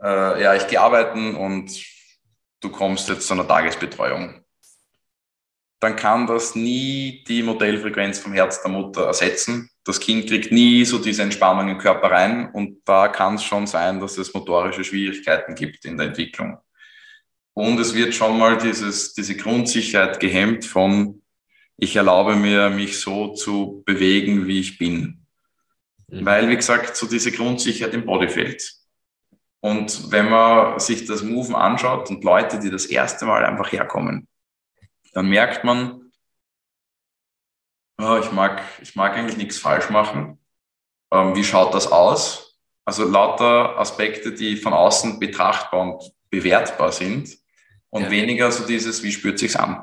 äh, 0.00 0.42
ja, 0.42 0.54
ich 0.54 0.68
gehe 0.68 0.80
arbeiten 0.80 1.34
und 1.34 1.84
du 2.60 2.70
kommst 2.70 3.08
jetzt 3.08 3.26
zu 3.26 3.34
einer 3.34 3.46
Tagesbetreuung. 3.46 4.44
Dann 5.80 5.94
kann 5.94 6.26
das 6.26 6.54
nie 6.54 7.24
die 7.28 7.42
Modellfrequenz 7.42 8.18
vom 8.18 8.32
Herz 8.32 8.62
der 8.62 8.70
Mutter 8.70 9.06
ersetzen. 9.06 9.70
Das 9.84 10.00
Kind 10.00 10.26
kriegt 10.28 10.50
nie 10.50 10.84
so 10.84 10.98
diese 10.98 11.22
Entspannung 11.22 11.68
im 11.68 11.78
Körper 11.78 12.10
rein 12.10 12.50
und 12.52 12.80
da 12.84 13.08
kann 13.08 13.36
es 13.36 13.44
schon 13.44 13.66
sein, 13.66 14.00
dass 14.00 14.18
es 14.18 14.34
motorische 14.34 14.82
Schwierigkeiten 14.82 15.54
gibt 15.54 15.84
in 15.84 15.96
der 15.96 16.08
Entwicklung. 16.08 16.58
Und 17.54 17.78
es 17.80 17.94
wird 17.94 18.14
schon 18.14 18.38
mal 18.38 18.58
dieses, 18.58 19.14
diese 19.14 19.36
Grundsicherheit 19.36 20.20
gehemmt 20.20 20.64
von, 20.64 21.22
ich 21.76 21.94
erlaube 21.96 22.34
mir, 22.34 22.70
mich 22.70 23.00
so 23.00 23.34
zu 23.34 23.82
bewegen, 23.86 24.46
wie 24.46 24.60
ich 24.60 24.78
bin. 24.78 25.26
Mhm. 26.08 26.26
Weil, 26.26 26.48
wie 26.48 26.56
gesagt, 26.56 26.96
so 26.96 27.06
diese 27.06 27.32
Grundsicherheit 27.32 27.94
im 27.94 28.04
Body 28.04 28.28
fehlt. 28.28 28.74
Und 29.60 30.12
wenn 30.12 30.28
man 30.28 30.78
sich 30.78 31.06
das 31.06 31.22
Moven 31.22 31.54
anschaut 31.54 32.10
und 32.10 32.22
Leute, 32.24 32.60
die 32.60 32.70
das 32.70 32.86
erste 32.86 33.26
Mal 33.26 33.44
einfach 33.44 33.72
herkommen, 33.72 34.28
dann 35.12 35.28
merkt 35.28 35.64
man, 35.64 36.12
oh, 38.00 38.18
ich, 38.22 38.32
mag, 38.32 38.62
ich 38.80 38.94
mag 38.94 39.16
eigentlich 39.16 39.36
nichts 39.36 39.58
falsch 39.58 39.90
machen. 39.90 40.38
Ähm, 41.12 41.34
wie 41.34 41.44
schaut 41.44 41.74
das 41.74 41.90
aus? 41.90 42.58
Also 42.84 43.04
lauter 43.04 43.78
Aspekte, 43.78 44.32
die 44.32 44.56
von 44.56 44.72
außen 44.72 45.18
betrachtbar 45.18 45.80
und 45.80 46.12
bewertbar 46.30 46.92
sind 46.92 47.36
und 47.90 48.04
ja. 48.04 48.10
weniger 48.10 48.50
so 48.50 48.66
dieses, 48.66 49.02
wie 49.02 49.12
spürt 49.12 49.38
sich's 49.38 49.56
an? 49.56 49.82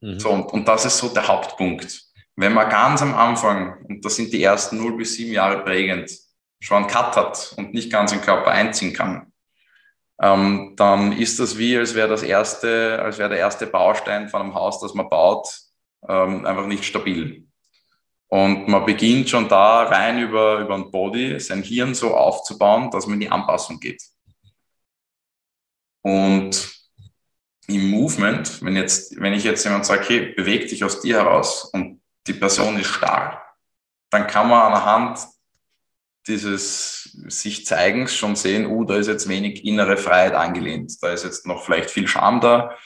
Mhm. 0.00 0.20
So, 0.20 0.30
und, 0.30 0.52
und 0.52 0.68
das 0.68 0.84
ist 0.84 0.98
so 0.98 1.08
der 1.08 1.28
Hauptpunkt. 1.28 2.02
Wenn 2.36 2.52
man 2.52 2.68
ganz 2.68 3.00
am 3.02 3.14
Anfang, 3.14 3.84
und 3.84 4.04
das 4.04 4.16
sind 4.16 4.32
die 4.32 4.42
ersten 4.42 4.76
0 4.76 4.96
bis 4.96 5.14
7 5.14 5.32
Jahre 5.32 5.64
prägend, 5.64 6.10
schon 6.60 6.78
einen 6.78 6.86
Cut 6.86 7.16
hat 7.16 7.54
und 7.56 7.74
nicht 7.74 7.90
ganz 7.90 8.12
im 8.12 8.20
Körper 8.20 8.50
einziehen 8.50 8.92
kann, 8.92 9.32
ähm, 10.20 10.74
dann 10.76 11.12
ist 11.12 11.38
das 11.38 11.58
wie, 11.58 11.76
als 11.76 11.94
wäre 11.94 12.08
das 12.08 12.22
erste, 12.22 13.00
als 13.02 13.18
wäre 13.18 13.28
der 13.28 13.38
erste 13.38 13.66
Baustein 13.66 14.28
von 14.28 14.42
einem 14.42 14.54
Haus, 14.54 14.80
das 14.80 14.94
man 14.94 15.08
baut, 15.08 15.48
ähm, 16.08 16.46
einfach 16.46 16.66
nicht 16.66 16.84
stabil. 16.84 17.46
Und 18.28 18.66
man 18.66 18.84
beginnt 18.84 19.28
schon 19.28 19.48
da 19.48 19.84
rein 19.84 20.18
über, 20.18 20.58
über 20.60 20.74
ein 20.74 20.90
Body, 20.90 21.38
sein 21.38 21.62
Hirn 21.62 21.94
so 21.94 22.14
aufzubauen, 22.14 22.90
dass 22.90 23.06
man 23.06 23.14
in 23.14 23.20
die 23.20 23.30
Anpassung 23.30 23.78
geht. 23.78 24.02
Und 26.02 26.76
im 27.68 27.90
Movement, 27.90 28.62
wenn, 28.62 28.76
jetzt, 28.76 29.20
wenn 29.20 29.32
ich 29.32 29.44
jetzt 29.44 29.64
jemand 29.64 29.86
sage, 29.86 30.02
okay, 30.02 30.32
beweg 30.36 30.68
dich 30.68 30.82
aus 30.84 31.00
dir 31.00 31.18
heraus 31.18 31.64
und 31.72 32.00
die 32.26 32.32
Person 32.32 32.78
ist 32.78 32.88
starr, 32.88 33.42
dann 34.10 34.26
kann 34.26 34.48
man 34.48 34.72
anhand 34.72 35.20
dieses 36.26 36.95
sich 37.28 37.66
Zeigens 37.66 38.14
schon 38.14 38.36
sehen, 38.36 38.66
uh, 38.66 38.84
da 38.84 38.96
ist 38.96 39.06
jetzt 39.06 39.28
wenig 39.28 39.64
innere 39.64 39.96
Freiheit 39.96 40.34
angelehnt, 40.34 41.02
da 41.02 41.12
ist 41.12 41.24
jetzt 41.24 41.46
noch 41.46 41.64
vielleicht 41.64 41.90
viel 41.90 42.06
Scham 42.08 42.40
da, 42.40 42.76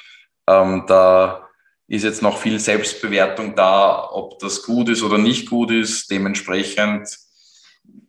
ähm, 0.46 0.84
da 0.86 1.48
ist 1.90 2.04
jetzt 2.04 2.22
noch 2.22 2.38
viel 2.38 2.60
Selbstbewertung 2.60 3.56
da, 3.56 4.08
ob 4.10 4.38
das 4.38 4.62
gut 4.62 4.88
ist 4.88 5.02
oder 5.02 5.18
nicht 5.18 5.50
gut 5.50 5.72
ist. 5.72 6.08
Dementsprechend 6.08 7.08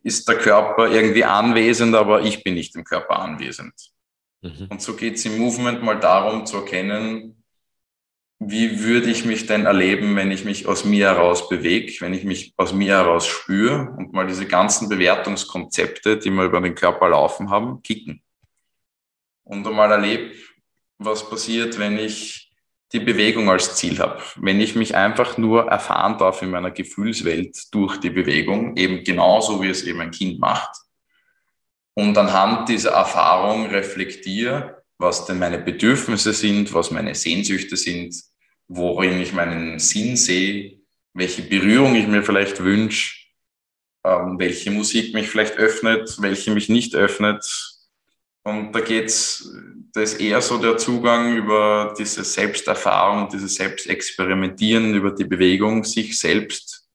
ist 0.04 0.28
der 0.28 0.38
Körper 0.38 0.88
irgendwie 0.88 1.24
anwesend, 1.24 1.96
aber 1.96 2.22
ich 2.22 2.44
bin 2.44 2.54
nicht 2.54 2.76
im 2.76 2.84
Körper 2.84 3.18
anwesend. 3.18 3.74
Mhm. 4.40 4.68
Und 4.70 4.80
so 4.80 4.94
geht 4.94 5.16
es 5.16 5.24
im 5.24 5.36
Movement 5.36 5.82
mal 5.82 5.98
darum 5.98 6.46
zu 6.46 6.58
erkennen, 6.58 7.41
wie 8.46 8.82
würde 8.82 9.10
ich 9.10 9.24
mich 9.24 9.46
denn 9.46 9.66
erleben, 9.66 10.16
wenn 10.16 10.30
ich 10.30 10.44
mich 10.44 10.66
aus 10.66 10.84
mir 10.84 11.06
heraus 11.06 11.48
bewege, 11.48 12.00
wenn 12.00 12.14
ich 12.14 12.24
mich 12.24 12.54
aus 12.56 12.72
mir 12.72 12.96
heraus 12.96 13.26
spüre 13.26 13.94
und 13.96 14.12
mal 14.12 14.26
diese 14.26 14.46
ganzen 14.46 14.88
Bewertungskonzepte, 14.88 16.18
die 16.18 16.30
wir 16.30 16.44
über 16.44 16.60
den 16.60 16.74
Körper 16.74 17.08
laufen 17.08 17.50
haben, 17.50 17.82
kicken. 17.82 18.22
Und 19.44 19.66
einmal 19.66 19.90
erlebe, 19.90 20.32
was 20.98 21.28
passiert, 21.28 21.78
wenn 21.78 21.98
ich 21.98 22.52
die 22.92 23.00
Bewegung 23.00 23.48
als 23.48 23.76
Ziel 23.76 23.98
habe. 23.98 24.20
Wenn 24.36 24.60
ich 24.60 24.74
mich 24.74 24.94
einfach 24.94 25.38
nur 25.38 25.68
erfahren 25.68 26.18
darf 26.18 26.42
in 26.42 26.50
meiner 26.50 26.70
Gefühlswelt 26.70 27.72
durch 27.72 27.98
die 27.98 28.10
Bewegung, 28.10 28.76
eben 28.76 29.02
genauso 29.02 29.62
wie 29.62 29.68
es 29.68 29.84
eben 29.84 30.00
ein 30.00 30.10
Kind 30.10 30.38
macht. 30.38 30.70
Und 31.94 32.16
anhand 32.18 32.68
dieser 32.68 32.92
Erfahrung 32.92 33.66
reflektiere, 33.66 34.82
was 34.98 35.26
denn 35.26 35.38
meine 35.38 35.58
Bedürfnisse 35.58 36.32
sind, 36.32 36.72
was 36.74 36.90
meine 36.90 37.14
Sehnsüchte 37.14 37.76
sind, 37.76 38.14
worin 38.76 39.20
ich 39.20 39.32
meinen 39.32 39.78
Sinn 39.78 40.16
sehe, 40.16 40.80
welche 41.14 41.42
Berührung 41.42 41.94
ich 41.94 42.06
mir 42.06 42.22
vielleicht 42.22 42.62
wünsche, 42.62 43.16
ähm, 44.04 44.38
welche 44.38 44.70
Musik 44.70 45.14
mich 45.14 45.28
vielleicht 45.28 45.56
öffnet, 45.56 46.16
welche 46.20 46.50
mich 46.52 46.68
nicht 46.68 46.94
öffnet. 46.94 47.44
Und 48.44 48.72
da 48.72 48.80
geht's, 48.80 49.48
da 49.92 50.00
ist 50.00 50.20
eher 50.20 50.40
so 50.40 50.58
der 50.58 50.76
Zugang 50.76 51.36
über 51.36 51.94
diese 51.96 52.24
Selbsterfahrung, 52.24 53.28
dieses 53.28 53.54
Selbstexperimentieren 53.54 54.94
über 54.94 55.12
die 55.12 55.24
Bewegung, 55.24 55.84
sich 55.84 56.18
selbst 56.18 56.88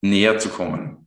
näher 0.00 0.38
zu 0.38 0.48
kommen. 0.48 1.06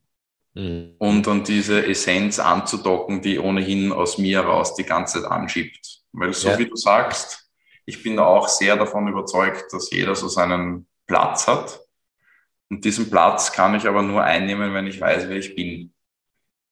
Mhm. 0.53 0.95
Und 0.99 1.27
an 1.27 1.43
diese 1.43 1.85
Essenz 1.85 2.39
anzudocken, 2.39 3.21
die 3.21 3.39
ohnehin 3.39 3.91
aus 3.91 4.17
mir 4.17 4.43
heraus 4.43 4.75
die 4.75 4.83
ganze 4.83 5.21
Zeit 5.21 5.31
anschiebt. 5.31 6.03
Weil 6.13 6.31
so 6.31 6.49
ja. 6.49 6.59
wie 6.59 6.67
du 6.67 6.75
sagst, 6.75 7.42
ich 7.85 8.01
bin 8.03 8.19
auch 8.19 8.47
sehr 8.47 8.75
davon 8.75 9.07
überzeugt, 9.07 9.71
dass 9.73 9.91
jeder 9.91 10.15
so 10.15 10.27
seinen 10.27 10.87
Platz 11.05 11.47
hat. 11.47 11.81
Und 12.69 12.85
diesen 12.85 13.09
Platz 13.09 13.51
kann 13.51 13.75
ich 13.75 13.87
aber 13.87 14.01
nur 14.01 14.23
einnehmen, 14.23 14.73
wenn 14.73 14.87
ich 14.87 14.99
weiß, 14.99 15.27
wer 15.29 15.37
ich 15.37 15.55
bin. 15.55 15.93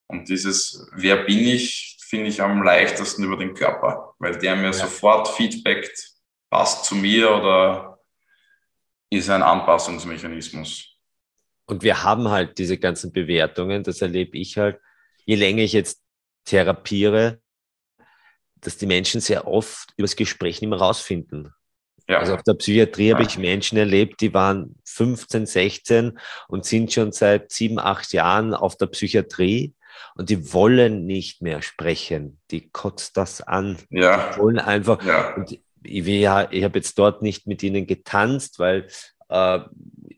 Und 0.08 0.28
dieses, 0.28 0.90
wer 0.94 1.24
bin 1.24 1.40
ich, 1.40 1.98
finde 2.02 2.28
ich 2.28 2.42
am 2.42 2.62
leichtesten 2.62 3.24
über 3.24 3.36
den 3.36 3.54
Körper, 3.54 4.14
weil 4.18 4.36
der 4.38 4.56
mir 4.56 4.64
ja. 4.64 4.72
sofort 4.72 5.28
feedbackt, 5.28 6.12
passt 6.50 6.84
zu 6.84 6.94
mir 6.94 7.30
oder 7.30 7.98
ist 9.10 9.30
ein 9.30 9.42
Anpassungsmechanismus. 9.42 10.98
Und 11.66 11.82
wir 11.82 12.02
haben 12.02 12.28
halt 12.28 12.58
diese 12.58 12.78
ganzen 12.78 13.12
Bewertungen, 13.12 13.82
das 13.82 14.02
erlebe 14.02 14.36
ich 14.36 14.58
halt, 14.58 14.80
je 15.24 15.36
länger 15.36 15.62
ich 15.62 15.72
jetzt 15.72 16.02
therapiere, 16.44 17.40
dass 18.62 18.78
die 18.78 18.86
Menschen 18.86 19.20
sehr 19.20 19.46
oft 19.46 19.92
übers 19.96 20.16
Gespräch 20.16 20.60
nicht 20.60 20.70
mehr 20.70 20.78
rausfinden. 20.78 21.52
Ja. 22.08 22.18
Also 22.18 22.34
auf 22.34 22.42
der 22.42 22.54
Psychiatrie 22.54 23.08
ja. 23.08 23.14
habe 23.14 23.26
ich 23.26 23.38
Menschen 23.38 23.78
erlebt, 23.78 24.20
die 24.20 24.32
waren 24.32 24.76
15, 24.84 25.46
16 25.46 26.18
und 26.48 26.64
sind 26.64 26.92
schon 26.92 27.12
seit 27.12 27.52
sieben, 27.52 27.78
acht 27.78 28.12
Jahren 28.12 28.54
auf 28.54 28.76
der 28.76 28.86
Psychiatrie 28.86 29.74
und 30.14 30.30
die 30.30 30.52
wollen 30.52 31.06
nicht 31.06 31.42
mehr 31.42 31.62
sprechen. 31.62 32.40
Die 32.50 32.70
kotzt 32.70 33.16
das 33.16 33.40
an. 33.40 33.78
Ja. 33.90 34.32
Die 34.32 34.40
wollen 34.40 34.58
einfach. 34.58 35.04
Ja. 35.04 35.34
Und 35.34 35.52
ich, 35.52 35.62
ich 35.84 36.26
habe 36.26 36.78
jetzt 36.78 36.98
dort 36.98 37.22
nicht 37.22 37.46
mit 37.46 37.62
ihnen 37.62 37.86
getanzt, 37.86 38.58
weil 38.58 38.88
äh, 39.28 39.60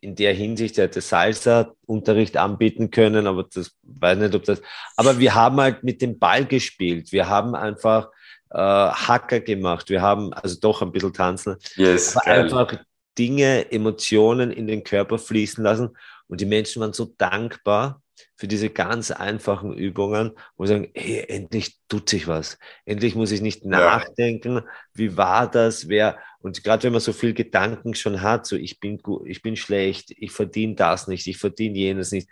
in 0.01 0.17
der 0.17 0.35
Hinsicht 0.35 0.77
hätte 0.77 1.01
Salsa-Unterricht 1.01 2.37
anbieten 2.37 2.91
können, 2.91 3.27
aber 3.27 3.45
das 3.45 3.73
weiß 3.83 4.19
nicht, 4.19 4.35
ob 4.35 4.45
das. 4.45 4.61
Aber 4.97 5.19
wir 5.19 5.35
haben 5.35 5.61
halt 5.61 5.83
mit 5.83 6.03
dem 6.03 6.19
Ball 6.19 6.45
gespielt. 6.45 7.13
Wir 7.13 7.29
haben 7.29 7.55
einfach 7.55 8.11
äh, 8.55 8.59
Hacker 8.59 9.41
gemacht. 9.41 9.91
Wir 9.91 10.01
haben 10.01 10.33
also 10.33 10.59
doch 10.61 10.81
ein 10.81 10.93
bisschen 10.93 11.13
tanzen. 11.13 11.57
Yes, 11.77 12.17
aber 12.17 12.27
einfach 12.27 12.75
Dinge, 13.19 13.71
Emotionen 13.71 14.51
in 14.51 14.67
den 14.67 14.85
Körper 14.85 15.19
fließen 15.19 15.63
lassen. 15.63 15.91
Und 16.27 16.41
die 16.41 16.47
Menschen 16.47 16.81
waren 16.81 16.93
so 16.93 17.15
dankbar 17.19 18.01
für 18.37 18.49
diese 18.49 18.71
ganz 18.71 19.11
einfachen 19.11 19.73
Übungen, 19.75 20.33
wo 20.57 20.67
sie 20.67 20.73
sagen, 20.73 20.91
hey, 20.95 21.25
endlich 21.29 21.79
tut 21.89 22.09
sich 22.09 22.27
was. 22.27 22.59
Endlich 22.85 23.15
muss 23.15 23.33
ich 23.33 23.41
nicht 23.41 23.65
nachdenken, 23.65 24.63
wie 24.93 25.17
war 25.17 25.51
das, 25.51 25.89
wer, 25.89 26.19
und 26.41 26.63
gerade 26.65 26.85
wenn 26.85 26.93
man 26.93 27.01
so 27.01 27.13
viel 27.13 27.35
Gedanken 27.35 27.95
schon 27.95 28.23
hat, 28.23 28.47
so 28.47 28.57
ich 28.57 28.81
bin 28.81 28.99
gut, 28.99 29.27
ich 29.27 29.43
bin 29.43 29.57
schlecht, 29.57 30.13
ich 30.17 30.33
verdiene 30.33 30.75
das 30.75 31.07
nicht, 31.07 31.27
ich 31.27 31.39
verdiene 31.39 31.79
jenes 31.79 32.13
nicht. 32.13 32.29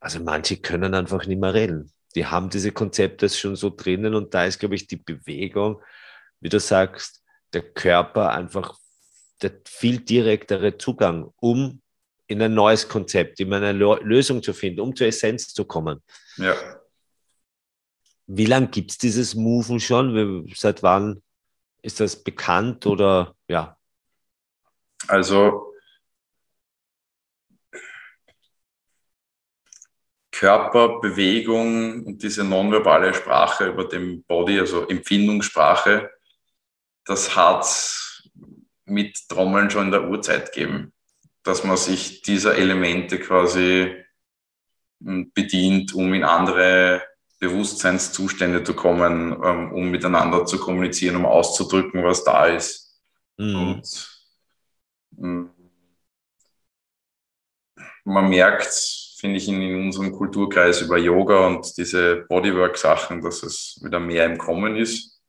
Also 0.00 0.20
manche 0.20 0.58
können 0.58 0.94
einfach 0.94 1.26
nicht 1.26 1.40
mehr 1.40 1.54
reden. 1.54 1.92
Die 2.14 2.26
haben 2.26 2.50
diese 2.50 2.72
Konzepte 2.72 3.28
schon 3.28 3.56
so 3.56 3.70
drinnen 3.70 4.14
und 4.14 4.34
da 4.34 4.44
ist, 4.44 4.58
glaube 4.58 4.74
ich, 4.74 4.86
die 4.86 4.96
Bewegung, 4.96 5.80
wie 6.40 6.48
du 6.48 6.58
sagst, 6.60 7.22
der 7.52 7.62
Körper 7.62 8.32
einfach 8.32 8.78
der 9.42 9.52
viel 9.66 10.00
direktere 10.00 10.78
Zugang, 10.78 11.32
um 11.36 11.80
in 12.26 12.42
ein 12.42 12.54
neues 12.54 12.88
Konzept, 12.88 13.40
in 13.40 13.52
eine 13.52 13.72
Lösung 13.72 14.42
zu 14.42 14.52
finden, 14.52 14.80
um 14.80 14.94
zur 14.94 15.06
Essenz 15.06 15.54
zu 15.54 15.64
kommen. 15.64 16.02
Ja. 16.36 16.54
Wie 18.26 18.44
lange 18.44 18.68
gibt 18.68 18.90
es 18.90 18.98
dieses 18.98 19.34
Moven 19.34 19.80
schon? 19.80 20.52
Seit 20.54 20.82
wann 20.82 21.22
ist 21.80 22.00
das 22.00 22.22
bekannt 22.22 22.86
oder 22.86 23.34
ja? 23.48 23.78
Also 25.06 25.72
Körperbewegung 30.38 32.04
und 32.04 32.22
diese 32.22 32.44
nonverbale 32.44 33.12
Sprache 33.14 33.66
über 33.66 33.84
dem 33.84 34.22
Body, 34.24 34.60
also 34.60 34.86
Empfindungssprache, 34.86 36.10
das 37.04 37.34
hat 37.34 37.66
mit 38.84 39.28
Trommeln 39.28 39.70
schon 39.70 39.86
in 39.86 39.92
der 39.92 40.08
Urzeit 40.08 40.52
gegeben 40.52 40.92
dass 41.48 41.64
man 41.64 41.78
sich 41.78 42.20
dieser 42.20 42.56
Elemente 42.56 43.18
quasi 43.18 44.04
hm, 45.02 45.32
bedient, 45.32 45.94
um 45.94 46.12
in 46.12 46.22
andere 46.22 47.02
Bewusstseinszustände 47.40 48.64
zu 48.64 48.74
kommen, 48.74 49.32
ähm, 49.42 49.72
um 49.72 49.90
miteinander 49.90 50.44
zu 50.44 50.58
kommunizieren, 50.58 51.16
um 51.16 51.24
auszudrücken, 51.24 52.04
was 52.04 52.22
da 52.22 52.46
ist. 52.46 53.00
Mhm. 53.38 53.56
Und 53.56 54.22
hm, 55.16 55.50
man 58.04 58.28
merkt, 58.28 59.07
finde 59.18 59.38
ich, 59.38 59.48
in, 59.48 59.60
in, 59.60 59.74
unserem 59.86 60.12
Kulturkreis 60.12 60.80
über 60.80 60.96
Yoga 60.96 61.46
und 61.46 61.76
diese 61.76 62.24
Bodywork-Sachen, 62.28 63.20
dass 63.20 63.42
es 63.42 63.80
wieder 63.82 63.98
mehr 63.98 64.26
im 64.26 64.38
Kommen 64.38 64.76
ist. 64.76 65.20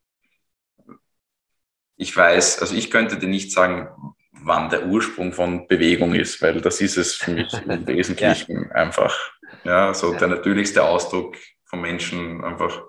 Ich 1.96 2.16
weiß, 2.16 2.60
also 2.60 2.74
ich 2.74 2.90
könnte 2.90 3.18
dir 3.18 3.28
nicht 3.28 3.52
sagen, 3.52 3.88
wann 4.32 4.70
der 4.70 4.86
Ursprung 4.86 5.32
von 5.32 5.66
Bewegung 5.66 6.14
ist, 6.14 6.40
weil 6.40 6.60
das 6.60 6.80
ist 6.80 6.96
es 6.96 7.14
für 7.14 7.32
mich 7.32 7.52
im 7.52 7.86
Wesentlichen 7.86 8.62
ja. 8.62 8.70
einfach. 8.70 9.16
Ja, 9.64 9.92
so 9.92 10.14
der 10.14 10.28
natürlichste 10.28 10.84
Ausdruck 10.84 11.36
von 11.64 11.80
Menschen, 11.80 12.42
einfach 12.44 12.82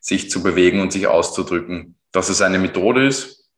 sich 0.00 0.30
zu 0.30 0.42
bewegen 0.42 0.80
und 0.80 0.92
sich 0.92 1.06
auszudrücken. 1.06 1.98
Dass 2.12 2.28
es 2.28 2.42
eine 2.42 2.58
Methode 2.58 3.06
ist, 3.06 3.48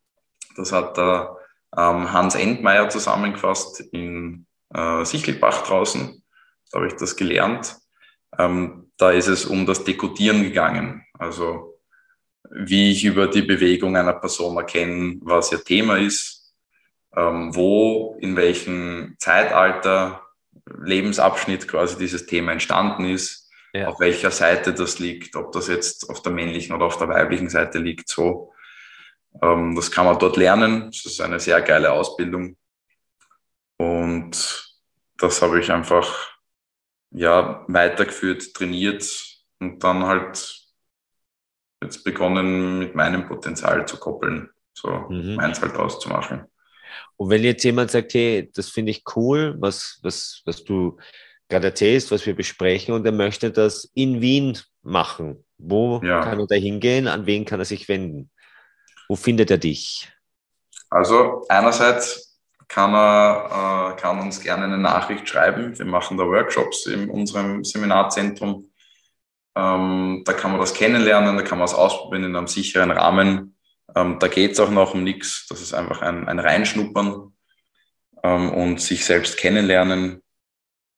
das 0.57 0.73
hat 0.73 0.97
der 0.97 1.37
ähm, 1.77 2.13
Hans 2.13 2.37
Endmeier 2.37 2.89
zusammengefasst 2.89 3.81
in 3.93 4.47
äh, 4.73 5.05
Sichelbach 5.05 5.67
draußen. 5.67 6.24
Da 6.75 6.81
habe 6.81 6.89
ich 6.89 6.97
das 6.97 7.15
gelernt. 7.15 7.77
Ähm, 8.37 8.91
da 8.97 9.13
ist 9.13 9.29
es 9.29 9.45
um 9.45 9.65
das 9.65 9.85
Dekodieren 9.85 10.43
gegangen. 10.43 11.07
Also 11.17 11.79
wie 12.51 12.91
ich 12.91 13.05
über 13.05 13.29
die 13.29 13.43
Bewegung 13.43 13.97
einer 13.97 14.15
Person 14.15 14.57
erkenne, 14.57 15.19
was 15.23 15.53
ihr 15.53 15.63
Thema 15.63 15.99
ist, 15.99 16.53
ähm, 17.15 17.55
wo, 17.55 18.17
in 18.21 18.35
welchem 18.35 19.15
Zeitalter, 19.21 20.23
Lebensabschnitt 20.83 21.69
quasi 21.69 21.97
dieses 21.97 22.27
Thema 22.27 22.51
entstanden 22.51 23.05
ist, 23.05 23.49
ja. 23.73 23.87
auf 23.87 24.01
welcher 24.01 24.33
Seite 24.33 24.75
das 24.75 24.99
liegt, 24.99 25.37
ob 25.37 25.53
das 25.53 25.69
jetzt 25.69 26.11
auf 26.11 26.23
der 26.23 26.33
männlichen 26.33 26.75
oder 26.75 26.87
auf 26.87 26.99
der 26.99 27.09
weiblichen 27.09 27.51
Seite 27.51 27.79
liegt, 27.79 28.09
so. 28.09 28.53
Ähm, 29.41 29.77
das 29.77 29.93
kann 29.93 30.07
man 30.07 30.19
dort 30.19 30.37
lernen. 30.37 30.87
Das 30.91 31.07
ist 31.07 31.21
eine 31.21 31.39
sehr 31.39 31.63
geile 31.63 31.93
Ausbildung. 31.93 32.57
Und 33.77 34.75
das 35.19 35.41
habe 35.41 35.61
ich 35.61 35.71
einfach 35.71 36.34
ja, 37.15 37.65
weitergeführt, 37.69 38.55
trainiert 38.55 39.05
und 39.61 39.83
dann 39.83 40.05
halt 40.05 40.61
jetzt 41.83 42.05
begonnen, 42.05 42.79
mit 42.79 42.95
meinem 42.95 43.27
Potenzial 43.27 43.87
zu 43.87 43.99
koppeln, 43.99 44.51
so 44.75 44.89
mhm. 45.09 45.37
meins 45.37 45.63
halt 45.63 45.77
auszumachen. 45.77 46.45
Und 47.17 47.31
wenn 47.31 47.45
jetzt 47.45 47.63
jemand 47.65 47.91
sagt, 47.91 48.15
hey, 48.15 48.51
das 48.55 48.69
finde 48.69 48.91
ich 48.91 49.05
cool, 49.17 49.55
was, 49.59 50.01
was, 50.03 50.43
was 50.45 50.65
du 50.65 50.99
gerade 51.49 51.69
erzählst, 51.69 52.11
was 52.11 52.27
wir 52.27 52.35
besprechen, 52.35 52.95
und 52.95 53.07
er 53.07 53.13
möchte 53.13 53.51
das 53.51 53.91
in 53.95 54.21
Wien 54.21 54.59
machen, 54.83 55.45
wo 55.59 56.01
ja. 56.03 56.23
kann 56.23 56.41
er 56.41 56.47
da 56.47 56.57
hingehen? 56.57 57.07
An 57.07 57.27
wen 57.27 57.45
kann 57.45 57.61
er 57.61 57.65
sich 57.65 57.89
wenden? 57.89 58.31
Wo 59.09 59.17
findet 59.17 59.51
er 59.51 59.59
dich? 59.59 60.11
Also 60.91 61.45
einerseits 61.49 62.34
kann 62.75 62.93
er 62.93 63.93
äh, 63.95 64.01
kann 64.01 64.19
uns 64.19 64.41
gerne 64.41 64.65
eine 64.65 64.79
Nachricht 64.79 65.29
schreiben. 65.29 65.79
Wir 65.79 65.87
machen 65.87 66.17
da 66.17 66.25
Workshops 66.25 66.87
in 66.87 67.09
unserem 67.09 67.63
Seminarzentrum. 67.63 68.73
Ähm, 69.55 70.23
da 70.25 70.33
kann 70.33 70.51
man 70.51 70.61
das 70.61 70.75
kennenlernen, 70.75 71.37
da 71.37 71.45
kann 71.45 71.59
man 71.59 71.67
es 71.67 71.75
ausprobieren 71.75 72.25
in 72.25 72.35
einem 72.35 72.49
sicheren 72.49 72.91
Rahmen. 72.91 73.57
Ähm, 73.95 74.19
da 74.19 74.27
geht 74.27 74.53
es 74.53 74.61
auch 74.61 74.71
noch 74.71 74.93
um 74.93 75.05
nichts. 75.05 75.47
Das 75.49 75.61
ist 75.61 75.73
einfach 75.73 76.03
ein, 76.03 76.27
ein 76.27 76.41
Reinschnuppern 76.41 77.33
ähm, 78.25 78.51
und 78.51 78.81
sich 78.81 79.05
selbst 79.05 79.37
kennenlernen. 79.37 80.21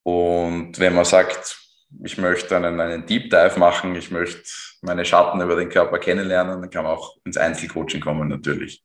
Und 0.03 0.79
wenn 0.79 0.95
man 0.95 1.05
sagt, 1.05 1.59
ich 2.03 2.17
möchte 2.17 2.57
einen, 2.57 2.81
einen 2.81 3.05
Deep 3.05 3.29
Dive 3.29 3.59
machen, 3.59 3.95
ich 3.97 4.11
möchte 4.11 4.49
meine 4.81 5.05
Schatten 5.05 5.43
über 5.43 5.57
den 5.57 5.69
Körper 5.69 5.99
kennenlernen, 5.99 6.59
dann 6.63 6.71
kann 6.71 6.85
man 6.85 6.97
auch 6.97 7.19
ins 7.27 7.37
Einzelcoaching 7.37 8.01
kommen 8.01 8.29
natürlich. 8.29 8.83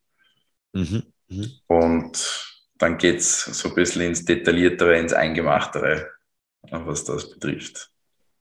Mhm. 0.73 1.03
Mhm. 1.29 1.51
Und 1.67 2.50
dann 2.81 2.97
geht 2.97 3.19
es 3.19 3.43
so 3.43 3.69
ein 3.69 3.75
bisschen 3.75 4.01
ins 4.01 4.25
Detailliertere, 4.25 4.97
ins 4.97 5.13
Eingemachtere, 5.13 6.09
was 6.69 7.03
das 7.03 7.29
betrifft. 7.29 7.89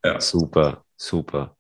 Ja. 0.05 0.21
Super, 0.21 0.85
super. 0.97 1.57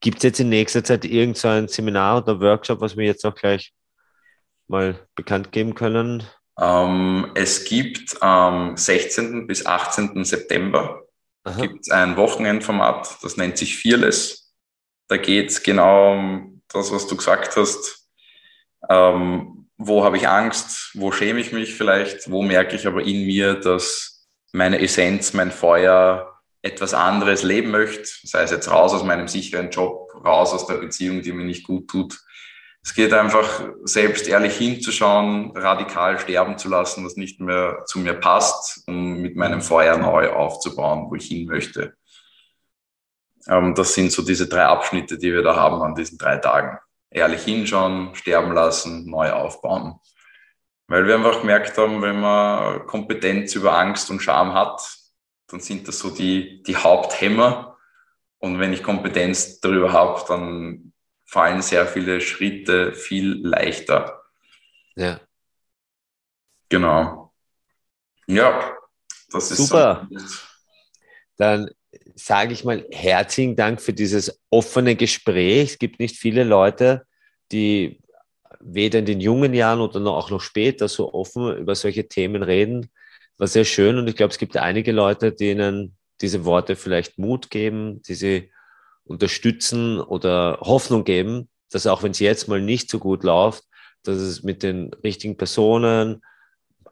Gibt 0.00 0.18
es 0.18 0.24
jetzt 0.24 0.40
in 0.40 0.48
nächster 0.48 0.84
Zeit 0.84 1.04
irgendein 1.04 1.68
so 1.68 1.74
Seminar 1.74 2.18
oder 2.18 2.40
Workshop, 2.40 2.80
was 2.80 2.96
wir 2.96 3.06
jetzt 3.06 3.24
auch 3.24 3.34
gleich 3.34 3.72
mal 4.68 4.98
bekannt 5.14 5.52
geben 5.52 5.74
können? 5.74 6.22
Ähm, 6.60 7.32
es 7.34 7.64
gibt 7.64 8.22
am 8.22 8.76
16. 8.76 9.46
bis 9.46 9.66
18. 9.66 10.24
September 10.24 11.04
gibt 11.58 11.90
ein 11.92 12.16
Wochenendformat, 12.16 13.18
das 13.22 13.36
nennt 13.36 13.58
sich 13.58 13.76
Fearless. 13.76 14.52
Da 15.08 15.18
geht 15.18 15.50
es 15.50 15.62
genau 15.62 16.12
um 16.12 16.62
das, 16.68 16.90
was 16.90 17.06
du 17.06 17.16
gesagt 17.16 17.56
hast. 17.56 18.08
Ähm, 18.88 19.63
wo 19.76 20.04
habe 20.04 20.16
ich 20.16 20.28
Angst? 20.28 20.90
Wo 20.94 21.12
schäme 21.12 21.40
ich 21.40 21.52
mich 21.52 21.74
vielleicht? 21.74 22.30
Wo 22.30 22.42
merke 22.42 22.76
ich 22.76 22.86
aber 22.86 23.02
in 23.02 23.26
mir, 23.26 23.54
dass 23.54 24.26
meine 24.52 24.80
Essenz, 24.80 25.32
mein 25.32 25.50
Feuer, 25.50 26.30
etwas 26.62 26.94
anderes 26.94 27.42
leben 27.42 27.70
möchte, 27.70 28.08
sei 28.22 28.42
es 28.42 28.50
jetzt 28.50 28.70
raus 28.70 28.94
aus 28.94 29.02
meinem 29.02 29.28
sicheren 29.28 29.70
Job, 29.70 30.08
raus 30.24 30.52
aus 30.54 30.66
der 30.66 30.76
Beziehung, 30.76 31.20
die 31.20 31.32
mir 31.32 31.44
nicht 31.44 31.66
gut 31.66 31.88
tut. 31.88 32.18
Es 32.82 32.94
geht 32.94 33.12
einfach, 33.12 33.68
selbst 33.84 34.28
ehrlich 34.28 34.56
hinzuschauen, 34.56 35.54
radikal 35.56 36.18
sterben 36.18 36.56
zu 36.56 36.68
lassen, 36.68 37.04
was 37.04 37.16
nicht 37.16 37.40
mehr 37.40 37.82
zu 37.86 37.98
mir 37.98 38.14
passt, 38.14 38.86
um 38.86 39.20
mit 39.20 39.36
meinem 39.36 39.60
Feuer 39.60 39.98
neu 39.98 40.30
aufzubauen, 40.30 41.10
wo 41.10 41.14
ich 41.14 41.26
hin 41.26 41.46
möchte. 41.46 41.94
Ähm, 43.48 43.74
das 43.74 43.94
sind 43.94 44.12
so 44.12 44.22
diese 44.22 44.48
drei 44.48 44.64
Abschnitte, 44.64 45.18
die 45.18 45.32
wir 45.32 45.42
da 45.42 45.56
haben 45.56 45.82
an 45.82 45.94
diesen 45.94 46.16
drei 46.18 46.38
Tagen. 46.38 46.78
Ehrlich 47.14 47.44
hinschauen, 47.44 48.14
sterben 48.14 48.52
lassen, 48.52 49.08
neu 49.08 49.30
aufbauen. 49.32 50.00
Weil 50.88 51.06
wir 51.06 51.14
einfach 51.14 51.40
gemerkt 51.40 51.78
haben, 51.78 52.02
wenn 52.02 52.20
man 52.20 52.86
Kompetenz 52.86 53.54
über 53.54 53.78
Angst 53.78 54.10
und 54.10 54.20
Scham 54.20 54.52
hat, 54.52 54.82
dann 55.46 55.60
sind 55.60 55.88
das 55.88 56.00
so 56.00 56.10
die, 56.10 56.62
die 56.64 56.76
Haupthämmer. 56.76 57.78
Und 58.38 58.58
wenn 58.58 58.72
ich 58.72 58.82
Kompetenz 58.82 59.60
darüber 59.60 59.92
habe, 59.92 60.22
dann 60.28 60.92
fallen 61.24 61.62
sehr 61.62 61.86
viele 61.86 62.20
Schritte 62.20 62.92
viel 62.92 63.46
leichter. 63.46 64.22
Ja. 64.96 65.20
Genau. 66.68 67.32
Ja, 68.26 68.76
das 69.30 69.50
ist 69.50 69.68
super. 69.68 70.08
So. 70.10 70.38
Dann 71.36 71.70
sage 72.14 72.52
ich 72.52 72.64
mal 72.64 72.86
herzlichen 72.90 73.56
Dank 73.56 73.80
für 73.80 73.92
dieses 73.92 74.40
offene 74.50 74.96
Gespräch. 74.96 75.72
Es 75.72 75.78
gibt 75.78 75.98
nicht 76.00 76.16
viele 76.16 76.44
Leute, 76.44 77.06
die 77.52 78.00
weder 78.60 78.98
in 78.98 79.06
den 79.06 79.20
jungen 79.20 79.54
Jahren 79.54 79.80
oder 79.80 80.00
auch 80.10 80.30
noch 80.30 80.40
später 80.40 80.88
so 80.88 81.12
offen 81.12 81.56
über 81.56 81.74
solche 81.74 82.08
Themen 82.08 82.42
reden. 82.42 82.90
War 83.36 83.46
sehr 83.46 83.64
schön 83.64 83.98
und 83.98 84.08
ich 84.08 84.16
glaube, 84.16 84.32
es 84.32 84.38
gibt 84.38 84.56
einige 84.56 84.92
Leute, 84.92 85.32
denen 85.32 85.96
diese 86.20 86.44
Worte 86.44 86.76
vielleicht 86.76 87.18
Mut 87.18 87.50
geben, 87.50 88.00
die 88.02 88.14
sie 88.14 88.52
unterstützen 89.04 90.00
oder 90.00 90.58
Hoffnung 90.60 91.04
geben, 91.04 91.48
dass 91.70 91.86
auch 91.86 92.02
wenn 92.02 92.12
es 92.12 92.20
jetzt 92.20 92.48
mal 92.48 92.60
nicht 92.60 92.88
so 92.88 92.98
gut 92.98 93.24
läuft, 93.24 93.64
dass 94.02 94.16
es 94.16 94.42
mit 94.42 94.62
den 94.62 94.94
richtigen 95.02 95.36
Personen 95.36 96.22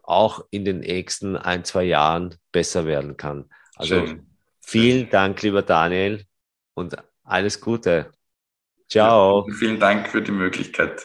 auch 0.03 0.45
in 0.51 0.65
den 0.65 0.79
nächsten 0.79 1.37
ein, 1.37 1.63
zwei 1.63 1.85
Jahren 1.85 2.35
besser 2.51 2.85
werden 2.85 3.17
kann. 3.17 3.49
Also 3.75 4.05
Schön. 4.05 4.32
Vielen 4.73 5.09
Dank, 5.09 5.41
lieber 5.43 5.61
Daniel, 5.61 6.25
und 6.73 6.95
alles 7.23 7.61
Gute. 7.61 8.11
Ciao. 8.89 9.47
Vielen 9.59 9.79
Dank 9.79 10.07
für 10.07 10.21
die 10.21 10.31
Möglichkeit. 10.31 11.03